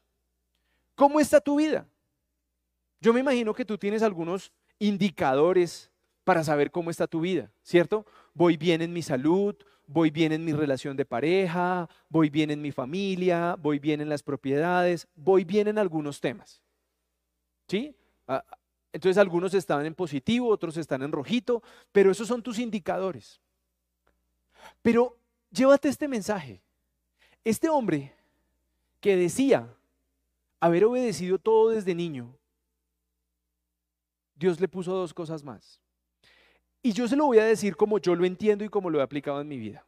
¿cómo 0.95 1.19
está 1.19 1.39
tu 1.41 1.57
vida? 1.57 1.87
Yo 2.99 3.13
me 3.13 3.19
imagino 3.19 3.53
que 3.53 3.65
tú 3.65 3.77
tienes 3.77 4.03
algunos 4.03 4.51
indicadores 4.77 5.91
para 6.23 6.43
saber 6.43 6.69
cómo 6.69 6.91
está 6.91 7.07
tu 7.07 7.21
vida, 7.21 7.51
¿cierto? 7.63 8.05
Voy 8.33 8.57
bien 8.57 8.81
en 8.81 8.93
mi 8.93 9.01
salud, 9.01 9.55
voy 9.87 10.11
bien 10.11 10.31
en 10.31 10.45
mi 10.45 10.53
relación 10.53 10.95
de 10.95 11.05
pareja, 11.05 11.89
voy 12.09 12.29
bien 12.29 12.51
en 12.51 12.61
mi 12.61 12.71
familia, 12.71 13.55
voy 13.59 13.79
bien 13.79 14.01
en 14.01 14.09
las 14.09 14.21
propiedades, 14.21 15.07
voy 15.15 15.43
bien 15.43 15.67
en 15.67 15.79
algunos 15.79 16.21
temas. 16.21 16.61
¿Sí? 17.67 17.95
Ah, 18.27 18.43
entonces 18.93 19.17
algunos 19.17 19.53
están 19.53 19.85
en 19.85 19.95
positivo, 19.95 20.49
otros 20.49 20.77
están 20.77 21.01
en 21.01 21.11
rojito, 21.11 21.63
pero 21.91 22.11
esos 22.11 22.27
son 22.27 22.43
tus 22.43 22.59
indicadores. 22.59 23.41
Pero 24.81 25.17
llévate 25.51 25.89
este 25.89 26.07
mensaje. 26.07 26.61
Este 27.43 27.69
hombre 27.69 28.13
que 28.99 29.15
decía 29.15 29.67
haber 30.59 30.85
obedecido 30.85 31.39
todo 31.39 31.69
desde 31.69 31.95
niño, 31.95 32.35
Dios 34.35 34.59
le 34.59 34.67
puso 34.67 34.93
dos 34.93 35.13
cosas 35.13 35.43
más. 35.43 35.79
Y 36.83 36.93
yo 36.93 37.07
se 37.07 37.15
lo 37.15 37.25
voy 37.25 37.39
a 37.39 37.45
decir 37.45 37.75
como 37.75 37.99
yo 37.99 38.15
lo 38.15 38.25
entiendo 38.25 38.63
y 38.63 38.69
como 38.69 38.89
lo 38.89 38.99
he 38.99 39.03
aplicado 39.03 39.41
en 39.41 39.47
mi 39.47 39.57
vida. 39.57 39.85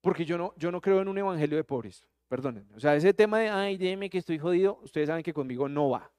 Porque 0.00 0.24
yo 0.24 0.38
no, 0.38 0.54
yo 0.56 0.70
no 0.70 0.80
creo 0.80 1.00
en 1.00 1.08
un 1.08 1.18
evangelio 1.18 1.56
de 1.56 1.64
pobres, 1.64 2.06
perdónenme. 2.28 2.72
O 2.76 2.80
sea, 2.80 2.94
ese 2.94 3.12
tema 3.12 3.40
de, 3.40 3.48
ay, 3.48 3.76
déjeme 3.76 4.08
que 4.08 4.18
estoy 4.18 4.38
jodido, 4.38 4.78
ustedes 4.82 5.08
saben 5.08 5.24
que 5.24 5.32
conmigo 5.32 5.68
no 5.68 5.90
va. 5.90 6.12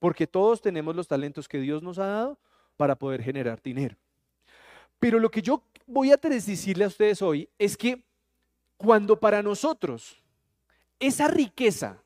Porque 0.00 0.26
todos 0.26 0.60
tenemos 0.60 0.96
los 0.96 1.06
talentos 1.06 1.48
que 1.48 1.60
Dios 1.60 1.82
nos 1.82 1.98
ha 1.98 2.06
dado 2.06 2.38
para 2.76 2.96
poder 2.96 3.22
generar 3.22 3.62
dinero. 3.62 3.96
Pero 4.98 5.18
lo 5.18 5.30
que 5.30 5.42
yo 5.42 5.62
voy 5.86 6.10
a 6.10 6.16
decirle 6.16 6.84
a 6.84 6.88
ustedes 6.88 7.22
hoy 7.22 7.48
es 7.58 7.76
que 7.76 8.04
cuando 8.76 9.18
para 9.18 9.42
nosotros 9.42 10.22
esa 10.98 11.28
riqueza 11.28 12.02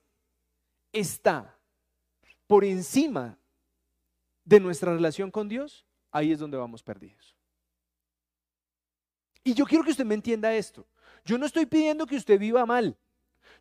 está 0.93 1.57
por 2.47 2.65
encima 2.65 3.39
de 4.45 4.61
nuestra 4.61 4.93
relación 4.93 5.31
con 5.31 5.49
Dios, 5.49 5.87
ahí 6.11 6.33
es 6.33 6.39
donde 6.39 6.57
vamos 6.57 6.83
perdidos. 6.83 7.37
Y 9.45 9.55
yo 9.55 9.65
quiero 9.65 9.85
que 9.85 9.93
usted 9.93 10.05
me 10.05 10.15
entienda 10.15 10.55
esto. 10.55 10.87
Yo 11.25 11.39
no 11.39 11.47
estoy 11.47 11.67
pidiendo 11.67 12.07
que 12.07 12.17
usted 12.17 12.39
viva 12.39 12.67
mal. 12.67 12.97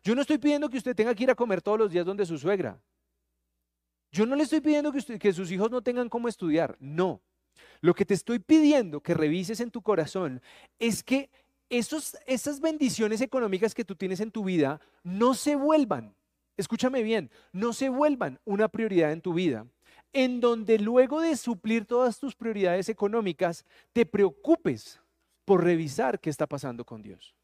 Yo 0.02 0.14
no 0.14 0.22
estoy 0.22 0.38
pidiendo 0.38 0.68
que 0.68 0.78
usted 0.78 0.94
tenga 0.94 1.14
que 1.14 1.22
ir 1.24 1.30
a 1.30 1.34
comer 1.34 1.62
todos 1.62 1.78
los 1.78 1.90
días 1.90 2.04
donde 2.04 2.26
su 2.26 2.38
suegra. 2.38 2.80
Yo 4.12 4.26
no 4.26 4.34
le 4.34 4.42
estoy 4.42 4.60
pidiendo 4.60 4.92
que, 4.92 5.18
que 5.18 5.32
sus 5.32 5.50
hijos 5.50 5.70
no 5.70 5.82
tengan 5.82 6.08
cómo 6.08 6.28
estudiar. 6.28 6.76
No. 6.80 7.22
Lo 7.80 7.94
que 7.94 8.04
te 8.04 8.14
estoy 8.14 8.38
pidiendo 8.38 9.00
que 9.00 9.14
revises 9.14 9.60
en 9.60 9.70
tu 9.70 9.82
corazón 9.82 10.40
es 10.78 11.02
que 11.02 11.30
esos, 11.68 12.16
esas 12.26 12.60
bendiciones 12.60 13.20
económicas 13.20 13.74
que 13.74 13.84
tú 13.84 13.94
tienes 13.94 14.20
en 14.20 14.30
tu 14.30 14.44
vida 14.44 14.80
no 15.04 15.34
se 15.34 15.54
vuelvan, 15.56 16.14
escúchame 16.56 17.02
bien, 17.02 17.30
no 17.52 17.72
se 17.72 17.88
vuelvan 17.88 18.40
una 18.44 18.68
prioridad 18.68 19.12
en 19.12 19.20
tu 19.20 19.32
vida, 19.32 19.66
en 20.12 20.40
donde 20.40 20.78
luego 20.78 21.20
de 21.20 21.36
suplir 21.36 21.86
todas 21.86 22.18
tus 22.18 22.34
prioridades 22.34 22.88
económicas, 22.88 23.64
te 23.92 24.04
preocupes 24.04 25.00
por 25.44 25.64
revisar 25.64 26.20
qué 26.20 26.30
está 26.30 26.46
pasando 26.46 26.84
con 26.84 27.02
Dios. 27.02 27.34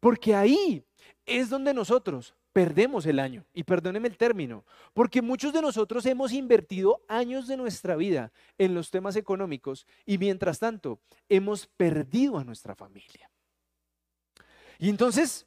Porque 0.00 0.34
ahí 0.34 0.84
es 1.26 1.50
donde 1.50 1.74
nosotros 1.74 2.34
perdemos 2.52 3.06
el 3.06 3.18
año. 3.18 3.44
Y 3.54 3.64
perdóneme 3.64 4.08
el 4.08 4.16
término, 4.16 4.64
porque 4.92 5.22
muchos 5.22 5.52
de 5.52 5.62
nosotros 5.62 6.04
hemos 6.06 6.32
invertido 6.32 7.02
años 7.08 7.46
de 7.46 7.56
nuestra 7.56 7.96
vida 7.96 8.32
en 8.58 8.74
los 8.74 8.90
temas 8.90 9.16
económicos 9.16 9.86
y 10.04 10.18
mientras 10.18 10.58
tanto 10.58 11.00
hemos 11.28 11.66
perdido 11.66 12.38
a 12.38 12.44
nuestra 12.44 12.74
familia. 12.74 13.30
Y 14.78 14.88
entonces, 14.88 15.46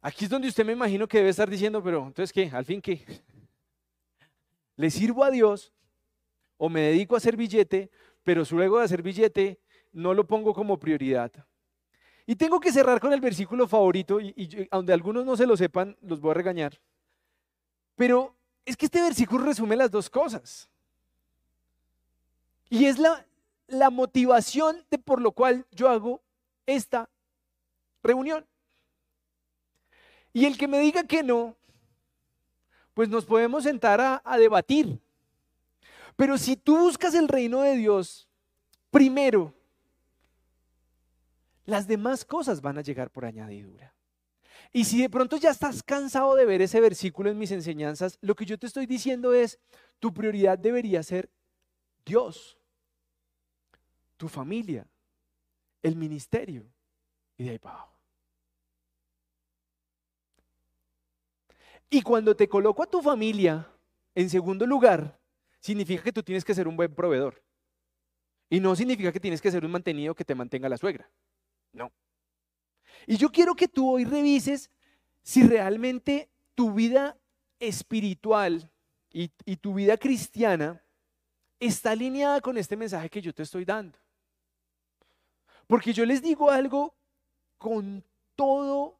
aquí 0.00 0.24
es 0.24 0.30
donde 0.30 0.48
usted 0.48 0.64
me 0.64 0.72
imagino 0.72 1.08
que 1.08 1.18
debe 1.18 1.30
estar 1.30 1.50
diciendo, 1.50 1.82
pero 1.82 2.06
entonces 2.06 2.32
qué, 2.32 2.50
al 2.52 2.64
fin 2.64 2.80
qué, 2.80 3.04
le 4.76 4.90
sirvo 4.90 5.24
a 5.24 5.30
Dios 5.30 5.72
o 6.56 6.68
me 6.68 6.80
dedico 6.80 7.14
a 7.14 7.18
hacer 7.18 7.36
billete, 7.36 7.90
pero 8.22 8.44
luego 8.50 8.78
de 8.78 8.84
hacer 8.84 9.02
billete 9.02 9.60
no 9.92 10.14
lo 10.14 10.26
pongo 10.26 10.54
como 10.54 10.78
prioridad. 10.78 11.32
Y 12.26 12.36
tengo 12.36 12.58
que 12.58 12.72
cerrar 12.72 13.00
con 13.00 13.12
el 13.12 13.20
versículo 13.20 13.68
favorito, 13.68 14.20
y, 14.20 14.32
y 14.36 14.68
aunque 14.70 14.92
algunos 14.92 15.24
no 15.26 15.36
se 15.36 15.46
lo 15.46 15.56
sepan, 15.56 15.96
los 16.00 16.20
voy 16.20 16.30
a 16.30 16.34
regañar. 16.34 16.80
Pero 17.96 18.34
es 18.64 18.76
que 18.76 18.86
este 18.86 19.02
versículo 19.02 19.44
resume 19.44 19.76
las 19.76 19.90
dos 19.90 20.08
cosas. 20.08 20.68
Y 22.70 22.86
es 22.86 22.98
la, 22.98 23.26
la 23.68 23.90
motivación 23.90 24.84
de 24.90 24.98
por 24.98 25.20
lo 25.20 25.32
cual 25.32 25.66
yo 25.70 25.88
hago 25.88 26.22
esta 26.66 27.08
reunión. 28.02 28.46
Y 30.32 30.46
el 30.46 30.58
que 30.58 30.66
me 30.66 30.80
diga 30.80 31.04
que 31.04 31.22
no, 31.22 31.56
pues 32.94 33.08
nos 33.08 33.24
podemos 33.24 33.64
sentar 33.64 34.00
a, 34.00 34.22
a 34.24 34.38
debatir. 34.38 34.98
Pero 36.16 36.38
si 36.38 36.56
tú 36.56 36.78
buscas 36.78 37.14
el 37.14 37.28
reino 37.28 37.60
de 37.60 37.76
Dios, 37.76 38.28
primero, 38.90 39.52
las 41.64 41.86
demás 41.86 42.24
cosas 42.24 42.60
van 42.60 42.78
a 42.78 42.82
llegar 42.82 43.10
por 43.10 43.24
añadidura. 43.24 43.94
Y 44.72 44.84
si 44.84 45.00
de 45.00 45.10
pronto 45.10 45.36
ya 45.36 45.50
estás 45.50 45.82
cansado 45.82 46.34
de 46.34 46.44
ver 46.44 46.62
ese 46.62 46.80
versículo 46.80 47.30
en 47.30 47.38
mis 47.38 47.52
enseñanzas, 47.52 48.18
lo 48.20 48.34
que 48.34 48.44
yo 48.44 48.58
te 48.58 48.66
estoy 48.66 48.86
diciendo 48.86 49.32
es, 49.32 49.58
tu 50.00 50.12
prioridad 50.12 50.58
debería 50.58 51.02
ser 51.02 51.30
Dios, 52.04 52.58
tu 54.16 54.28
familia, 54.28 54.86
el 55.82 55.96
ministerio 55.96 56.66
y 57.36 57.44
de 57.44 57.50
ahí 57.50 57.58
para 57.58 57.76
abajo. 57.76 57.94
Y 61.90 62.02
cuando 62.02 62.34
te 62.34 62.48
coloco 62.48 62.82
a 62.82 62.86
tu 62.86 63.00
familia 63.00 63.70
en 64.14 64.28
segundo 64.28 64.66
lugar, 64.66 65.20
significa 65.60 66.02
que 66.02 66.12
tú 66.12 66.22
tienes 66.22 66.44
que 66.44 66.54
ser 66.54 66.66
un 66.66 66.76
buen 66.76 66.92
proveedor. 66.94 67.42
Y 68.50 68.60
no 68.60 68.74
significa 68.74 69.12
que 69.12 69.20
tienes 69.20 69.40
que 69.40 69.50
ser 69.50 69.64
un 69.64 69.70
mantenido 69.70 70.14
que 70.14 70.24
te 70.24 70.34
mantenga 70.34 70.68
la 70.68 70.76
suegra. 70.76 71.08
No. 71.74 71.92
Y 73.06 73.18
yo 73.18 73.30
quiero 73.30 73.54
que 73.54 73.68
tú 73.68 73.90
hoy 73.90 74.06
revises 74.06 74.70
si 75.22 75.42
realmente 75.42 76.30
tu 76.54 76.72
vida 76.72 77.18
espiritual 77.58 78.70
y, 79.10 79.28
tu 79.56 79.74
vida 79.74 79.96
cristiana 79.96 80.82
está 81.60 81.92
alineada 81.92 82.40
con 82.40 82.58
este 82.58 82.76
mensaje 82.76 83.08
que 83.08 83.22
yo 83.22 83.32
te 83.32 83.42
estoy 83.42 83.64
dando. 83.64 83.98
Porque 85.66 85.92
yo 85.92 86.04
les 86.04 86.20
digo 86.20 86.50
algo 86.50 86.94
con 87.58 88.04
todo 88.34 88.98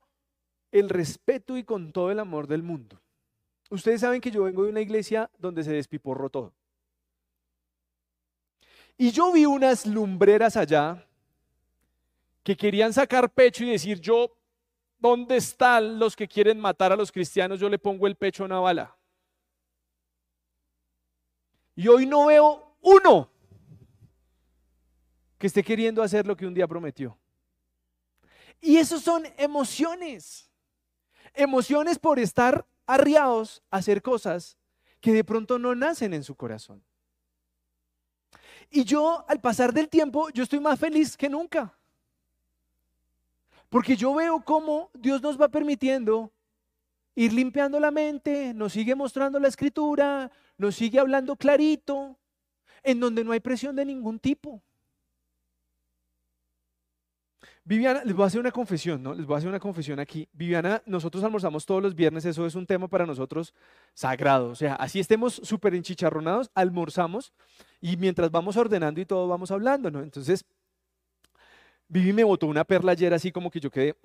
el 0.70 0.88
respeto 0.88 1.56
y 1.56 1.64
con 1.64 1.92
todo 1.92 2.10
el 2.10 2.20
amor 2.20 2.46
del 2.46 2.62
mundo. 2.62 3.00
Ustedes 3.70 4.00
saben 4.00 4.20
que 4.20 4.30
yo 4.30 4.44
vengo 4.44 4.62
de 4.64 4.70
una 4.70 4.80
iglesia 4.80 5.30
donde 5.38 5.64
se 5.64 5.72
despiporró 5.72 6.30
todo. 6.30 6.54
Y 8.96 9.10
yo 9.10 9.32
vi 9.32 9.46
unas 9.46 9.84
lumbreras 9.84 10.56
allá 10.56 11.04
que 12.44 12.56
querían 12.56 12.92
sacar 12.92 13.32
pecho 13.32 13.64
y 13.64 13.70
decir, 13.70 13.98
yo, 13.98 14.36
¿dónde 14.98 15.36
están 15.38 15.98
los 15.98 16.14
que 16.14 16.28
quieren 16.28 16.60
matar 16.60 16.92
a 16.92 16.96
los 16.96 17.10
cristianos? 17.10 17.58
Yo 17.58 17.70
le 17.70 17.78
pongo 17.78 18.06
el 18.06 18.16
pecho 18.16 18.44
a 18.44 18.46
una 18.46 18.60
bala. 18.60 18.96
Y 21.74 21.88
hoy 21.88 22.06
no 22.06 22.26
veo 22.26 22.76
uno 22.82 23.30
que 25.38 25.46
esté 25.46 25.64
queriendo 25.64 26.02
hacer 26.02 26.26
lo 26.26 26.36
que 26.36 26.46
un 26.46 26.54
día 26.54 26.68
prometió. 26.68 27.18
Y 28.60 28.76
eso 28.76 29.00
son 29.00 29.24
emociones. 29.38 30.50
Emociones 31.32 31.98
por 31.98 32.18
estar 32.18 32.66
arriados 32.86 33.62
a 33.70 33.78
hacer 33.78 34.02
cosas 34.02 34.58
que 35.00 35.12
de 35.12 35.24
pronto 35.24 35.58
no 35.58 35.74
nacen 35.74 36.12
en 36.12 36.22
su 36.22 36.34
corazón. 36.34 36.84
Y 38.70 38.84
yo, 38.84 39.24
al 39.28 39.40
pasar 39.40 39.72
del 39.72 39.88
tiempo, 39.88 40.28
yo 40.30 40.42
estoy 40.42 40.60
más 40.60 40.78
feliz 40.78 41.16
que 41.16 41.28
nunca. 41.28 41.76
Porque 43.74 43.96
yo 43.96 44.14
veo 44.14 44.40
cómo 44.44 44.88
Dios 44.94 45.20
nos 45.20 45.36
va 45.36 45.48
permitiendo 45.48 46.32
ir 47.16 47.32
limpiando 47.32 47.80
la 47.80 47.90
mente, 47.90 48.54
nos 48.54 48.72
sigue 48.72 48.94
mostrando 48.94 49.40
la 49.40 49.48
escritura, 49.48 50.30
nos 50.56 50.76
sigue 50.76 51.00
hablando 51.00 51.34
clarito, 51.34 52.16
en 52.84 53.00
donde 53.00 53.24
no 53.24 53.32
hay 53.32 53.40
presión 53.40 53.74
de 53.74 53.84
ningún 53.84 54.20
tipo. 54.20 54.62
Viviana, 57.64 58.04
les 58.04 58.14
voy 58.14 58.22
a 58.22 58.26
hacer 58.28 58.38
una 58.38 58.52
confesión, 58.52 59.02
¿no? 59.02 59.12
Les 59.12 59.26
voy 59.26 59.34
a 59.34 59.38
hacer 59.38 59.48
una 59.48 59.58
confesión 59.58 59.98
aquí. 59.98 60.28
Viviana, 60.32 60.80
nosotros 60.86 61.24
almorzamos 61.24 61.66
todos 61.66 61.82
los 61.82 61.96
viernes, 61.96 62.24
eso 62.26 62.46
es 62.46 62.54
un 62.54 62.66
tema 62.66 62.86
para 62.86 63.06
nosotros 63.06 63.52
sagrado. 63.92 64.50
O 64.50 64.54
sea, 64.54 64.76
así 64.76 65.00
estemos 65.00 65.34
súper 65.42 65.74
enchicharronados, 65.74 66.48
almorzamos 66.54 67.32
y 67.80 67.96
mientras 67.96 68.30
vamos 68.30 68.56
ordenando 68.56 69.00
y 69.00 69.04
todo 69.04 69.26
vamos 69.26 69.50
hablando, 69.50 69.90
¿no? 69.90 70.00
Entonces, 70.00 70.44
Vivi 71.88 72.12
me 72.12 72.24
botó 72.24 72.46
una 72.46 72.64
perla 72.64 72.92
ayer 72.92 73.12
así 73.12 73.30
como 73.30 73.50
que 73.50 73.60
yo 73.60 73.70
quedé. 73.70 73.96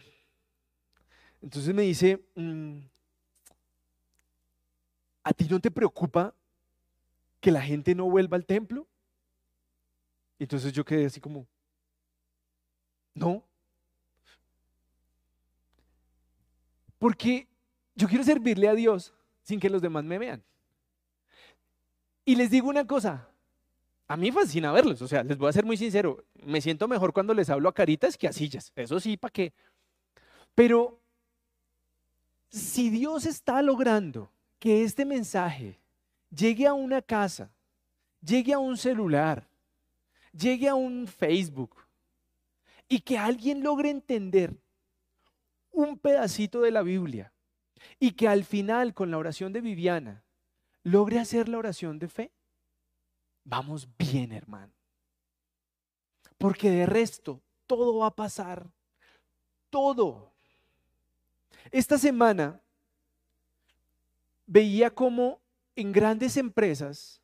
Entonces 1.42 1.74
me 1.74 1.84
dice, 1.84 2.22
mm, 2.36 2.80
¿a 5.24 5.34
ti 5.34 5.48
no 5.50 5.60
te 5.60 5.72
preocupa 5.72 6.36
que 7.40 7.52
la 7.52 7.62
gente 7.62 7.96
no 7.96 8.10
vuelva 8.10 8.36
al 8.36 8.46
templo? 8.46 8.88
Entonces 10.38 10.74
yo 10.74 10.84
quedé 10.84 11.06
así 11.06 11.20
como, 11.20 11.48
no. 13.14 13.44
Porque 16.98 17.48
yo 17.96 18.08
quiero 18.08 18.24
servirle 18.24 18.68
a 18.68 18.76
Dios 18.76 19.14
sin 19.44 19.60
que 19.60 19.70
los 19.70 19.82
demás 19.82 20.04
me 20.04 20.18
vean. 20.18 20.44
Y 22.26 22.36
les 22.36 22.50
digo 22.52 22.70
una 22.70 22.86
cosa, 22.86 23.30
a 24.10 24.18
mí 24.18 24.32
fascina 24.32 24.72
verlos, 24.72 25.04
o 25.04 25.08
sea, 25.08 25.24
les 25.24 25.38
voy 25.38 25.50
a 25.50 25.54
ser 25.54 25.66
muy 25.66 25.78
sincero, 25.78 26.26
me 26.44 26.62
siento 26.62 26.88
mejor 26.88 27.14
cuando 27.14 27.32
les 27.36 27.48
hablo 27.52 27.70
a 27.70 27.74
caritas 27.76 28.18
que 28.18 28.28
a 28.28 28.34
sillas, 28.34 28.74
eso 28.76 29.00
sí, 29.00 29.18
¿para 29.18 29.32
qué? 29.32 29.54
Pero 30.56 31.00
si 32.50 32.90
Dios 32.90 33.28
está 33.28 33.62
logrando 33.62 34.32
que 34.58 34.84
este 34.84 35.06
mensaje 35.06 35.80
llegue 36.32 36.66
a 36.66 36.74
una 36.74 37.04
casa, 37.04 37.52
llegue 38.20 38.52
a 38.54 38.58
un 38.58 38.78
celular, 38.78 39.48
llegue 40.34 40.68
a 40.68 40.74
un 40.74 41.06
Facebook 41.08 41.76
y 42.88 43.02
que 43.02 43.20
alguien 43.20 43.62
logre 43.62 43.92
entender 43.92 44.58
un 45.72 46.00
pedacito 46.00 46.62
de 46.62 46.72
la 46.72 46.82
Biblia 46.82 47.32
y 48.00 48.14
que 48.14 48.28
al 48.28 48.44
final 48.44 48.96
con 48.96 49.12
la 49.12 49.20
oración 49.20 49.54
de 49.54 49.62
Viviana 49.62 50.24
logre 50.82 51.20
hacer 51.20 51.48
la 51.48 51.60
oración 51.60 52.00
de 52.00 52.08
fe, 52.08 52.32
vamos 53.50 53.88
bien, 53.98 54.32
hermano. 54.32 54.72
Porque 56.38 56.70
de 56.70 56.86
resto, 56.86 57.42
todo 57.66 57.98
va 57.98 58.08
a 58.08 58.16
pasar. 58.16 58.70
Todo. 59.70 60.32
Esta 61.72 61.98
semana 61.98 62.62
veía 64.46 64.90
como 64.90 65.42
en 65.76 65.92
grandes 65.92 66.38
empresas, 66.38 67.22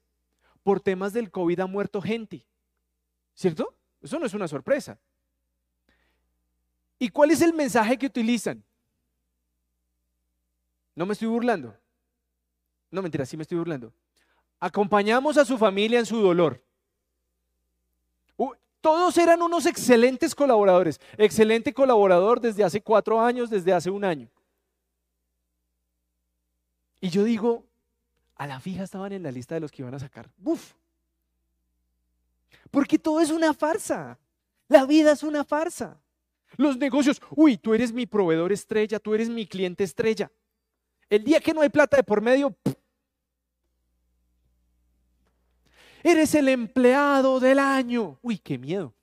por 0.63 0.79
temas 0.79 1.13
del 1.13 1.29
COVID, 1.31 1.59
ha 1.59 1.67
muerto 1.67 2.01
gente. 2.01 2.45
¿Cierto? 3.35 3.75
Eso 4.01 4.19
no 4.19 4.25
es 4.25 4.33
una 4.33 4.47
sorpresa. 4.47 4.99
¿Y 6.97 7.09
cuál 7.09 7.31
es 7.31 7.41
el 7.41 7.53
mensaje 7.53 7.97
que 7.97 8.07
utilizan? 8.07 8.63
No 10.95 11.05
me 11.05 11.13
estoy 11.13 11.27
burlando. 11.27 11.77
No, 12.89 13.01
mentira, 13.01 13.25
sí 13.25 13.35
me 13.35 13.43
estoy 13.43 13.57
burlando. 13.57 13.93
Acompañamos 14.59 15.37
a 15.37 15.45
su 15.45 15.57
familia 15.57 15.99
en 15.99 16.05
su 16.05 16.17
dolor. 16.17 16.61
todos 18.81 19.17
eran 19.17 19.41
unos 19.41 19.65
excelentes 19.65 20.35
colaboradores. 20.35 21.01
Excelente 21.17 21.73
colaborador 21.73 22.39
desde 22.39 22.63
hace 22.63 22.81
cuatro 22.81 23.19
años, 23.19 23.49
desde 23.49 23.73
hace 23.73 23.89
un 23.89 24.05
año. 24.05 24.29
Y 27.01 27.09
yo 27.09 27.23
digo, 27.23 27.65
a 28.35 28.45
la 28.45 28.59
fija 28.59 28.83
estaban 28.83 29.11
en 29.11 29.23
la 29.23 29.31
lista 29.31 29.55
de 29.55 29.61
los 29.61 29.71
que 29.71 29.81
iban 29.81 29.95
a 29.95 29.99
sacar. 29.99 30.29
¡Buf! 30.37 30.73
Porque 32.69 32.99
todo 32.99 33.21
es 33.21 33.31
una 33.31 33.53
farsa. 33.53 34.19
La 34.67 34.85
vida 34.85 35.13
es 35.13 35.23
una 35.23 35.43
farsa. 35.43 35.99
Los 36.57 36.77
negocios, 36.77 37.21
uy, 37.31 37.57
tú 37.57 37.73
eres 37.73 37.91
mi 37.91 38.05
proveedor 38.05 38.51
estrella, 38.51 38.99
tú 38.99 39.13
eres 39.13 39.29
mi 39.29 39.45
cliente 39.45 39.83
estrella. 39.83 40.31
El 41.09 41.23
día 41.23 41.39
que 41.39 41.53
no 41.53 41.61
hay 41.61 41.69
plata 41.69 41.97
de 41.97 42.03
por 42.03 42.21
medio, 42.21 42.55
eres 46.05 46.35
el 46.35 46.49
empleado 46.49 47.39
del 47.39 47.57
año. 47.57 48.19
Uy, 48.21 48.37
qué 48.37 48.59
miedo. 48.59 48.93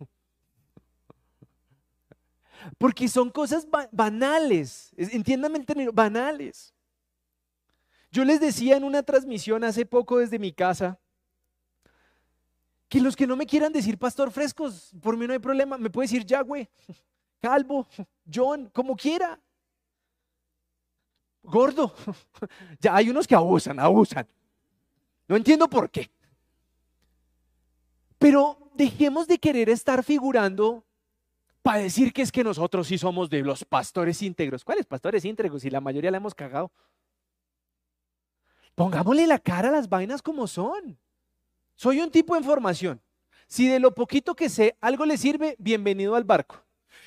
Porque 2.78 3.08
son 3.08 3.28
cosas 3.28 3.66
banales, 3.90 4.92
entiéndame 4.96 5.64
banales. 5.92 6.72
Yo 8.12 8.24
les 8.24 8.38
decía 8.40 8.76
en 8.76 8.84
una 8.84 9.02
transmisión 9.02 9.64
hace 9.64 9.84
poco 9.84 10.18
desde 10.18 10.38
mi 10.38 10.52
casa 10.52 10.96
que 12.88 13.00
los 13.00 13.16
que 13.16 13.26
no 13.26 13.34
me 13.34 13.46
quieran 13.46 13.72
decir 13.72 13.98
pastor 13.98 14.30
frescos, 14.30 14.92
por 15.00 15.16
mí 15.16 15.26
no 15.26 15.32
hay 15.32 15.40
problema, 15.40 15.78
me 15.78 15.90
puede 15.90 16.04
decir 16.04 16.24
Yahweh. 16.24 16.70
Calvo, 17.40 17.88
John, 18.32 18.70
como 18.72 18.94
quiera. 18.94 19.40
Gordo. 21.42 21.92
Ya 22.78 22.94
hay 22.94 23.10
unos 23.10 23.26
que 23.26 23.34
abusan, 23.34 23.80
abusan. 23.80 24.28
No 25.26 25.34
entiendo 25.34 25.68
por 25.68 25.90
qué. 25.90 26.08
Pero 28.22 28.56
dejemos 28.74 29.26
de 29.26 29.36
querer 29.36 29.68
estar 29.68 30.04
figurando 30.04 30.84
para 31.60 31.78
decir 31.78 32.12
que 32.12 32.22
es 32.22 32.30
que 32.30 32.44
nosotros 32.44 32.86
sí 32.86 32.96
somos 32.96 33.28
de 33.28 33.42
los 33.42 33.64
pastores 33.64 34.22
íntegros. 34.22 34.64
¿Cuáles 34.64 34.86
pastores 34.86 35.24
íntegros? 35.24 35.62
Si 35.62 35.70
la 35.70 35.80
mayoría 35.80 36.12
la 36.12 36.18
hemos 36.18 36.32
cagado. 36.32 36.70
Pongámosle 38.76 39.26
la 39.26 39.40
cara 39.40 39.70
a 39.70 39.72
las 39.72 39.88
vainas 39.88 40.22
como 40.22 40.46
son. 40.46 40.96
Soy 41.74 42.00
un 42.00 42.12
tipo 42.12 42.36
de 42.36 42.44
formación. 42.44 43.00
Si 43.48 43.66
de 43.66 43.80
lo 43.80 43.92
poquito 43.92 44.36
que 44.36 44.48
sé 44.48 44.76
algo 44.80 45.04
le 45.04 45.16
sirve, 45.16 45.56
bienvenido 45.58 46.14
al 46.14 46.22
barco. 46.22 46.62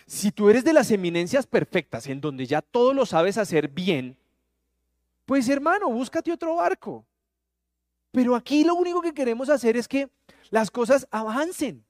Si 0.06 0.34
tú 0.34 0.50
eres 0.50 0.66
de 0.66 0.74
las 0.74 0.92
eminencias 0.92 1.48
perfectas, 1.48 2.08
en 2.08 2.20
donde 2.20 2.46
ya 2.46 2.62
todo 2.62 2.94
lo 2.94 3.06
sabes 3.06 3.38
hacer 3.38 3.70
bien, 3.70 4.18
pues 5.26 5.48
hermano, 5.48 5.90
búscate 5.90 6.34
otro 6.34 6.56
barco. 6.56 7.06
Pero 8.16 8.34
aquí 8.34 8.64
lo 8.64 8.76
único 8.76 9.02
que 9.02 9.14
queremos 9.14 9.50
hacer 9.50 9.76
es 9.76 9.90
que 9.90 10.10
las 10.50 10.72
cosas 10.72 11.06
avancen, 11.12 11.86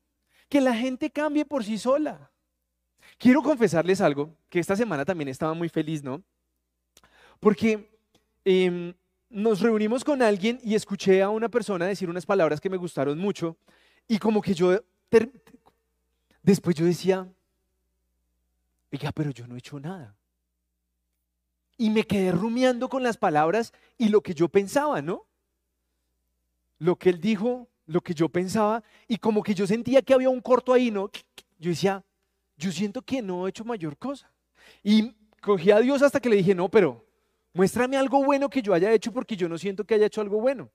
que 0.50 0.60
la 0.60 0.74
gente 0.76 1.12
cambie 1.12 1.46
por 1.46 1.64
sí 1.64 1.78
sola. 1.78 2.32
Quiero 3.20 3.44
confesarles 3.44 4.02
algo, 4.02 4.36
que 4.50 4.60
esta 4.60 4.76
semana 4.76 5.06
también 5.06 5.30
estaba 5.30 5.54
muy 5.54 5.70
feliz, 5.70 6.04
¿no? 6.04 6.24
Porque 7.40 7.92
em, 8.44 8.96
nos 9.30 9.62
reunimos 9.62 10.04
con 10.04 10.24
alguien 10.24 10.60
y 10.64 10.74
escuché 10.74 11.22
a 11.22 11.30
una 11.30 11.48
persona 11.48 11.86
decir 11.86 12.10
unas 12.10 12.26
palabras 12.26 12.60
que 12.60 12.72
me 12.72 12.78
gustaron 12.78 13.20
mucho 13.20 13.56
y 14.08 14.18
como 14.18 14.42
que 14.42 14.56
yo, 14.56 14.84
después 16.42 16.76
yo 16.76 16.86
decía, 16.86 17.30
Oiga, 18.92 19.12
pero 19.12 19.30
yo 19.30 19.46
no 19.46 19.54
he 19.56 19.60
hecho 19.60 19.80
nada. 19.80 20.16
Y 21.78 21.92
me 21.92 22.04
quedé 22.04 22.32
rumiando 22.32 22.90
con 22.90 23.04
las 23.04 23.18
palabras 23.18 23.74
y 23.98 24.10
lo 24.10 24.22
que 24.22 24.34
yo 24.34 24.48
pensaba, 24.50 25.04
¿no? 25.04 25.28
Lo 26.80 26.96
que 26.96 27.10
él 27.10 27.20
dijo, 27.20 27.70
lo 27.86 28.02
que 28.02 28.14
yo 28.14 28.30
pensaba, 28.30 28.84
y 29.08 29.18
como 29.18 29.44
que 29.44 29.54
yo 29.54 29.68
sentía 29.68 30.02
que 30.02 30.14
había 30.14 30.30
un 30.30 30.42
corto 30.42 30.74
ahí, 30.74 30.92
¿no? 30.92 31.10
Yo 31.58 31.70
decía, 31.70 32.04
yo 32.58 32.72
siento 32.72 33.02
que 33.02 33.22
no 33.22 33.46
he 33.46 33.50
hecho 33.50 33.64
mayor 33.64 33.98
cosa. 33.98 34.32
Y 34.84 35.16
cogí 35.42 35.72
a 35.72 35.80
Dios 35.80 36.02
hasta 36.02 36.20
que 36.20 36.30
le 36.30 36.38
dije, 36.38 36.56
no, 36.56 36.70
pero 36.70 37.06
muéstrame 37.54 37.98
algo 37.98 38.24
bueno 38.24 38.50
que 38.50 38.62
yo 38.62 38.74
haya 38.74 38.92
hecho 38.92 39.12
porque 39.12 39.36
yo 39.36 39.48
no 39.48 39.58
siento 39.58 39.86
que 39.86 39.94
haya 39.94 40.08
hecho 40.08 40.22
algo 40.22 40.40
bueno. 40.42 40.70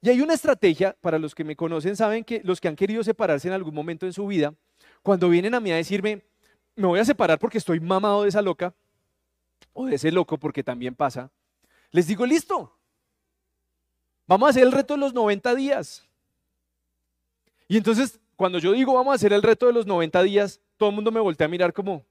Y 0.00 0.10
hay 0.10 0.20
una 0.20 0.34
estrategia, 0.34 0.96
para 1.00 1.18
los 1.18 1.34
que 1.34 1.44
me 1.44 1.56
conocen, 1.56 1.96
saben 1.96 2.24
que 2.24 2.40
los 2.44 2.60
que 2.60 2.68
han 2.68 2.76
querido 2.76 3.02
separarse 3.02 3.48
en 3.48 3.54
algún 3.54 3.74
momento 3.74 4.06
en 4.06 4.12
su 4.12 4.26
vida, 4.26 4.54
cuando 5.02 5.28
vienen 5.28 5.54
a 5.54 5.60
mí 5.60 5.70
a 5.70 5.76
decirme, 5.76 6.24
me 6.76 6.86
voy 6.86 7.00
a 7.00 7.04
separar 7.04 7.38
porque 7.38 7.58
estoy 7.58 7.80
mamado 7.80 8.22
de 8.22 8.28
esa 8.28 8.42
loca, 8.42 8.74
o 9.72 9.86
de 9.86 9.96
ese 9.96 10.10
loco 10.12 10.38
porque 10.38 10.62
también 10.62 10.94
pasa, 10.94 11.30
les 11.90 12.06
digo, 12.06 12.26
listo, 12.26 12.77
vamos 14.28 14.46
a 14.46 14.50
hacer 14.50 14.62
el 14.62 14.70
reto 14.70 14.94
de 14.94 15.00
los 15.00 15.12
90 15.12 15.56
días. 15.56 16.06
Y 17.66 17.76
entonces, 17.76 18.20
cuando 18.36 18.60
yo 18.60 18.70
digo 18.72 18.94
vamos 18.94 19.10
a 19.10 19.14
hacer 19.16 19.32
el 19.32 19.42
reto 19.42 19.66
de 19.66 19.72
los 19.72 19.86
90 19.86 20.22
días, 20.22 20.60
todo 20.76 20.90
el 20.90 20.94
mundo 20.94 21.10
me 21.10 21.18
voltea 21.18 21.46
a 21.46 21.50
mirar 21.50 21.72
como, 21.72 22.04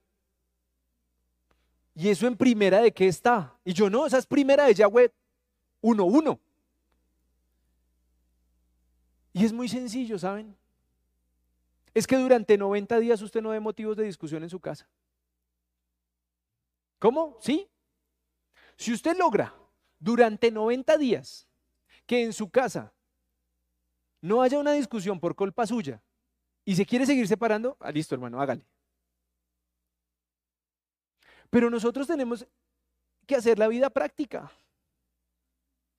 ¿y 1.94 2.10
eso 2.10 2.26
en 2.26 2.36
primera 2.36 2.82
de 2.82 2.92
qué 2.92 3.08
está? 3.08 3.56
Y 3.64 3.72
yo 3.72 3.88
no, 3.88 4.04
esa 4.04 4.18
es 4.18 4.26
primera 4.26 4.66
de 4.66 4.74
Yahweh 4.74 5.10
1.1. 5.80 6.38
Y 9.32 9.44
es 9.46 9.52
muy 9.54 9.68
sencillo, 9.68 10.18
¿saben? 10.18 10.54
es 11.98 12.06
que 12.06 12.16
durante 12.16 12.56
90 12.56 13.00
días 13.00 13.20
usted 13.22 13.42
no 13.42 13.50
ve 13.50 13.58
motivos 13.58 13.96
de 13.96 14.04
discusión 14.04 14.42
en 14.44 14.50
su 14.50 14.60
casa. 14.60 14.88
¿Cómo? 17.00 17.36
¿Sí? 17.40 17.68
Si 18.76 18.92
usted 18.92 19.16
logra 19.16 19.52
durante 19.98 20.52
90 20.52 20.96
días 20.96 21.47
que 22.08 22.24
en 22.24 22.32
su 22.32 22.48
casa 22.48 22.92
no 24.22 24.40
haya 24.40 24.58
una 24.58 24.72
discusión 24.72 25.20
por 25.20 25.36
culpa 25.36 25.66
suya 25.66 26.02
y 26.64 26.74
se 26.74 26.86
quiere 26.86 27.04
seguir 27.04 27.28
separando, 27.28 27.76
ah, 27.80 27.92
listo 27.92 28.14
hermano, 28.14 28.40
hágale. 28.40 28.66
Pero 31.50 31.68
nosotros 31.68 32.06
tenemos 32.06 32.46
que 33.26 33.36
hacer 33.36 33.58
la 33.58 33.68
vida 33.68 33.90
práctica. 33.90 34.50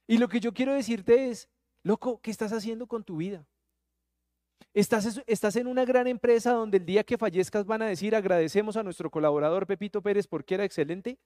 Y 0.08 0.18
lo 0.18 0.28
que 0.28 0.40
yo 0.40 0.52
quiero 0.52 0.74
decirte 0.74 1.30
es, 1.30 1.48
loco, 1.84 2.20
¿qué 2.22 2.32
estás 2.32 2.52
haciendo 2.54 2.88
con 2.88 3.04
tu 3.04 3.18
vida? 3.18 3.46
Estás, 4.74 5.22
estás 5.28 5.56
en 5.58 5.68
una 5.68 5.86
gran 5.86 6.08
empresa 6.08 6.54
donde 6.54 6.78
el 6.78 6.86
día 6.86 7.04
que 7.04 7.20
fallezcas 7.20 7.66
van 7.66 7.84
a 7.84 7.88
decir 7.88 8.16
agradecemos 8.16 8.78
a 8.78 8.84
nuestro 8.84 9.12
colaborador 9.12 9.68
Pepito 9.68 10.02
Pérez 10.02 10.28
porque 10.28 10.56
era 10.56 10.64
excelente. 10.64 11.20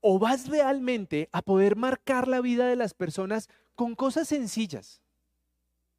¿O 0.00 0.18
vas 0.18 0.48
realmente 0.48 1.28
a 1.32 1.42
poder 1.42 1.76
marcar 1.76 2.28
la 2.28 2.40
vida 2.40 2.66
de 2.66 2.76
las 2.76 2.94
personas 2.94 3.48
con 3.74 3.94
cosas 3.94 4.28
sencillas, 4.28 5.00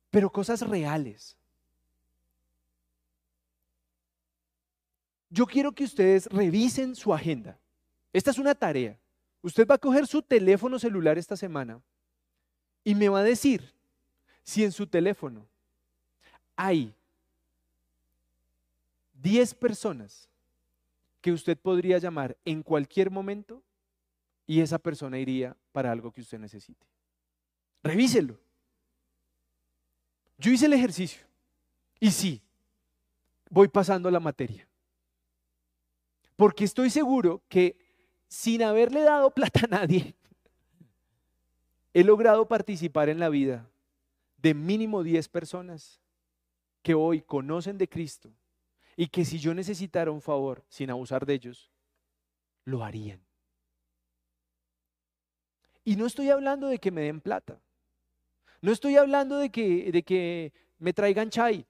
pero 0.09 0.31
cosas 0.31 0.61
reales? 0.61 1.35
Yo 5.29 5.45
quiero 5.45 5.73
que 5.73 5.83
ustedes 5.83 6.27
revisen 6.27 6.95
su 6.95 7.13
agenda. 7.13 7.59
Esta 8.13 8.31
es 8.31 8.37
una 8.37 8.55
tarea. 8.55 8.97
Usted 9.41 9.67
va 9.67 9.75
a 9.75 9.79
coger 9.79 10.07
su 10.07 10.21
teléfono 10.21 10.79
celular 10.79 11.17
esta 11.17 11.35
semana 11.35 11.81
y 12.83 12.95
me 12.95 13.09
va 13.09 13.19
a 13.19 13.23
decir 13.23 13.73
si 14.43 14.63
en 14.63 14.71
su 14.71 14.87
teléfono 14.87 15.45
hay 16.55 16.93
10 19.21 19.53
personas 19.55 20.29
que 21.21 21.31
usted 21.31 21.57
podría 21.57 21.97
llamar 21.97 22.37
en 22.45 22.63
cualquier 22.63 23.09
momento 23.09 23.61
y 24.47 24.61
esa 24.61 24.77
persona 24.77 25.17
iría 25.17 25.55
para 25.71 25.91
algo 25.91 26.11
que 26.11 26.21
usted 26.21 26.39
necesite. 26.39 26.85
Revíselo. 27.83 28.39
Yo 30.37 30.51
hice 30.51 30.65
el 30.65 30.73
ejercicio 30.73 31.25
y 31.99 32.11
sí, 32.11 32.41
voy 33.49 33.67
pasando 33.67 34.11
la 34.11 34.19
materia. 34.19 34.67
Porque 36.35 36.65
estoy 36.65 36.89
seguro 36.89 37.41
que 37.47 37.77
sin 38.27 38.63
haberle 38.63 39.01
dado 39.01 39.31
plata 39.31 39.61
a 39.63 39.67
nadie, 39.67 40.15
he 41.93 42.03
logrado 42.03 42.47
participar 42.47 43.07
en 43.07 43.19
la 43.19 43.29
vida 43.29 43.69
de 44.37 44.53
mínimo 44.53 45.01
10 45.01 45.29
personas 45.29 46.01
que 46.81 46.93
hoy 46.93 47.21
conocen 47.21 47.77
de 47.77 47.87
Cristo 47.87 48.29
y 48.97 49.07
que 49.07 49.25
si 49.25 49.39
yo 49.39 49.53
necesitara 49.53 50.11
un 50.11 50.21
favor 50.21 50.63
sin 50.67 50.89
abusar 50.89 51.25
de 51.25 51.33
ellos, 51.33 51.71
lo 52.65 52.83
harían. 52.83 53.25
Y 55.85 55.95
no 55.95 56.07
estoy 56.07 56.31
hablando 56.31 56.67
de 56.67 56.79
que 56.79 56.91
me 56.91 57.01
den 57.01 57.21
plata. 57.21 57.61
No 58.59 58.71
estoy 58.71 58.97
hablando 58.97 59.37
de 59.37 59.51
que, 59.51 59.91
de 59.91 60.01
que 60.03 60.51
me 60.79 60.91
traigan 60.91 61.29
chai. 61.29 61.65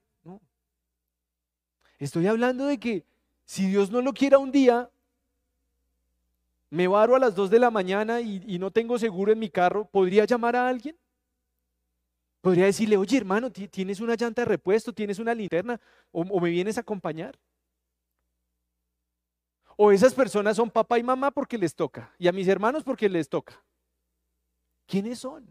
Estoy 1.98 2.26
hablando 2.26 2.66
de 2.66 2.78
que 2.78 3.04
si 3.44 3.68
Dios 3.68 3.90
no 3.90 4.00
lo 4.00 4.14
quiera 4.14 4.38
un 4.38 4.50
día, 4.50 4.90
me 6.70 6.88
varo 6.88 7.14
a 7.14 7.18
las 7.18 7.34
2 7.34 7.50
de 7.50 7.58
la 7.58 7.70
mañana 7.70 8.20
y, 8.22 8.58
no 8.58 8.70
tengo 8.70 8.98
seguro 8.98 9.32
en 9.32 9.38
mi 9.38 9.50
carro, 9.50 9.86
¿podría 9.86 10.24
llamar 10.24 10.56
a 10.56 10.68
alguien? 10.68 10.96
Podría 12.40 12.64
decirle, 12.64 12.96
oye 12.96 13.18
hermano, 13.18 13.50
¿tienes 13.50 14.00
una 14.00 14.14
llanta 14.14 14.42
de 14.42 14.46
repuesto? 14.46 14.92
¿Tienes 14.92 15.18
una 15.18 15.34
linterna? 15.34 15.80
¿O, 16.10 16.22
o 16.22 16.40
me 16.40 16.50
vienes 16.50 16.78
a 16.78 16.80
acompañar? 16.80 17.38
O 19.76 19.92
esas 19.92 20.14
personas 20.14 20.56
son 20.56 20.70
papá 20.70 20.98
y 20.98 21.02
mamá 21.02 21.30
porque 21.30 21.58
les 21.58 21.74
toca, 21.74 22.14
y 22.18 22.28
a 22.28 22.32
mis 22.32 22.48
hermanos 22.48 22.82
porque 22.82 23.08
les 23.08 23.28
toca. 23.28 23.62
¿Quiénes 24.86 25.18
son? 25.18 25.46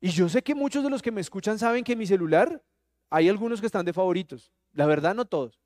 Y 0.00 0.10
yo 0.10 0.28
sé 0.28 0.42
que 0.42 0.54
muchos 0.54 0.82
de 0.82 0.90
los 0.90 1.02
que 1.02 1.10
me 1.10 1.20
escuchan 1.20 1.58
saben 1.58 1.84
que 1.84 1.92
en 1.92 1.98
mi 1.98 2.06
celular 2.06 2.62
hay 3.10 3.28
algunos 3.28 3.60
que 3.60 3.66
están 3.66 3.84
de 3.84 3.92
favoritos. 3.92 4.52
La 4.72 4.86
verdad, 4.86 5.14
no 5.14 5.24
todos. 5.24 5.60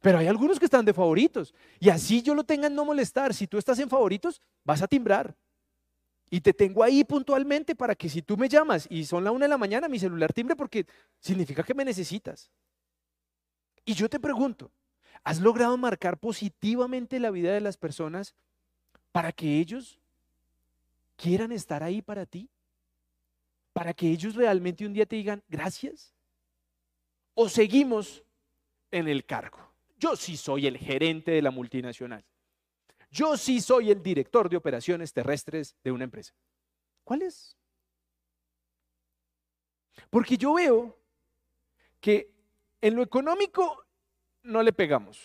Pero 0.00 0.18
hay 0.18 0.26
algunos 0.26 0.58
que 0.58 0.64
están 0.64 0.84
de 0.84 0.94
favoritos. 0.94 1.54
Y 1.80 1.90
así 1.90 2.22
yo 2.22 2.34
lo 2.34 2.44
tenga 2.44 2.66
en 2.66 2.74
no 2.74 2.84
molestar. 2.84 3.34
Si 3.34 3.46
tú 3.46 3.58
estás 3.58 3.78
en 3.78 3.88
favoritos, 3.88 4.40
vas 4.64 4.82
a 4.82 4.88
timbrar. 4.88 5.36
Y 6.30 6.40
te 6.40 6.52
tengo 6.52 6.82
ahí 6.82 7.04
puntualmente 7.04 7.74
para 7.74 7.94
que 7.94 8.08
si 8.08 8.22
tú 8.22 8.36
me 8.36 8.48
llamas 8.48 8.86
y 8.90 9.04
son 9.04 9.24
la 9.24 9.30
una 9.30 9.46
de 9.46 9.48
la 9.48 9.58
mañana, 9.58 9.88
mi 9.88 9.98
celular 9.98 10.32
timbre 10.32 10.54
porque 10.54 10.86
significa 11.20 11.62
que 11.62 11.74
me 11.74 11.84
necesitas. 11.84 12.50
Y 13.84 13.94
yo 13.94 14.10
te 14.10 14.20
pregunto, 14.20 14.70
¿has 15.24 15.40
logrado 15.40 15.76
marcar 15.78 16.18
positivamente 16.18 17.18
la 17.18 17.30
vida 17.30 17.52
de 17.54 17.62
las 17.62 17.78
personas 17.78 18.34
para 19.10 19.32
que 19.32 19.58
ellos 19.58 19.98
quieran 21.18 21.52
estar 21.52 21.82
ahí 21.82 22.00
para 22.00 22.24
ti? 22.24 22.48
¿Para 23.74 23.92
que 23.92 24.08
ellos 24.08 24.34
realmente 24.34 24.86
un 24.86 24.94
día 24.94 25.04
te 25.04 25.16
digan 25.16 25.42
gracias? 25.48 26.14
¿O 27.34 27.48
seguimos 27.48 28.24
en 28.90 29.08
el 29.08 29.26
cargo? 29.26 29.58
Yo 29.98 30.16
sí 30.16 30.36
soy 30.36 30.66
el 30.66 30.78
gerente 30.78 31.32
de 31.32 31.42
la 31.42 31.50
multinacional. 31.50 32.24
Yo 33.10 33.36
sí 33.36 33.60
soy 33.60 33.90
el 33.90 34.02
director 34.02 34.48
de 34.48 34.56
operaciones 34.56 35.12
terrestres 35.12 35.76
de 35.82 35.92
una 35.92 36.04
empresa. 36.04 36.34
¿Cuál 37.04 37.22
es? 37.22 37.56
Porque 40.10 40.36
yo 40.36 40.54
veo 40.54 40.96
que 42.00 42.32
en 42.80 42.94
lo 42.94 43.02
económico 43.02 43.86
no 44.42 44.62
le 44.62 44.72
pegamos. 44.72 45.20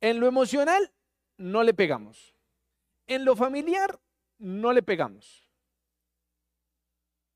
En 0.00 0.20
lo 0.20 0.26
emocional 0.26 0.90
no 1.36 1.62
le 1.62 1.74
pegamos. 1.74 2.34
En 3.06 3.24
lo 3.24 3.36
familiar 3.36 4.00
no 4.40 4.72
le 4.72 4.82
pegamos. 4.82 5.46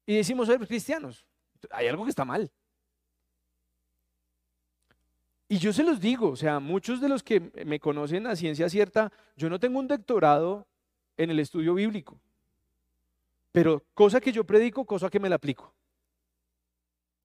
Y 0.07 0.17
decimos 0.17 0.49
ser 0.49 0.59
cristianos. 0.67 1.27
Hay 1.71 1.87
algo 1.87 2.05
que 2.05 2.11
está 2.11 2.25
mal. 2.25 2.51
Y 5.49 5.59
yo 5.59 5.73
se 5.73 5.85
los 5.85 6.01
digo, 6.01 6.31
o 6.31 6.37
sea, 6.37 6.59
muchos 6.59 7.01
de 7.01 7.09
los 7.09 7.23
que 7.23 7.41
me 7.65 7.79
conocen 7.79 8.27
a 8.27 8.35
ciencia 8.35 8.69
cierta, 8.69 9.13
yo 9.37 9.49
no 9.49 9.61
tengo 9.61 9.79
un 9.79 9.87
doctorado 9.87 10.67
en 11.17 11.31
el 11.31 11.39
estudio 11.39 11.75
bíblico, 11.75 12.19
pero 13.53 13.85
cosa 13.95 14.21
que 14.21 14.33
yo 14.33 14.45
predico, 14.45 14.85
cosa 14.85 15.11
que 15.11 15.21
me 15.21 15.29
la 15.29 15.37
aplico. 15.37 15.73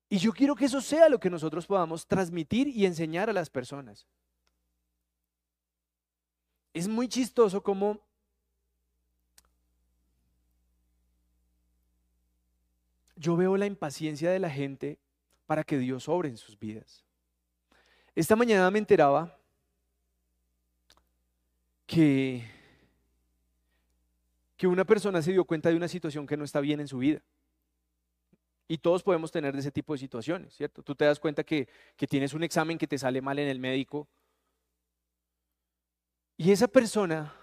Y 0.08 0.18
yo 0.18 0.32
quiero 0.32 0.54
que 0.54 0.66
eso 0.66 0.80
sea 0.80 1.08
lo 1.08 1.18
que 1.18 1.30
nosotros 1.30 1.66
podamos 1.66 2.06
transmitir 2.06 2.68
y 2.68 2.84
enseñar 2.84 3.30
a 3.30 3.32
las 3.32 3.48
personas. 3.48 4.06
Es 6.72 6.86
muy 6.88 7.08
chistoso 7.08 7.62
como 7.62 8.00
yo 13.20 13.36
veo 13.36 13.56
la 13.58 13.66
impaciencia 13.66 14.30
de 14.30 14.38
la 14.38 14.48
gente 14.48 14.98
para 15.44 15.62
que 15.62 15.76
Dios 15.76 16.08
obre 16.08 16.30
en 16.30 16.38
sus 16.38 16.58
vidas. 16.58 17.04
Esta 18.14 18.34
mañana 18.34 18.70
me 18.70 18.78
enteraba 18.78 19.36
que, 21.86 22.42
que 24.56 24.66
una 24.66 24.86
persona 24.86 25.20
se 25.20 25.32
dio 25.32 25.44
cuenta 25.44 25.68
de 25.68 25.76
una 25.76 25.86
situación 25.86 26.26
que 26.26 26.36
no 26.36 26.44
está 26.44 26.60
bien 26.60 26.80
en 26.80 26.88
su 26.88 26.96
vida. 26.96 27.20
Y 28.66 28.78
todos 28.78 29.02
podemos 29.02 29.30
tener 29.30 29.54
ese 29.54 29.70
tipo 29.70 29.92
de 29.92 29.98
situaciones, 29.98 30.54
¿cierto? 30.54 30.82
Tú 30.82 30.94
te 30.94 31.04
das 31.04 31.20
cuenta 31.20 31.44
que, 31.44 31.68
que 31.96 32.06
tienes 32.06 32.32
un 32.32 32.42
examen 32.42 32.78
que 32.78 32.86
te 32.86 32.96
sale 32.96 33.20
mal 33.20 33.38
en 33.38 33.48
el 33.48 33.58
médico. 33.58 34.08
Y 36.38 36.52
esa 36.52 36.68
persona 36.68 37.34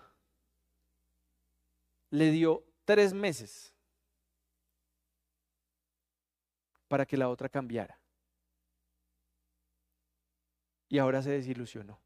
le 2.09 2.31
dio 2.31 2.63
tres 2.83 3.13
meses 3.13 3.76
para 6.87 7.05
que 7.05 7.17
la 7.17 7.29
otra 7.29 7.49
cambiara 7.49 7.99
y 10.89 10.97
ahora 10.99 11.21
se 11.21 11.31
desilusionó. 11.31 11.99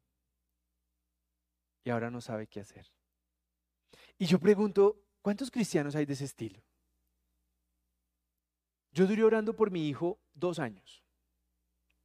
Y 1.83 1.89
ahora 1.89 2.11
no 2.11 2.21
sabe 2.21 2.47
qué 2.47 2.59
hacer. 2.59 2.91
Y 4.17 4.25
yo 4.25 4.39
pregunto, 4.39 5.01
¿cuántos 5.21 5.49
cristianos 5.49 5.95
hay 5.95 6.05
de 6.05 6.13
ese 6.13 6.25
estilo? 6.25 6.61
Yo 8.91 9.07
duré 9.07 9.23
orando 9.23 9.55
por 9.55 9.71
mi 9.71 9.87
hijo 9.87 10.19
dos 10.33 10.59
años. 10.59 11.03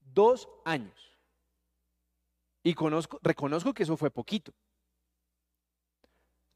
Dos 0.01 0.49
años. 0.64 1.12
Y 2.62 2.74
conozco, 2.74 3.18
reconozco 3.22 3.74
que 3.74 3.83
eso 3.83 3.97
fue 3.97 4.11
poquito. 4.11 4.53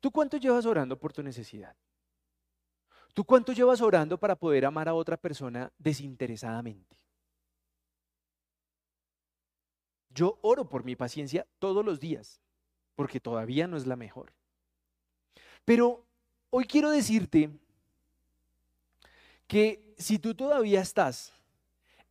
¿Tú 0.01 0.11
cuánto 0.11 0.39
llevas 0.39 0.65
orando 0.65 0.99
por 0.99 1.13
tu 1.13 1.23
necesidad? 1.23 1.77
¿Tú 3.15 3.25
cuánto 3.25 3.53
llevas 3.53 3.81
orando 3.81 4.19
para 4.19 4.37
poder 4.37 4.65
amar 4.65 4.89
a 4.89 4.95
otra 4.95 5.17
persona 5.17 5.73
desinteresadamente? 5.79 6.97
Yo 10.11 10.39
oro 10.43 10.69
por 10.69 10.85
mi 10.85 10.97
paciencia 10.97 11.47
todos 11.59 11.85
los 11.85 12.01
días, 12.01 12.41
porque 12.95 13.21
todavía 13.21 13.67
no 13.67 13.77
es 13.77 13.87
la 13.87 13.97
mejor. 13.97 14.33
Pero 15.65 16.05
hoy 16.51 16.65
quiero 16.65 16.91
decirte 16.91 17.51
que 19.47 19.95
si 19.99 20.19
tú 20.19 20.35
todavía 20.35 20.81
estás 20.81 21.33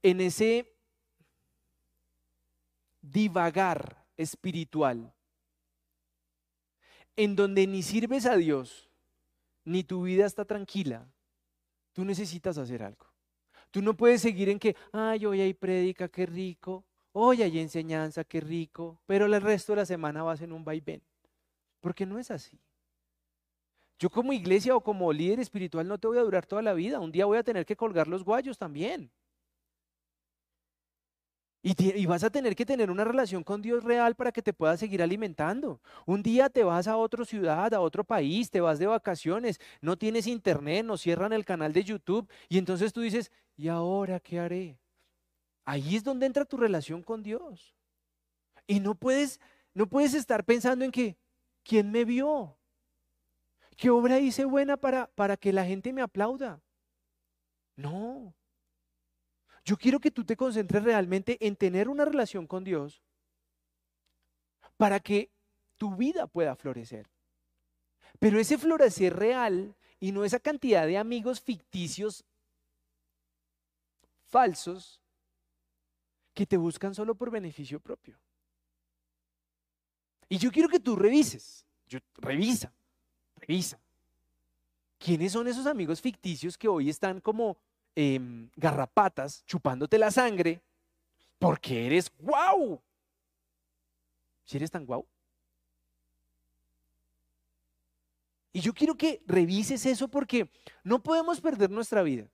en 0.02 0.22
ese 0.22 0.76
divagar 3.02 4.06
espiritual, 4.18 5.14
en 7.16 7.36
donde 7.36 7.68
ni 7.68 7.84
sirves 7.84 8.26
a 8.26 8.36
Dios, 8.38 8.89
ni 9.70 9.84
tu 9.84 10.04
vida 10.04 10.26
está 10.26 10.46
tranquila, 10.46 11.08
tú 11.94 12.04
necesitas 12.04 12.58
hacer 12.58 12.84
algo. 12.84 13.06
Tú 13.72 13.82
no 13.82 13.96
puedes 13.96 14.22
seguir 14.22 14.50
en 14.50 14.60
que, 14.60 14.76
ay, 14.92 15.26
hoy 15.26 15.42
hay 15.42 15.54
prédica, 15.54 16.08
qué 16.08 16.26
rico, 16.26 16.86
Hoy 17.12 17.42
hay 17.42 17.60
enseñanza, 17.60 18.24
qué 18.24 18.40
rico, 18.40 19.02
pero 19.06 19.26
el 19.26 19.42
resto 19.42 19.72
de 19.72 19.78
la 19.78 19.86
semana 19.86 20.24
vas 20.24 20.42
en 20.42 20.52
un 20.52 20.64
vaivén. 20.64 21.02
Porque 21.80 22.06
no 22.06 22.20
es 22.20 22.30
así. 22.30 22.60
Yo 23.98 24.10
como 24.10 24.32
iglesia 24.32 24.76
o 24.76 24.82
como 24.82 25.12
líder 25.12 25.40
espiritual 25.40 25.88
no 25.88 25.98
te 25.98 26.08
voy 26.08 26.18
a 26.18 26.24
durar 26.24 26.46
toda 26.46 26.62
la 26.62 26.74
vida. 26.74 27.00
Un 27.00 27.12
día 27.12 27.26
voy 27.26 27.38
a 27.38 27.44
tener 27.44 27.66
que 27.66 27.76
colgar 27.76 28.08
los 28.08 28.24
guayos 28.24 28.58
también. 28.58 29.12
Y, 31.62 32.06
vas 32.06 32.24
a 32.24 32.30
tener 32.30 32.56
que 32.56 32.66
tener 32.66 32.90
una 32.90 33.04
relación 33.04 33.44
con 33.44 33.62
Dios 33.62 33.84
real 33.84 34.16
para 34.16 34.32
que 34.32 34.42
te 34.42 34.54
puedas 34.54 34.80
seguir 34.80 35.02
alimentando. 35.02 35.82
Un 36.06 36.24
día 36.24 36.50
te 36.50 36.64
vas 36.64 36.88
a 36.88 36.96
otra 36.96 37.26
ciudad, 37.26 37.74
a 37.74 37.82
otro 37.82 38.06
país, 38.06 38.50
te 38.50 38.62
vas 38.62 38.80
de 38.80 38.88
vacaciones, 38.88 39.60
no 39.82 39.98
tienes 39.98 40.26
internet, 40.26 40.86
no 40.86 40.96
cierran 40.98 41.34
el 41.34 41.44
canal 41.44 41.74
de 41.74 41.84
YouTube 41.84 42.30
y 42.48 42.58
entonces 42.58 42.94
tú 42.94 43.02
dices, 43.02 43.30
¿y 43.58 43.68
ahora 43.68 44.22
qué 44.22 44.40
haré? 44.40 44.80
Ahí 45.66 45.98
es 45.98 46.04
donde 46.04 46.28
entra 46.28 46.46
tu 46.46 46.56
relación 46.56 47.04
con 47.04 47.24
Dios. 47.24 47.76
Y 48.66 48.80
no 48.80 48.96
puedes, 48.96 49.42
no 49.74 49.88
puedes 49.88 50.14
estar 50.14 50.46
pensando 50.46 50.86
en 50.86 50.92
que, 50.92 51.18
¿quién 51.64 51.92
me 51.92 52.06
vio? 52.06 52.58
¿Qué 53.76 53.90
obra 53.90 54.20
hice 54.20 54.46
buena 54.46 54.78
para, 54.78 55.08
para 55.08 55.36
que 55.36 55.52
la 55.52 55.66
gente 55.66 55.92
me 55.92 56.02
aplauda? 56.02 56.62
No. 57.76 58.34
Yo 59.70 59.78
quiero 59.78 60.00
que 60.00 60.10
tú 60.10 60.26
te 60.26 60.36
concentres 60.36 60.84
realmente 60.84 61.38
en 61.46 61.56
tener 61.56 61.90
una 61.90 62.04
relación 62.04 62.48
con 62.48 62.64
Dios 62.64 63.04
para 64.78 65.00
que 65.00 65.30
tu 65.78 65.96
vida 65.96 66.26
pueda 66.26 66.56
florecer. 66.56 67.08
Pero 68.18 68.40
ese 68.40 68.58
florecer 68.58 69.16
real 69.16 69.76
y 70.00 70.12
no 70.12 70.26
esa 70.26 70.40
cantidad 70.40 70.88
de 70.88 70.98
amigos 70.98 71.40
ficticios 71.40 72.26
falsos 74.26 75.00
que 76.34 76.48
te 76.48 76.58
buscan 76.58 76.96
solo 76.96 77.14
por 77.14 77.30
beneficio 77.30 77.80
propio. 77.80 78.18
Y 80.30 80.40
yo 80.40 80.50
quiero 80.52 80.68
que 80.68 80.80
tú 80.80 80.96
revises, 80.96 81.64
yo, 81.88 82.00
revisa, 82.16 82.74
revisa. 83.36 83.80
¿Quiénes 84.98 85.32
son 85.32 85.48
esos 85.48 85.68
amigos 85.68 86.02
ficticios 86.02 86.58
que 86.58 86.68
hoy 86.68 86.90
están 86.90 87.22
como 87.22 87.60
Em, 88.02 88.50
garrapatas 88.56 89.44
chupándote 89.46 89.98
la 89.98 90.10
sangre 90.10 90.62
porque 91.38 91.86
eres 91.86 92.10
guau. 92.18 92.82
Si 94.46 94.56
eres 94.56 94.72
tan 94.72 94.86
guau. 94.86 95.06
Y 98.54 98.62
yo 98.62 98.74
quiero 98.74 98.96
que 98.96 99.22
revises 99.28 99.86
eso 99.86 100.08
porque 100.08 100.50
no 100.82 101.04
podemos 101.04 101.42
perder 101.42 101.70
nuestra 101.72 102.02
vida. 102.02 102.32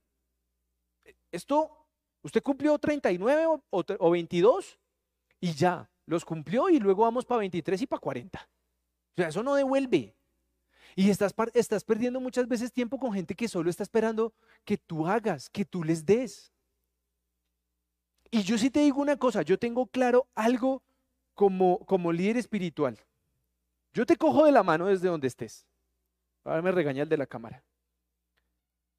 Esto, 1.32 1.88
usted 2.22 2.44
cumplió 2.44 2.78
39 2.78 3.48
o, 3.48 3.64
o 3.72 4.10
22 4.12 4.78
y 5.40 5.54
ya, 5.54 5.90
los 6.06 6.24
cumplió 6.24 6.70
y 6.70 6.78
luego 6.78 7.02
vamos 7.02 7.26
para 7.26 7.40
23 7.40 7.82
y 7.82 7.88
para 7.88 8.00
40. 8.00 8.40
O 8.40 9.16
sea, 9.16 9.30
eso 9.30 9.42
no 9.42 9.56
devuelve. 9.56 10.16
Y 10.96 11.10
estás, 11.10 11.36
estás 11.54 11.84
perdiendo 11.84 12.22
muchas 12.22 12.48
veces 12.48 12.72
tiempo 12.72 12.98
con 12.98 13.12
gente 13.12 13.36
que 13.36 13.50
solo 13.50 13.70
está 13.70 13.84
esperando 13.84 14.34
que 14.64 14.78
tú 14.78 15.06
hagas, 15.06 15.50
que 15.50 15.66
tú 15.66 15.84
les 15.84 16.06
des. 16.06 16.54
Y 18.32 18.44
yo 18.44 18.58
sí 18.58 18.70
te 18.70 18.80
digo 18.80 19.02
una 19.02 19.18
cosa, 19.18 19.42
yo 19.42 19.60
tengo 19.60 19.88
claro 19.88 20.28
algo 20.34 20.82
como, 21.34 21.80
como 21.80 22.14
líder 22.14 22.38
espiritual. 22.38 22.98
Yo 23.94 24.06
te 24.06 24.16
cojo 24.16 24.46
de 24.46 24.54
la 24.54 24.64
mano 24.64 24.88
desde 24.88 25.10
donde 25.10 25.28
estés. 25.28 25.66
Ahora 26.46 26.62
me 26.62 26.72
regaña 26.72 27.04
el 27.04 27.10
de 27.10 27.18
la 27.18 27.26
cámara. 27.26 27.64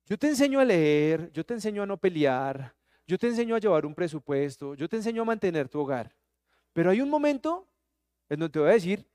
Yo 0.04 0.18
te 0.18 0.28
enseño 0.28 0.60
a 0.60 0.64
leer, 0.64 1.32
yo 1.32 1.44
te 1.44 1.54
enseño 1.54 1.82
a 1.82 1.86
no 1.86 1.96
pelear, 1.96 2.74
yo 3.06 3.18
te 3.18 3.26
enseño 3.26 3.54
a 3.54 3.58
llevar 3.58 3.86
un 3.86 3.94
presupuesto, 3.94 4.74
yo 4.74 4.88
te 4.88 4.96
enseño 4.96 5.22
a 5.22 5.24
mantener 5.24 5.68
tu 5.68 5.80
hogar. 5.80 6.14
Pero 6.72 6.90
hay 6.90 7.00
un 7.00 7.08
momento 7.08 7.66
en 8.28 8.40
donde 8.40 8.52
te 8.52 8.58
voy 8.58 8.68
a 8.68 8.74
decir, 8.74 9.06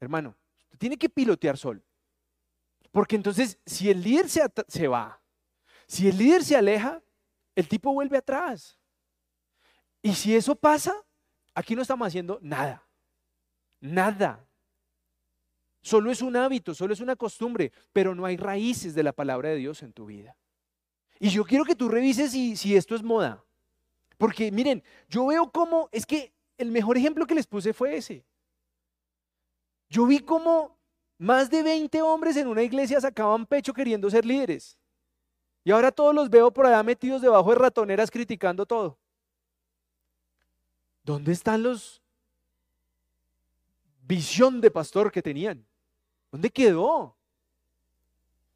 hermano, 0.00 0.36
usted 0.64 0.78
tiene 0.78 0.96
que 0.96 1.08
pilotear 1.08 1.56
solo. 1.56 1.80
Porque 2.96 3.14
entonces, 3.14 3.58
si 3.66 3.90
el 3.90 4.02
líder 4.02 4.26
se, 4.26 4.40
se 4.68 4.88
va, 4.88 5.20
si 5.86 6.08
el 6.08 6.16
líder 6.16 6.42
se 6.42 6.56
aleja, 6.56 7.02
el 7.54 7.68
tipo 7.68 7.92
vuelve 7.92 8.16
atrás. 8.16 8.80
Y 10.00 10.14
si 10.14 10.34
eso 10.34 10.56
pasa, 10.56 10.94
aquí 11.54 11.76
no 11.76 11.82
estamos 11.82 12.08
haciendo 12.08 12.38
nada. 12.40 12.88
Nada. 13.80 14.48
Solo 15.82 16.10
es 16.10 16.22
un 16.22 16.36
hábito, 16.36 16.74
solo 16.74 16.94
es 16.94 17.00
una 17.00 17.16
costumbre, 17.16 17.70
pero 17.92 18.14
no 18.14 18.24
hay 18.24 18.38
raíces 18.38 18.94
de 18.94 19.02
la 19.02 19.12
palabra 19.12 19.50
de 19.50 19.56
Dios 19.56 19.82
en 19.82 19.92
tu 19.92 20.06
vida. 20.06 20.34
Y 21.20 21.28
yo 21.28 21.44
quiero 21.44 21.66
que 21.66 21.76
tú 21.76 21.90
revises 21.90 22.30
si, 22.30 22.56
si 22.56 22.74
esto 22.74 22.94
es 22.94 23.02
moda. 23.02 23.44
Porque 24.16 24.50
miren, 24.50 24.82
yo 25.06 25.26
veo 25.26 25.52
cómo, 25.52 25.90
es 25.92 26.06
que 26.06 26.32
el 26.56 26.70
mejor 26.70 26.96
ejemplo 26.96 27.26
que 27.26 27.34
les 27.34 27.46
puse 27.46 27.74
fue 27.74 27.98
ese. 27.98 28.24
Yo 29.90 30.06
vi 30.06 30.20
cómo 30.20 30.75
más 31.18 31.48
de 31.50 31.62
20 31.62 32.02
hombres 32.02 32.36
en 32.36 32.48
una 32.48 32.62
iglesia 32.62 33.00
sacaban 33.00 33.46
pecho 33.46 33.72
queriendo 33.72 34.10
ser 34.10 34.24
líderes. 34.24 34.78
Y 35.64 35.70
ahora 35.70 35.90
todos 35.90 36.14
los 36.14 36.30
veo 36.30 36.50
por 36.52 36.66
allá 36.66 36.82
metidos 36.82 37.22
debajo 37.22 37.50
de 37.50 37.56
ratoneras 37.56 38.10
criticando 38.10 38.66
todo. 38.66 38.98
¿Dónde 41.02 41.32
están 41.32 41.62
los 41.62 42.02
visión 44.02 44.60
de 44.60 44.70
pastor 44.70 45.10
que 45.10 45.22
tenían? 45.22 45.66
¿Dónde 46.30 46.50
quedó? 46.50 47.16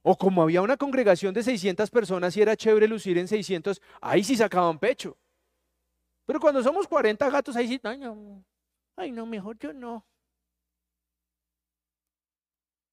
O 0.03 0.17
como 0.17 0.43
había 0.43 0.63
una 0.63 0.77
congregación 0.77 1.35
de 1.35 1.43
600 1.43 1.91
personas 1.91 2.37
y 2.37 2.43
era 2.43 2.57
chévere 2.57 2.89
lucir 2.89 3.19
en 3.19 3.29
600, 3.29 3.81
ahí 4.01 4.25
sí 4.25 4.37
sacaban 4.37 4.79
pecho. 4.79 5.17
Pero 6.27 6.41
cuando 6.41 6.63
somos 6.63 6.87
40 6.87 7.29
gatos, 7.29 7.57
ahí 7.57 7.69
sí, 7.69 7.81
ay 7.83 7.99
no, 7.99 8.45
ay 8.97 9.11
no, 9.11 9.27
mejor 9.27 9.59
yo 9.59 9.73
no. 9.73 10.05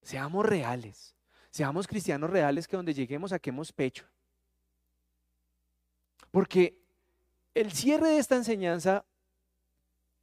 Seamos 0.07 0.45
reales. 0.45 1.13
Seamos 1.49 1.85
cristianos 1.85 2.29
reales 2.29 2.65
que 2.65 2.77
donde 2.77 2.93
lleguemos 2.93 3.31
saquemos 3.31 3.73
pecho. 3.73 4.05
Porque 6.31 6.79
el 7.53 7.73
cierre 7.73 8.11
de 8.11 8.19
esta 8.19 8.37
enseñanza 8.37 9.03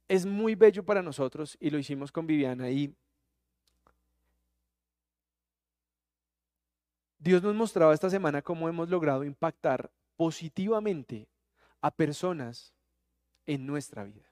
es 0.07 0.25
muy 0.25 0.55
bello 0.55 0.83
para 0.83 1.03
nosotros 1.03 1.55
y 1.59 1.69
lo 1.69 1.77
hicimos 1.77 2.11
con 2.11 2.25
Viviana 2.25 2.67
y 2.71 2.95
Dios 7.19 7.43
nos 7.43 7.53
mostraba 7.53 7.93
esta 7.93 8.09
semana 8.09 8.41
cómo 8.41 8.67
hemos 8.67 8.89
logrado 8.89 9.23
impactar 9.23 9.91
positivamente 10.17 11.27
a 11.81 11.91
personas 11.91 12.73
en 13.45 13.67
nuestra 13.67 14.03
vida. 14.03 14.25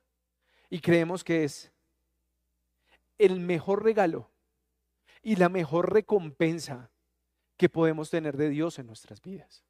Y 0.72 0.80
creemos 0.80 1.24
que 1.24 1.44
es 1.44 1.72
el 3.20 3.40
mejor 3.40 3.84
regalo 3.84 4.33
y 5.24 5.38
la 5.38 5.50
mejor 5.50 5.92
recompensa 5.92 6.92
que 7.58 7.70
podemos 7.70 8.10
tener 8.10 8.36
de 8.36 8.50
Dios 8.50 8.78
en 8.78 8.88
nuestras 8.88 9.22
vidas. 9.22 9.64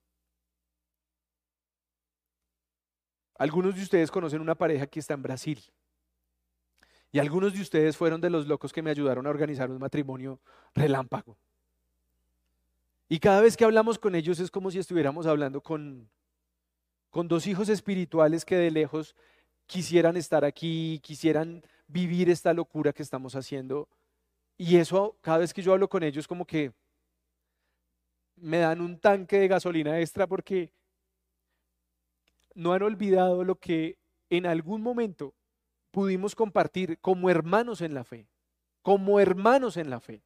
Algunos 3.38 3.76
de 3.76 3.84
ustedes 3.84 4.10
conocen 4.10 4.41
una 4.41 4.56
pareja 4.56 4.88
que 4.88 4.99
está 4.99 5.14
en 5.14 5.22
Brasil. 5.22 5.60
Y 7.12 7.20
algunos 7.20 7.54
de 7.54 7.62
ustedes 7.62 7.95
fueron 7.95 8.20
de 8.20 8.32
los 8.32 8.47
locos 8.47 8.74
que 8.74 8.82
me 8.82 8.89
ayudaron 8.89 9.28
a 9.28 9.30
organizar 9.30 9.70
un 9.70 9.78
matrimonio 9.78 10.39
relámpago. 10.74 11.38
Y 13.08 13.20
cada 13.20 13.41
vez 13.41 13.56
que 13.56 13.66
hablamos 13.66 13.99
con 13.99 14.16
ellos 14.16 14.39
es 14.39 14.49
como 14.49 14.72
si 14.72 14.80
estuviéramos 14.80 15.28
hablando 15.28 15.62
con, 15.62 16.10
con 17.12 17.28
dos 17.28 17.45
hijos 17.45 17.70
espirituales 17.70 18.43
que 18.43 18.56
de 18.56 18.72
lejos 18.72 19.16
quisieran 19.68 20.18
estar 20.18 20.43
aquí, 20.43 20.99
quisieran 21.04 21.64
vivir 21.88 22.30
esta 22.32 22.54
locura 22.54 22.93
que 22.93 23.04
estamos 23.04 23.36
haciendo 23.36 23.88
y 24.58 24.78
eso, 24.78 25.18
cada 25.22 25.39
vez 25.39 25.54
que 25.54 25.62
yo 25.62 25.74
hablo 25.74 25.89
con 25.89 26.04
ellos, 26.04 26.28
como 26.28 26.45
que 26.45 26.74
me 28.36 28.60
dan 28.60 28.82
un 28.82 28.99
tanque 28.99 29.39
de 29.39 29.47
gasolina 29.47 29.99
extra 29.99 30.28
porque 30.28 30.72
no 32.56 32.74
han 32.74 32.84
olvidado 32.84 33.43
lo 33.43 33.56
que 33.56 33.97
en 34.30 34.45
algún 34.45 34.82
momento 34.82 35.34
pudimos 35.91 36.36
compartir 36.36 36.99
como 36.99 37.30
hermanos 37.30 37.82
en 37.82 37.93
la 37.93 38.04
fe, 38.04 38.28
como 38.82 39.20
hermanos 39.20 39.78
en 39.78 39.89
la 39.89 39.99
fe. 39.99 40.24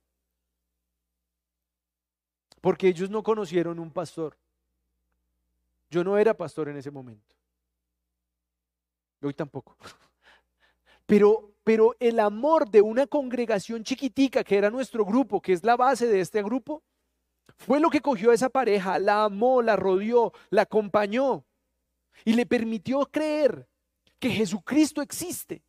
Porque 2.61 2.87
ellos 2.87 3.09
no 3.09 3.23
conocieron 3.23 3.79
un 3.79 3.91
pastor. 3.91 4.37
Yo 5.89 6.03
no 6.03 6.17
era 6.17 6.35
pastor 6.35 6.69
en 6.69 6.77
ese 6.77 6.91
momento. 6.91 7.35
Hoy 9.21 9.33
tampoco. 9.33 9.75
Pero, 11.07 11.55
pero 11.63 11.95
el 11.99 12.19
amor 12.19 12.69
de 12.69 12.81
una 12.81 13.07
congregación 13.07 13.83
chiquitica 13.83 14.43
que 14.43 14.57
era 14.57 14.69
nuestro 14.69 15.03
grupo, 15.03 15.41
que 15.41 15.53
es 15.53 15.63
la 15.63 15.75
base 15.75 16.05
de 16.05 16.19
este 16.19 16.43
grupo, 16.43 16.83
fue 17.55 17.79
lo 17.79 17.89
que 17.89 18.01
cogió 18.01 18.29
a 18.29 18.35
esa 18.35 18.49
pareja, 18.49 18.99
la 18.99 19.23
amó, 19.23 19.61
la 19.61 19.75
rodeó, 19.75 20.33
la 20.49 20.63
acompañó 20.63 21.45
y 22.25 22.33
le 22.33 22.45
permitió 22.45 23.05
creer 23.05 23.67
que 24.19 24.29
Jesucristo 24.29 25.01
existe, 25.01 25.63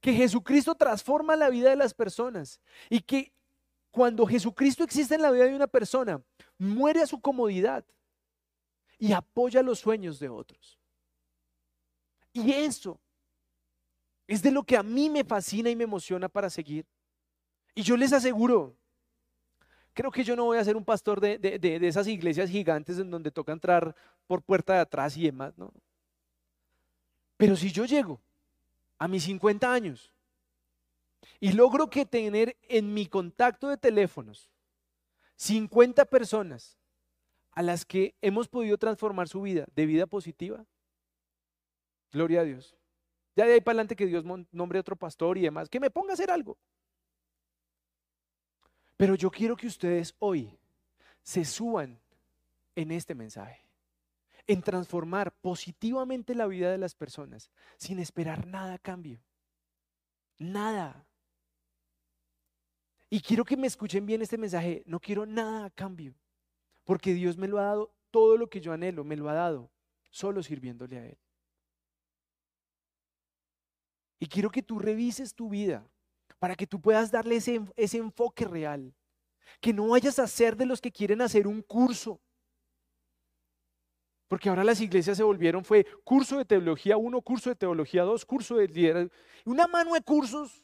que 0.00 0.12
Jesucristo 0.12 0.74
transforma 0.74 1.34
la 1.34 1.48
vida 1.48 1.70
de 1.70 1.76
las 1.76 1.94
personas 1.94 2.60
y 2.90 3.00
que 3.00 3.32
cuando 3.90 4.26
Jesucristo 4.26 4.84
existe 4.84 5.14
en 5.14 5.22
la 5.22 5.30
vida 5.30 5.46
de 5.46 5.56
una 5.56 5.66
persona, 5.66 6.22
muere 6.58 7.00
a 7.00 7.06
su 7.06 7.20
comodidad 7.20 7.84
y 8.98 9.12
apoya 9.12 9.62
los 9.62 9.78
sueños 9.78 10.18
de 10.18 10.28
otros. 10.28 10.78
Y 12.32 12.52
eso 12.52 13.00
Es 14.28 14.42
de 14.42 14.52
lo 14.52 14.62
que 14.62 14.76
a 14.76 14.84
mí 14.84 15.10
me 15.10 15.24
fascina 15.24 15.70
y 15.70 15.74
me 15.74 15.84
emociona 15.84 16.28
para 16.28 16.48
seguir. 16.48 16.86
Y 17.74 17.82
yo 17.82 17.96
les 17.96 18.12
aseguro, 18.12 18.76
creo 19.92 20.12
que 20.12 20.22
yo 20.22 20.36
no 20.36 20.44
voy 20.44 20.58
a 20.58 20.64
ser 20.64 20.76
un 20.76 20.84
pastor 20.84 21.20
de, 21.20 21.38
de 21.38 21.88
esas 21.88 22.06
iglesias 22.06 22.48
gigantes 22.48 22.98
en 22.98 23.10
donde 23.10 23.32
toca 23.32 23.52
entrar 23.52 23.96
por 24.28 24.42
puerta 24.42 24.74
de 24.74 24.80
atrás 24.80 25.16
y 25.16 25.24
demás, 25.24 25.58
¿no? 25.58 25.72
Pero 27.36 27.56
si 27.56 27.72
yo 27.72 27.84
llego 27.84 28.20
a 28.98 29.08
mis 29.08 29.24
50 29.24 29.72
años 29.72 30.12
y 31.40 31.52
logro 31.52 31.88
que 31.88 32.04
tener 32.04 32.56
en 32.68 32.92
mi 32.92 33.06
contacto 33.06 33.68
de 33.68 33.76
teléfonos 33.76 34.50
50 35.36 36.04
personas 36.06 36.76
a 37.52 37.62
las 37.62 37.84
que 37.84 38.14
hemos 38.20 38.48
podido 38.48 38.76
transformar 38.76 39.28
su 39.28 39.42
vida 39.42 39.66
de 39.74 39.86
vida 39.86 40.06
positiva, 40.06 40.64
gloria 42.12 42.40
a 42.40 42.44
Dios. 42.44 42.77
Ya 43.38 43.46
de 43.46 43.52
ahí 43.52 43.60
para 43.60 43.74
adelante 43.74 43.94
que 43.94 44.06
Dios 44.06 44.24
nombre 44.50 44.80
otro 44.80 44.96
pastor 44.96 45.38
y 45.38 45.42
demás, 45.42 45.68
que 45.68 45.78
me 45.78 45.90
ponga 45.90 46.10
a 46.10 46.14
hacer 46.14 46.28
algo. 46.28 46.58
Pero 48.96 49.14
yo 49.14 49.30
quiero 49.30 49.56
que 49.56 49.68
ustedes 49.68 50.12
hoy 50.18 50.58
se 51.22 51.44
suban 51.44 52.00
en 52.74 52.90
este 52.90 53.14
mensaje 53.14 53.64
en 54.48 54.60
transformar 54.60 55.30
positivamente 55.40 56.34
la 56.34 56.48
vida 56.48 56.72
de 56.72 56.78
las 56.78 56.96
personas 56.96 57.48
sin 57.76 58.00
esperar 58.00 58.44
nada 58.44 58.74
a 58.74 58.78
cambio. 58.78 59.22
Nada. 60.38 61.06
Y 63.08 63.20
quiero 63.20 63.44
que 63.44 63.56
me 63.56 63.68
escuchen 63.68 64.04
bien 64.04 64.20
este 64.20 64.36
mensaje. 64.36 64.82
No 64.84 64.98
quiero 64.98 65.26
nada 65.26 65.66
a 65.66 65.70
cambio. 65.70 66.12
Porque 66.82 67.14
Dios 67.14 67.36
me 67.36 67.46
lo 67.46 67.60
ha 67.60 67.66
dado 67.66 67.94
todo 68.10 68.36
lo 68.36 68.50
que 68.50 68.60
yo 68.60 68.72
anhelo, 68.72 69.04
me 69.04 69.14
lo 69.14 69.28
ha 69.28 69.34
dado 69.34 69.70
solo 70.10 70.42
sirviéndole 70.42 70.98
a 70.98 71.06
Él. 71.06 71.18
Y 74.18 74.26
quiero 74.26 74.50
que 74.50 74.62
tú 74.62 74.78
revises 74.78 75.34
tu 75.34 75.48
vida 75.48 75.86
para 76.38 76.54
que 76.54 76.66
tú 76.66 76.80
puedas 76.80 77.10
darle 77.10 77.36
ese, 77.36 77.60
ese 77.76 77.98
enfoque 77.98 78.44
real. 78.44 78.94
Que 79.60 79.72
no 79.72 79.88
vayas 79.88 80.18
a 80.18 80.26
ser 80.26 80.56
de 80.56 80.66
los 80.66 80.80
que 80.80 80.92
quieren 80.92 81.22
hacer 81.22 81.46
un 81.46 81.62
curso 81.62 82.20
porque 84.28 84.50
ahora 84.50 84.62
las 84.62 84.80
iglesias 84.80 85.16
se 85.16 85.22
volvieron, 85.22 85.64
fue 85.64 85.86
curso 86.04 86.36
de 86.36 86.44
teología 86.44 86.98
1, 86.98 87.22
curso 87.22 87.48
de 87.48 87.56
teología 87.56 88.02
2, 88.02 88.26
curso 88.26 88.56
de 88.56 88.68
liderazgo, 88.68 89.10
una 89.46 89.66
mano 89.66 89.94
de 89.94 90.02
cursos. 90.02 90.62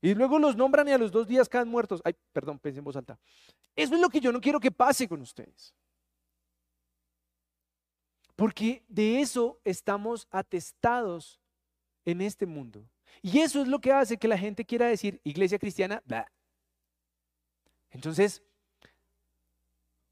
Y 0.00 0.14
luego 0.14 0.38
los 0.38 0.56
nombran 0.56 0.88
y 0.88 0.92
a 0.92 0.98
los 0.98 1.10
dos 1.10 1.26
días 1.26 1.48
caen 1.48 1.68
muertos. 1.68 2.00
Ay, 2.04 2.14
perdón, 2.32 2.58
pensé 2.60 2.78
en 2.78 2.84
voz 2.84 2.96
alta. 2.96 3.18
Eso 3.74 3.94
es 3.94 4.00
lo 4.00 4.08
que 4.08 4.20
yo 4.20 4.32
no 4.32 4.40
quiero 4.40 4.60
que 4.60 4.70
pase 4.70 5.08
con 5.08 5.20
ustedes. 5.20 5.74
Porque 8.36 8.84
de 8.88 9.20
eso 9.20 9.60
estamos 9.64 10.26
atestados 10.30 11.40
en 12.04 12.20
este 12.20 12.46
mundo. 12.46 12.84
Y 13.20 13.40
eso 13.40 13.62
es 13.62 13.68
lo 13.68 13.80
que 13.80 13.92
hace 13.92 14.16
que 14.16 14.28
la 14.28 14.38
gente 14.38 14.64
quiera 14.64 14.86
decir, 14.86 15.20
iglesia 15.24 15.58
cristiana, 15.58 16.02
Entonces, 17.90 18.42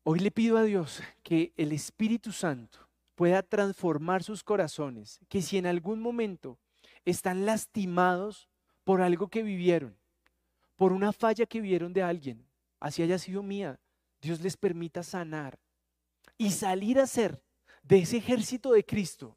Hoy 0.02 0.18
le 0.18 0.30
pido 0.30 0.56
a 0.56 0.62
Dios 0.62 1.02
que 1.22 1.52
el 1.58 1.72
Espíritu 1.72 2.32
Santo 2.32 2.78
pueda 3.14 3.42
transformar 3.42 4.22
sus 4.22 4.42
corazones, 4.42 5.20
que 5.28 5.42
si 5.42 5.58
en 5.58 5.66
algún 5.66 6.00
momento 6.00 6.58
están 7.04 7.44
lastimados 7.44 8.48
por 8.82 9.02
algo 9.02 9.28
que 9.28 9.42
vivieron, 9.42 9.94
por 10.76 10.92
una 10.92 11.12
falla 11.12 11.44
que 11.44 11.60
vieron 11.60 11.92
de 11.92 12.02
alguien, 12.02 12.46
así 12.80 13.02
haya 13.02 13.18
sido 13.18 13.42
mía, 13.42 13.78
Dios 14.22 14.40
les 14.40 14.56
permita 14.56 15.02
sanar 15.02 15.58
y 16.38 16.50
salir 16.50 16.98
a 16.98 17.06
ser 17.06 17.42
de 17.82 17.98
ese 17.98 18.16
ejército 18.16 18.72
de 18.72 18.84
Cristo 18.84 19.36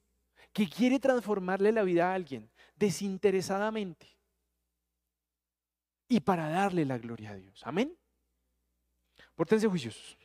que 0.53 0.69
quiere 0.69 0.99
transformarle 0.99 1.71
la 1.71 1.83
vida 1.83 2.11
a 2.11 2.13
alguien 2.13 2.49
desinteresadamente 2.75 4.07
y 6.07 6.19
para 6.19 6.47
darle 6.47 6.85
la 6.85 6.97
gloria 6.99 7.31
a 7.31 7.35
Dios. 7.35 7.61
Amén. 7.65 7.97
Pórtense 9.35 9.67
juiciosos. 9.67 10.17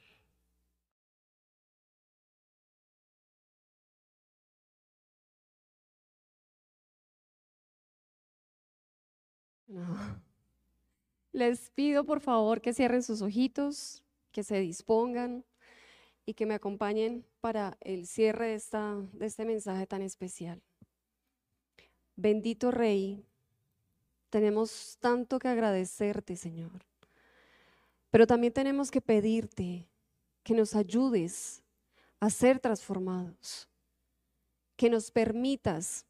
Les 11.32 11.70
pido 11.70 12.04
por 12.04 12.20
favor 12.20 12.60
que 12.60 12.72
cierren 12.72 13.02
sus 13.02 13.22
ojitos, 13.22 14.02
que 14.32 14.42
se 14.42 14.60
dispongan 14.60 15.44
y 16.28 16.34
que 16.34 16.44
me 16.44 16.52
acompañen 16.52 17.24
para 17.40 17.78
el 17.80 18.06
cierre 18.06 18.48
de, 18.48 18.54
esta, 18.56 18.96
de 19.14 19.24
este 19.24 19.46
mensaje 19.46 19.86
tan 19.86 20.02
especial. 20.02 20.62
Bendito 22.16 22.70
Rey, 22.70 23.24
tenemos 24.28 24.98
tanto 25.00 25.38
que 25.38 25.48
agradecerte, 25.48 26.36
Señor, 26.36 26.84
pero 28.10 28.26
también 28.26 28.52
tenemos 28.52 28.90
que 28.90 29.00
pedirte 29.00 29.88
que 30.42 30.52
nos 30.52 30.74
ayudes 30.74 31.62
a 32.20 32.28
ser 32.28 32.60
transformados, 32.60 33.66
que 34.76 34.90
nos 34.90 35.10
permitas 35.10 36.04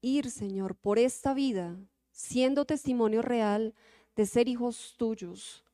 ir, 0.00 0.28
Señor, 0.28 0.74
por 0.74 0.98
esta 0.98 1.34
vida 1.34 1.78
siendo 2.10 2.64
testimonio 2.64 3.22
real 3.22 3.76
de 4.16 4.26
ser 4.26 4.48
hijos 4.48 4.96
tuyos, 4.98 5.64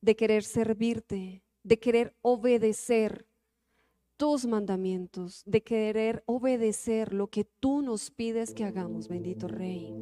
de 0.00 0.14
querer 0.14 0.44
servirte, 0.44 1.42
de 1.62 1.78
querer 1.78 2.16
obedecer 2.22 3.26
tus 4.16 4.44
mandamientos, 4.44 5.42
de 5.46 5.62
querer 5.62 6.22
obedecer 6.26 7.14
lo 7.14 7.28
que 7.28 7.44
tú 7.44 7.82
nos 7.82 8.10
pides 8.10 8.52
que 8.52 8.64
hagamos, 8.64 9.08
bendito 9.08 9.48
Rey. 9.48 9.94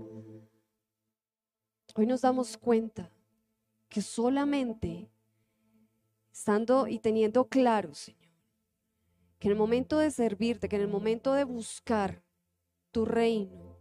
Hoy 1.95 2.07
nos 2.07 2.23
damos 2.23 2.57
cuenta 2.57 3.11
que 3.89 4.03
solamente 4.03 5.11
estando 6.33 6.87
y 6.87 6.99
teniendo 6.99 7.49
claro, 7.49 7.95
Señor, 7.95 8.31
que 9.39 9.49
en 9.49 9.53
el 9.53 9.59
momento 9.59 9.99
de 9.99 10.11
servirte, 10.11 10.69
que 10.69 10.77
en 10.77 10.83
el 10.83 10.89
momento 10.89 11.33
de 11.33 11.45
buscar 11.45 12.23
tu 12.91 13.05
reino, 13.05 13.79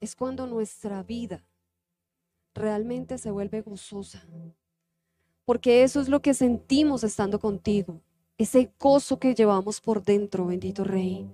es 0.00 0.16
cuando 0.16 0.46
nuestra 0.46 1.02
vida 1.02 1.44
realmente 2.54 3.18
se 3.18 3.30
vuelve 3.30 3.60
gozosa. 3.60 4.26
Porque 5.50 5.82
eso 5.82 6.00
es 6.00 6.08
lo 6.08 6.22
que 6.22 6.32
sentimos 6.32 7.02
estando 7.02 7.40
contigo, 7.40 8.00
ese 8.38 8.72
gozo 8.78 9.18
que 9.18 9.34
llevamos 9.34 9.80
por 9.80 10.00
dentro, 10.00 10.46
bendito 10.46 10.84
Rey. 10.84 11.28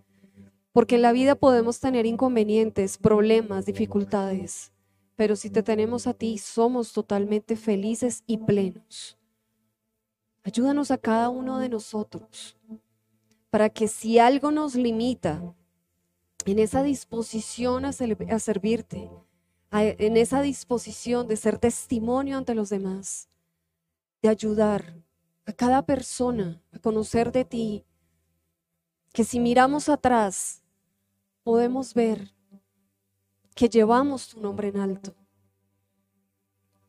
Porque 0.72 0.94
en 0.94 1.02
la 1.02 1.12
vida 1.12 1.34
podemos 1.34 1.80
tener 1.80 2.06
inconvenientes, 2.06 2.96
problemas, 2.96 3.66
dificultades, 3.66 4.72
pero 5.16 5.36
si 5.36 5.50
te 5.50 5.62
tenemos 5.62 6.06
a 6.06 6.14
ti, 6.14 6.38
somos 6.38 6.94
totalmente 6.94 7.56
felices 7.56 8.24
y 8.26 8.38
plenos. 8.38 9.18
Ayúdanos 10.44 10.90
a 10.90 10.96
cada 10.96 11.28
uno 11.28 11.58
de 11.58 11.68
nosotros 11.68 12.56
para 13.50 13.68
que 13.68 13.86
si 13.86 14.18
algo 14.18 14.50
nos 14.50 14.76
limita, 14.76 15.42
en 16.46 16.58
esa 16.58 16.82
disposición 16.82 17.84
a, 17.84 17.92
servirte, 17.92 19.10
en 19.72 20.16
esa 20.16 20.40
disposición 20.40 21.28
de 21.28 21.36
ser 21.36 21.58
testimonio 21.58 22.38
ante 22.38 22.54
los 22.54 22.70
demás, 22.70 23.28
ayudar 24.29 25.03
a 25.47 25.53
cada 25.53 25.85
persona 25.85 26.62
a 26.72 26.79
conocer 26.79 27.33
de 27.33 27.45
ti, 27.45 27.85
que 29.12 29.24
si 29.24 29.41
miramos 29.41 29.89
atrás 29.89 30.62
podemos 31.43 31.95
ver 31.95 32.35
que 33.55 33.68
llevamos 33.68 34.29
tu 34.29 34.41
nombre 34.41 34.68
en 34.68 34.77
alto, 34.77 35.14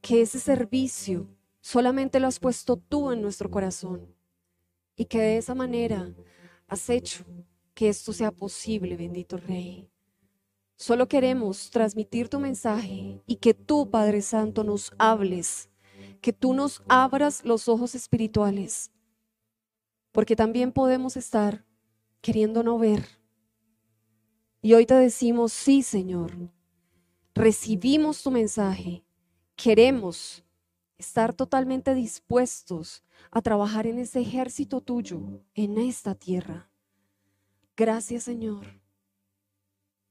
que 0.02 0.22
ese 0.22 0.40
servicio 0.40 1.28
solamente 1.62 2.20
lo 2.20 2.28
has 2.28 2.40
puesto 2.40 2.78
tú 2.78 3.12
en 3.12 3.22
nuestro 3.22 3.50
corazón 3.50 4.14
y 4.96 5.06
que 5.06 5.20
de 5.20 5.38
esa 5.38 5.56
manera 5.56 6.14
has 6.68 6.90
hecho 6.90 7.24
que 7.74 7.90
esto 7.90 8.12
sea 8.12 8.32
posible, 8.32 8.98
bendito 8.98 9.38
Rey. 9.38 9.90
Solo 10.76 11.08
queremos 11.08 11.70
transmitir 11.70 12.30
tu 12.30 12.40
mensaje 12.40 13.22
y 13.26 13.38
que 13.38 13.54
tú, 13.54 13.90
Padre 13.90 14.22
Santo, 14.22 14.64
nos 14.64 14.92
hables, 14.98 15.70
que 16.22 16.34
tú 16.34 16.53
nos 16.53 16.84
abras 16.88 17.43
los 17.45 17.68
ojos 17.68 17.95
espirituales, 17.95 18.91
porque 20.11 20.36
también 20.36 20.72
podemos 20.72 21.18
estar 21.18 21.65
queriendo 22.22 22.63
no 22.63 22.78
ver. 22.78 23.05
Y 24.61 24.74
hoy 24.74 24.86
te 24.86 24.95
decimos, 24.95 25.53
sí, 25.53 25.84
Señor, 25.84 26.51
recibimos 27.34 28.24
tu 28.24 28.32
mensaje, 28.32 29.05
queremos 29.55 30.43
estar 30.97 31.34
totalmente 31.34 31.93
dispuestos 31.93 33.03
a 33.32 33.41
trabajar 33.41 33.88
en 33.88 33.99
ese 33.99 34.22
ejército 34.22 34.82
tuyo, 34.82 35.43
en 35.53 35.78
esta 35.78 36.15
tierra. 36.15 36.70
Gracias 37.76 38.24
Señor, 38.24 38.82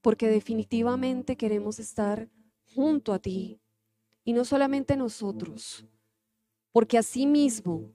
porque 0.00 0.28
definitivamente 0.28 1.36
queremos 1.36 1.80
estar 1.80 2.30
junto 2.74 3.12
a 3.12 3.18
ti 3.18 3.61
y 4.22 4.32
no 4.32 4.44
solamente 4.44 4.96
nosotros, 4.96 5.84
porque 6.77 6.99
así 6.99 7.24
mismo, 7.24 7.91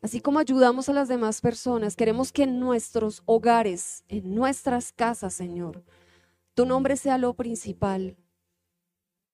así 0.00 0.22
como 0.22 0.38
ayudamos 0.38 0.88
a 0.88 0.94
las 0.94 1.06
demás 1.06 1.42
personas, 1.42 1.96
queremos 1.96 2.32
que 2.32 2.44
en 2.44 2.60
nuestros 2.60 3.22
hogares, 3.26 4.04
en 4.08 4.34
nuestras 4.34 4.90
casas, 4.90 5.34
Señor, 5.34 5.84
tu 6.54 6.64
nombre 6.64 6.96
sea 6.96 7.18
lo 7.18 7.34
principal. 7.34 8.16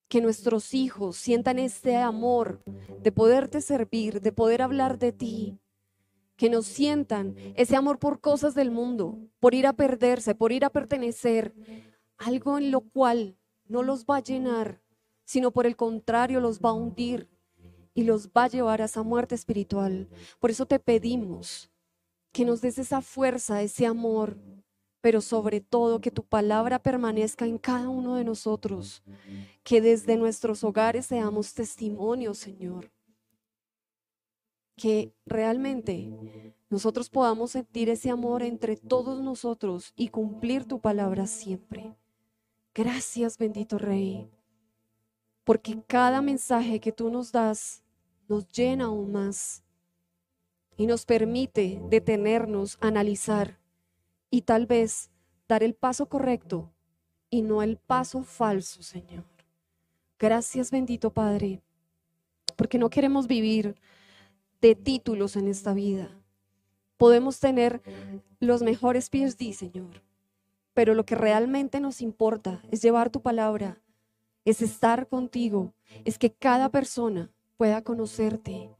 Que 0.08 0.20
nuestros 0.20 0.74
hijos 0.74 1.16
sientan 1.16 1.60
este 1.60 1.96
amor 1.96 2.60
de 3.00 3.12
poderte 3.12 3.60
servir, 3.60 4.20
de 4.20 4.32
poder 4.32 4.62
hablar 4.62 4.98
de 4.98 5.12
ti. 5.12 5.60
Que 6.34 6.50
nos 6.50 6.66
sientan 6.66 7.36
ese 7.54 7.76
amor 7.76 8.00
por 8.00 8.20
cosas 8.20 8.56
del 8.56 8.72
mundo, 8.72 9.16
por 9.38 9.54
ir 9.54 9.68
a 9.68 9.74
perderse, 9.74 10.34
por 10.34 10.50
ir 10.50 10.64
a 10.64 10.70
pertenecer, 10.70 11.54
algo 12.16 12.58
en 12.58 12.72
lo 12.72 12.80
cual 12.80 13.36
no 13.64 13.84
los 13.84 14.06
va 14.06 14.16
a 14.16 14.22
llenar, 14.24 14.82
sino 15.24 15.52
por 15.52 15.66
el 15.66 15.76
contrario 15.76 16.40
los 16.40 16.58
va 16.58 16.70
a 16.70 16.72
hundir 16.72 17.28
y 17.94 18.04
los 18.04 18.28
va 18.28 18.44
a 18.44 18.48
llevar 18.48 18.82
a 18.82 18.86
esa 18.86 19.02
muerte 19.02 19.34
espiritual. 19.34 20.08
Por 20.38 20.50
eso 20.50 20.66
te 20.66 20.78
pedimos 20.78 21.70
que 22.32 22.44
nos 22.44 22.60
des 22.60 22.78
esa 22.78 23.00
fuerza, 23.00 23.62
ese 23.62 23.86
amor, 23.86 24.36
pero 25.00 25.20
sobre 25.20 25.60
todo 25.60 26.00
que 26.00 26.10
tu 26.10 26.24
palabra 26.24 26.78
permanezca 26.78 27.46
en 27.46 27.58
cada 27.58 27.88
uno 27.88 28.16
de 28.16 28.24
nosotros, 28.24 29.02
que 29.62 29.80
desde 29.80 30.16
nuestros 30.16 30.64
hogares 30.64 31.06
seamos 31.06 31.54
testimonios, 31.54 32.38
Señor, 32.38 32.90
que 34.76 35.12
realmente 35.26 36.54
nosotros 36.70 37.10
podamos 37.10 37.52
sentir 37.52 37.88
ese 37.88 38.10
amor 38.10 38.42
entre 38.42 38.76
todos 38.76 39.20
nosotros 39.22 39.92
y 39.96 40.08
cumplir 40.08 40.64
tu 40.64 40.80
palabra 40.80 41.26
siempre. 41.26 41.96
Gracias, 42.74 43.38
bendito 43.38 43.78
Rey, 43.78 44.30
porque 45.48 45.82
cada 45.86 46.20
mensaje 46.20 46.78
que 46.78 46.92
tú 46.92 47.08
nos 47.08 47.32
das 47.32 47.82
nos 48.28 48.46
llena 48.48 48.84
aún 48.84 49.12
más 49.12 49.64
y 50.76 50.86
nos 50.86 51.06
permite 51.06 51.80
detenernos, 51.88 52.76
analizar 52.82 53.58
y 54.30 54.42
tal 54.42 54.66
vez 54.66 55.10
dar 55.48 55.62
el 55.62 55.72
paso 55.72 56.04
correcto 56.04 56.70
y 57.30 57.40
no 57.40 57.62
el 57.62 57.78
paso 57.78 58.24
falso, 58.24 58.82
Señor. 58.82 59.24
Gracias, 60.18 60.70
bendito 60.70 61.14
Padre, 61.14 61.62
porque 62.54 62.76
no 62.76 62.90
queremos 62.90 63.26
vivir 63.26 63.74
de 64.60 64.74
títulos 64.74 65.34
en 65.34 65.48
esta 65.48 65.72
vida. 65.72 66.10
Podemos 66.98 67.40
tener 67.40 67.80
los 68.38 68.60
mejores 68.60 69.08
PhD, 69.08 69.54
Señor, 69.54 70.02
pero 70.74 70.92
lo 70.92 71.06
que 71.06 71.14
realmente 71.14 71.80
nos 71.80 72.02
importa 72.02 72.60
es 72.70 72.82
llevar 72.82 73.08
tu 73.08 73.22
palabra, 73.22 73.80
es 74.50 74.62
estar 74.62 75.08
contigo, 75.08 75.74
es 76.06 76.18
que 76.18 76.32
cada 76.32 76.70
persona 76.70 77.30
pueda 77.58 77.82
conocerte. 77.82 78.74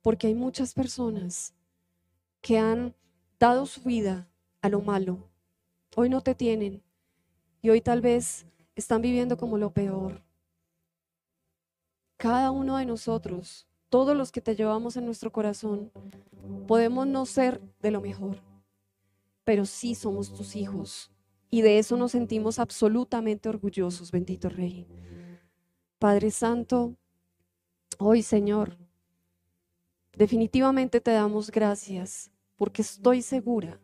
Porque 0.00 0.28
hay 0.28 0.34
muchas 0.34 0.72
personas 0.72 1.52
que 2.40 2.58
han 2.58 2.94
dado 3.38 3.66
su 3.66 3.82
vida 3.82 4.26
a 4.62 4.70
lo 4.70 4.80
malo. 4.80 5.28
Hoy 5.96 6.08
no 6.08 6.22
te 6.22 6.34
tienen 6.34 6.82
y 7.60 7.68
hoy 7.68 7.82
tal 7.82 8.00
vez 8.00 8.46
están 8.74 9.02
viviendo 9.02 9.36
como 9.36 9.58
lo 9.58 9.70
peor. 9.70 10.22
Cada 12.16 12.50
uno 12.50 12.78
de 12.78 12.86
nosotros, 12.86 13.66
todos 13.90 14.16
los 14.16 14.32
que 14.32 14.40
te 14.40 14.56
llevamos 14.56 14.96
en 14.96 15.04
nuestro 15.04 15.30
corazón, 15.30 15.90
podemos 16.66 17.06
no 17.06 17.26
ser 17.26 17.60
de 17.80 17.90
lo 17.90 18.00
mejor, 18.00 18.40
pero 19.44 19.66
sí 19.66 19.94
somos 19.94 20.32
tus 20.32 20.56
hijos 20.56 21.13
y 21.54 21.62
de 21.62 21.78
eso 21.78 21.96
nos 21.96 22.10
sentimos 22.10 22.58
absolutamente 22.58 23.48
orgullosos, 23.48 24.10
bendito 24.10 24.48
Rey. 24.48 24.88
Padre 26.00 26.32
Santo, 26.32 26.96
hoy 27.96 28.24
Señor, 28.24 28.76
definitivamente 30.16 31.00
te 31.00 31.12
damos 31.12 31.52
gracias 31.52 32.32
porque 32.56 32.82
estoy 32.82 33.22
segura 33.22 33.80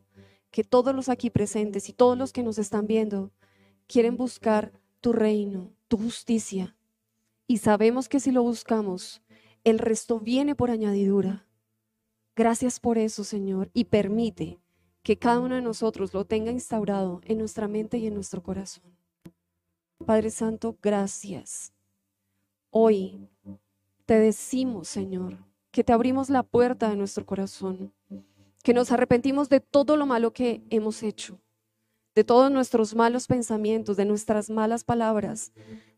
que 0.50 0.64
todos 0.64 0.92
los 0.96 1.08
aquí 1.08 1.30
presentes 1.30 1.88
y 1.88 1.92
todos 1.92 2.18
los 2.18 2.32
que 2.32 2.42
nos 2.42 2.58
están 2.58 2.88
viendo 2.88 3.30
quieren 3.86 4.16
buscar 4.16 4.72
tu 5.00 5.12
reino, 5.12 5.72
tu 5.86 5.96
justicia. 5.96 6.74
Y 7.46 7.58
sabemos 7.58 8.08
que 8.08 8.18
si 8.18 8.32
lo 8.32 8.42
buscamos, 8.42 9.22
el 9.62 9.78
resto 9.78 10.18
viene 10.18 10.56
por 10.56 10.72
añadidura. 10.72 11.46
Gracias 12.34 12.80
por 12.80 12.98
eso, 12.98 13.22
Señor, 13.22 13.70
y 13.74 13.84
permite 13.84 14.58
que 15.02 15.18
cada 15.18 15.40
uno 15.40 15.54
de 15.54 15.62
nosotros 15.62 16.12
lo 16.14 16.24
tenga 16.24 16.50
instaurado 16.50 17.20
en 17.24 17.38
nuestra 17.38 17.68
mente 17.68 17.98
y 17.98 18.06
en 18.06 18.14
nuestro 18.14 18.42
corazón. 18.42 18.84
Padre 20.04 20.30
Santo, 20.30 20.76
gracias. 20.82 21.72
Hoy 22.70 23.28
te 24.06 24.18
decimos, 24.18 24.88
Señor, 24.88 25.38
que 25.70 25.84
te 25.84 25.92
abrimos 25.92 26.30
la 26.30 26.42
puerta 26.42 26.88
de 26.88 26.96
nuestro 26.96 27.24
corazón 27.24 27.92
que 28.62 28.74
nos 28.74 28.92
arrepentimos 28.92 29.48
de 29.48 29.60
todo 29.60 29.96
lo 29.96 30.06
malo 30.06 30.32
que 30.32 30.62
hemos 30.70 31.02
hecho, 31.02 31.40
de 32.14 32.24
todos 32.24 32.50
nuestros 32.50 32.94
malos 32.94 33.26
pensamientos, 33.26 33.96
de 33.96 34.04
nuestras 34.04 34.50
malas 34.50 34.84
palabras, 34.84 35.52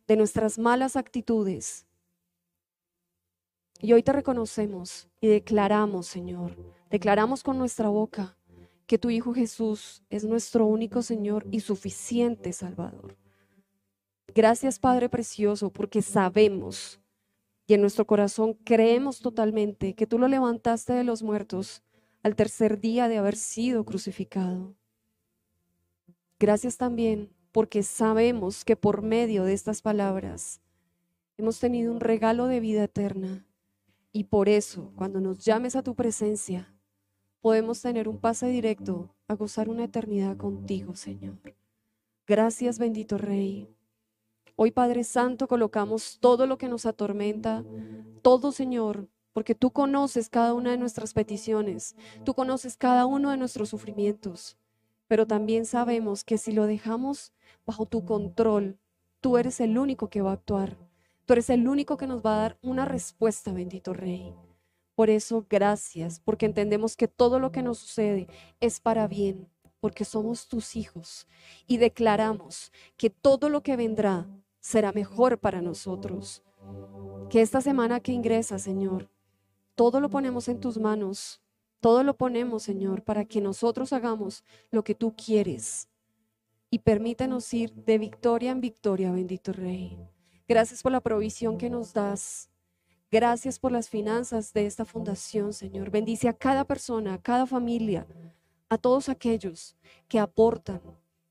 de 0.06 0.16
nuestras 0.16 0.58
malas 0.58 0.96
actitudes. 0.96 1.86
Y 3.80 3.92
hoy 3.92 4.02
te 4.02 4.12
reconocemos 4.12 5.08
y 5.20 5.26
declaramos, 5.26 6.06
Señor, 6.06 6.56
declaramos 6.88 7.42
con 7.42 7.58
nuestra 7.58 7.88
boca 7.88 8.36
que 8.92 8.98
tu 8.98 9.08
Hijo 9.08 9.32
Jesús 9.32 10.02
es 10.10 10.22
nuestro 10.22 10.66
único 10.66 11.00
Señor 11.00 11.46
y 11.50 11.60
suficiente 11.60 12.52
Salvador. 12.52 13.16
Gracias, 14.34 14.78
Padre 14.78 15.08
Precioso, 15.08 15.70
porque 15.72 16.02
sabemos 16.02 17.00
y 17.66 17.72
en 17.72 17.80
nuestro 17.80 18.06
corazón 18.06 18.52
creemos 18.52 19.20
totalmente 19.20 19.94
que 19.94 20.06
tú 20.06 20.18
lo 20.18 20.28
levantaste 20.28 20.92
de 20.92 21.04
los 21.04 21.22
muertos 21.22 21.82
al 22.22 22.36
tercer 22.36 22.80
día 22.80 23.08
de 23.08 23.16
haber 23.16 23.34
sido 23.34 23.86
crucificado. 23.86 24.74
Gracias 26.38 26.76
también 26.76 27.32
porque 27.50 27.82
sabemos 27.82 28.62
que 28.62 28.76
por 28.76 29.00
medio 29.00 29.44
de 29.44 29.54
estas 29.54 29.80
palabras 29.80 30.60
hemos 31.38 31.58
tenido 31.58 31.90
un 31.90 32.00
regalo 32.00 32.46
de 32.46 32.60
vida 32.60 32.84
eterna 32.84 33.46
y 34.12 34.24
por 34.24 34.50
eso 34.50 34.92
cuando 34.96 35.18
nos 35.18 35.42
llames 35.42 35.76
a 35.76 35.82
tu 35.82 35.94
presencia 35.94 36.74
podemos 37.42 37.82
tener 37.82 38.08
un 38.08 38.18
pase 38.18 38.46
directo 38.46 39.10
a 39.26 39.34
gozar 39.34 39.68
una 39.68 39.84
eternidad 39.84 40.36
contigo, 40.36 40.94
Señor. 40.94 41.36
Gracias, 42.26 42.78
bendito 42.78 43.18
Rey. 43.18 43.68
Hoy, 44.54 44.70
Padre 44.70 45.02
Santo, 45.02 45.48
colocamos 45.48 46.18
todo 46.20 46.46
lo 46.46 46.56
que 46.56 46.68
nos 46.68 46.86
atormenta, 46.86 47.64
todo, 48.22 48.52
Señor, 48.52 49.08
porque 49.32 49.56
tú 49.56 49.72
conoces 49.72 50.28
cada 50.28 50.54
una 50.54 50.70
de 50.70 50.78
nuestras 50.78 51.14
peticiones, 51.14 51.96
tú 52.24 52.34
conoces 52.34 52.76
cada 52.76 53.06
uno 53.06 53.30
de 53.30 53.38
nuestros 53.38 53.70
sufrimientos, 53.70 54.56
pero 55.08 55.26
también 55.26 55.66
sabemos 55.66 56.22
que 56.22 56.38
si 56.38 56.52
lo 56.52 56.66
dejamos 56.66 57.32
bajo 57.66 57.86
tu 57.86 58.04
control, 58.04 58.78
tú 59.20 59.36
eres 59.36 59.58
el 59.60 59.78
único 59.78 60.10
que 60.10 60.22
va 60.22 60.30
a 60.30 60.34
actuar, 60.34 60.76
tú 61.24 61.32
eres 61.32 61.50
el 61.50 61.66
único 61.66 61.96
que 61.96 62.06
nos 62.06 62.24
va 62.24 62.36
a 62.36 62.42
dar 62.42 62.58
una 62.62 62.84
respuesta, 62.84 63.52
bendito 63.52 63.94
Rey. 63.94 64.32
Por 64.94 65.10
eso, 65.10 65.46
gracias, 65.48 66.20
porque 66.20 66.46
entendemos 66.46 66.96
que 66.96 67.08
todo 67.08 67.38
lo 67.38 67.50
que 67.50 67.62
nos 67.62 67.78
sucede 67.78 68.28
es 68.60 68.80
para 68.80 69.08
bien, 69.08 69.48
porque 69.80 70.04
somos 70.04 70.48
tus 70.48 70.76
hijos 70.76 71.26
y 71.66 71.78
declaramos 71.78 72.72
que 72.96 73.10
todo 73.10 73.48
lo 73.48 73.62
que 73.62 73.76
vendrá 73.76 74.28
será 74.60 74.92
mejor 74.92 75.38
para 75.38 75.60
nosotros. 75.60 76.42
Que 77.30 77.40
esta 77.40 77.60
semana 77.60 78.00
que 78.00 78.12
ingresa, 78.12 78.58
Señor, 78.58 79.10
todo 79.74 80.00
lo 80.00 80.10
ponemos 80.10 80.48
en 80.48 80.60
tus 80.60 80.78
manos. 80.78 81.40
Todo 81.80 82.04
lo 82.04 82.16
ponemos, 82.16 82.62
Señor, 82.62 83.02
para 83.02 83.24
que 83.24 83.40
nosotros 83.40 83.92
hagamos 83.92 84.44
lo 84.70 84.84
que 84.84 84.94
tú 84.94 85.16
quieres. 85.16 85.88
Y 86.70 86.78
permítanos 86.78 87.52
ir 87.52 87.74
de 87.74 87.98
victoria 87.98 88.52
en 88.52 88.60
victoria, 88.60 89.10
bendito 89.10 89.52
Rey. 89.52 89.98
Gracias 90.46 90.80
por 90.80 90.92
la 90.92 91.00
provisión 91.00 91.58
que 91.58 91.68
nos 91.68 91.92
das. 91.92 92.51
Gracias 93.12 93.58
por 93.58 93.72
las 93.72 93.90
finanzas 93.90 94.54
de 94.54 94.64
esta 94.64 94.86
fundación, 94.86 95.52
Señor. 95.52 95.90
Bendice 95.90 96.30
a 96.30 96.32
cada 96.32 96.64
persona, 96.64 97.12
a 97.12 97.20
cada 97.20 97.44
familia, 97.44 98.06
a 98.70 98.78
todos 98.78 99.10
aquellos 99.10 99.76
que 100.08 100.18
aportan, 100.18 100.80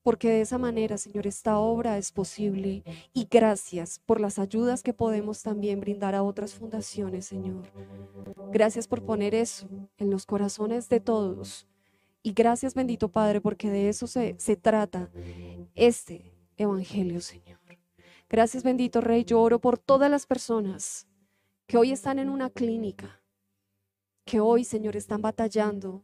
porque 0.04 0.30
de 0.30 0.42
esa 0.42 0.60
manera, 0.60 1.00
Señor, 1.00 1.26
esta 1.26 1.58
obra 1.58 1.98
es 1.98 2.12
posible. 2.12 2.84
Y 3.14 3.28
gracias 3.28 3.98
por 4.06 4.22
las 4.22 4.38
ayudas 4.38 4.84
que 4.84 4.94
podemos 4.94 5.42
también 5.42 5.80
brindar 5.80 6.14
a 6.14 6.22
otras 6.22 6.54
fundaciones, 6.54 7.26
Señor. 7.26 7.64
Gracias 8.52 8.88
por 8.88 9.04
poner 9.04 9.34
eso 9.34 9.68
en 9.98 10.12
los 10.12 10.28
corazones 10.28 10.88
de 10.88 11.00
todos. 11.00 11.68
Y 12.22 12.34
gracias, 12.34 12.76
bendito 12.76 13.10
Padre, 13.10 13.42
porque 13.42 13.72
de 13.72 13.90
eso 13.90 14.06
se, 14.06 14.36
se 14.38 14.56
trata 14.56 15.10
este 15.74 16.32
Evangelio, 16.58 17.22
Señor. 17.22 17.58
Gracias, 18.30 18.62
bendito 18.62 19.02
Rey. 19.02 19.24
Yo 19.26 19.42
oro 19.42 19.60
por 19.60 19.80
todas 19.80 20.12
las 20.12 20.28
personas 20.28 21.08
que 21.72 21.78
hoy 21.78 21.94
están 21.94 22.20
en 22.20 22.28
una 22.28 22.50
clínica, 22.50 23.22
que 24.26 24.42
hoy, 24.42 24.66
Señor, 24.66 24.98
están 24.98 25.22
batallando 25.22 26.04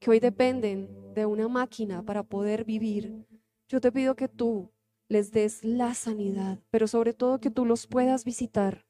que 0.00 0.10
hoy 0.10 0.18
dependen 0.18 1.14
de 1.14 1.26
una 1.26 1.46
máquina 1.46 2.02
para 2.02 2.24
poder 2.24 2.64
vivir, 2.64 3.24
yo 3.68 3.80
te 3.80 3.92
pido 3.92 4.16
que 4.16 4.26
tú 4.26 4.68
les 5.06 5.30
des 5.30 5.62
la 5.62 5.94
sanidad, 5.94 6.58
pero 6.70 6.88
sobre 6.88 7.12
todo 7.12 7.38
que 7.38 7.52
tú 7.52 7.64
los 7.64 7.86
puedas 7.86 8.24
visitar, 8.24 8.84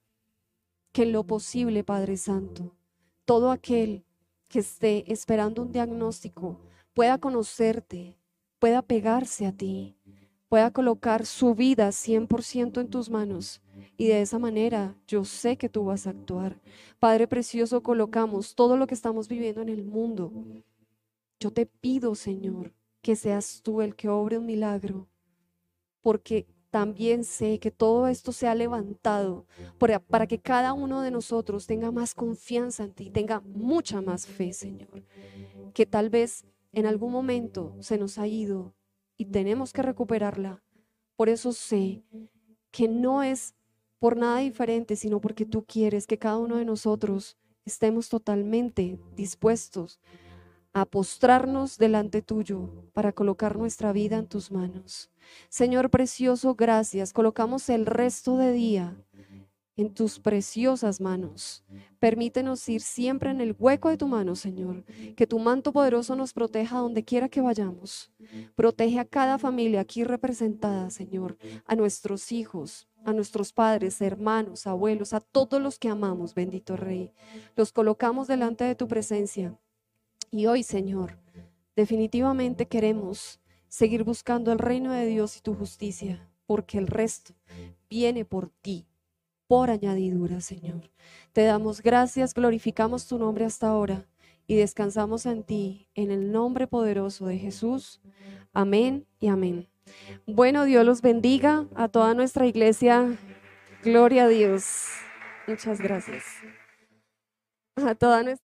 que 0.91 1.03
en 1.03 1.12
lo 1.12 1.25
posible, 1.25 1.85
Padre 1.85 2.17
Santo, 2.17 2.75
todo 3.27 3.51
aquel 3.51 4.03
que 4.49 4.61
esté 4.61 5.12
esperando 5.12 5.61
un 5.61 5.71
diagnóstico 5.71 6.59
pueda 6.95 7.19
conocerte, 7.19 8.17
pueda 8.59 8.81
pegarse 8.81 9.45
a 9.45 9.53
ti, 9.53 9.95
pueda 10.57 10.70
colocar 10.70 11.26
su 11.26 11.54
vida 11.54 11.90
100% 11.90 12.80
en 12.80 12.88
tus 12.88 13.11
manos. 13.11 13.61
Y 13.98 14.07
de 14.07 14.22
esa 14.22 14.38
manera 14.38 14.96
yo 15.07 15.26
sé 15.26 15.59
que 15.59 15.68
tú 15.68 15.84
vas 15.84 16.07
a 16.07 16.11
actuar. 16.11 16.59
Padre 16.98 17.28
Precioso, 17.28 17.82
colocamos 17.82 18.54
todo 18.54 18.78
lo 18.78 18.86
que 18.86 18.94
estamos 18.94 19.28
viviendo 19.28 19.61
en 19.61 19.68
el 19.68 19.84
mundo. 19.84 20.32
Yo 21.38 21.50
te 21.50 21.66
pido, 21.66 22.14
Señor, 22.14 22.72
que 23.02 23.16
seas 23.16 23.61
tú 23.62 23.82
el 23.82 23.94
que 23.96 24.09
obre 24.09 24.38
un 24.38 24.46
milagro, 24.46 25.09
porque 26.00 26.46
también 26.70 27.24
sé 27.24 27.59
que 27.59 27.70
todo 27.70 28.09
esto 28.09 28.32
se 28.32 28.48
ha 28.48 28.54
levantado 28.54 29.44
para, 29.76 30.26
que 30.26 30.38
cada 30.38 30.72
uno 30.72 31.02
de 31.02 31.11
nosotros 31.11 31.66
tenga 31.66 31.90
más 31.90 32.14
confianza 32.14 32.84
en 32.84 32.94
ti, 32.94 33.11
tenga 33.11 33.40
mucha 33.40 34.00
más 34.00 34.26
fe, 34.26 34.54
Señor. 34.54 35.04
Que 35.74 35.84
tal 35.84 36.09
vez 36.09 36.46
en 36.72 36.86
algún 36.86 37.12
momento 37.12 37.76
se 37.80 37.98
nos 37.98 38.16
ha 38.16 38.26
ido 38.26 38.72
y 39.17 39.27
tenemos 39.27 39.73
que 39.73 39.83
recuperarla. 39.83 40.62
Por 41.17 41.29
eso 41.29 41.53
sé 41.53 42.03
que 42.71 42.89
no 42.89 43.23
es 43.23 43.55
por 43.99 44.17
nada 44.17 44.39
diferente, 44.39 44.97
sino 44.97 45.21
porque 45.21 45.47
tú 45.47 45.64
quieres 45.64 46.07
que 46.07 46.19
cada 46.19 46.39
uno 46.39 46.57
de 46.57 46.64
nosotros 46.64 47.37
estemos 47.64 48.09
totalmente 48.09 48.99
dispuestos 49.17 49.99
a 50.73 50.85
postrarnos 50.85 51.79
delante 51.79 52.21
tuyo 52.21 52.69
para 52.93 53.12
colocar 53.12 53.57
nuestra 53.57 53.93
vida 53.93 54.19
en 54.19 54.27
tus 54.27 54.53
manos. 54.53 55.11
Señor 55.49 55.89
precioso, 55.89 56.55
gracias. 56.55 57.14
Colocamos 57.14 57.71
el 57.71 57.87
resto 57.87 58.37
de 58.37 58.53
día 58.53 58.97
en 59.77 59.93
tus 59.93 60.18
preciosas 60.18 61.01
manos. 61.01 61.62
Permítenos 61.99 62.66
ir 62.68 62.81
siempre 62.81 63.31
en 63.31 63.41
el 63.41 63.55
hueco 63.59 63.91
de 63.91 63.97
tu 63.97 64.07
mano, 64.07 64.35
Señor. 64.35 64.85
Que 65.16 65.27
tu 65.27 65.39
manto 65.39 65.72
poderoso 65.72 66.16
nos 66.16 66.33
proteja 66.33 66.79
donde 66.79 67.05
quiera 67.05 67.29
que 67.29 67.43
vayamos. 67.43 68.11
Protege 68.55 68.99
a 68.99 69.05
cada 69.05 69.39
familia 69.39 69.81
aquí 69.81 70.03
representada, 70.03 70.91
Señor, 70.91 71.37
a 71.66 71.74
nuestros 71.77 72.33
hijos, 72.33 72.89
a 73.05 73.12
nuestros 73.12 73.53
padres, 73.53 74.01
hermanos, 74.01 74.66
abuelos, 74.66 75.12
a 75.12 75.20
todos 75.20 75.61
los 75.61 75.79
que 75.79 75.89
amamos, 75.89 76.35
bendito 76.35 76.77
Rey. 76.77 77.12
Los 77.55 77.70
colocamos 77.72 78.27
delante 78.27 78.64
de 78.64 78.74
tu 78.74 78.89
presencia 78.89 79.59
y 80.31 80.47
hoy, 80.47 80.62
Señor, 80.62 81.18
definitivamente 81.77 82.66
queremos 82.66 83.41
seguir 83.68 84.05
buscando 84.05 84.53
el 84.53 84.59
reino 84.59 84.93
de 84.93 85.07
Dios 85.07 85.37
y 85.37 85.41
tu 85.41 85.55
justicia, 85.55 86.31
porque 86.47 86.79
el 86.79 86.87
resto 86.87 87.35
viene 87.89 88.24
por 88.24 88.51
ti, 88.61 88.87
por 89.47 89.70
añadidura, 89.70 90.40
Señor. 90.40 90.90
Te 91.32 91.44
damos 91.44 91.82
gracias, 91.82 92.34
glorificamos 92.34 93.07
tu 93.07 93.18
nombre 93.18 93.44
hasta 93.44 93.68
ahora 93.68 94.07
y 94.47 94.57
descansamos 94.57 95.26
en 95.26 95.42
ti, 95.42 95.88
en 95.94 96.11
el 96.11 96.32
nombre 96.32 96.66
poderoso 96.66 97.26
de 97.26 97.38
Jesús. 97.38 98.01
Amén 98.53 99.07
y 99.20 99.28
amén. 99.28 99.68
Bueno, 100.26 100.64
Dios 100.64 100.84
los 100.84 101.03
bendiga 101.03 101.66
a 101.74 101.88
toda 101.88 102.14
nuestra 102.14 102.47
iglesia. 102.47 103.18
Gloria 103.82 104.24
a 104.24 104.28
Dios. 104.28 104.86
Muchas 105.47 105.80
gracias. 105.80 106.24
A 107.76 107.94
toda 107.94 108.22
nuestra 108.22 108.47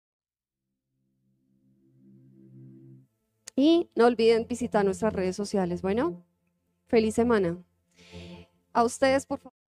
Y 3.59 3.89
no 3.93 4.05
olviden 4.05 4.47
visitar 4.47 4.85
nuestras 4.85 5.11
redes 5.11 5.35
sociales. 5.35 5.81
Bueno, 5.81 6.23
feliz 6.87 7.15
semana. 7.15 7.61
A 8.71 8.85
ustedes, 8.85 9.25
por 9.25 9.39
favor. 9.39 9.58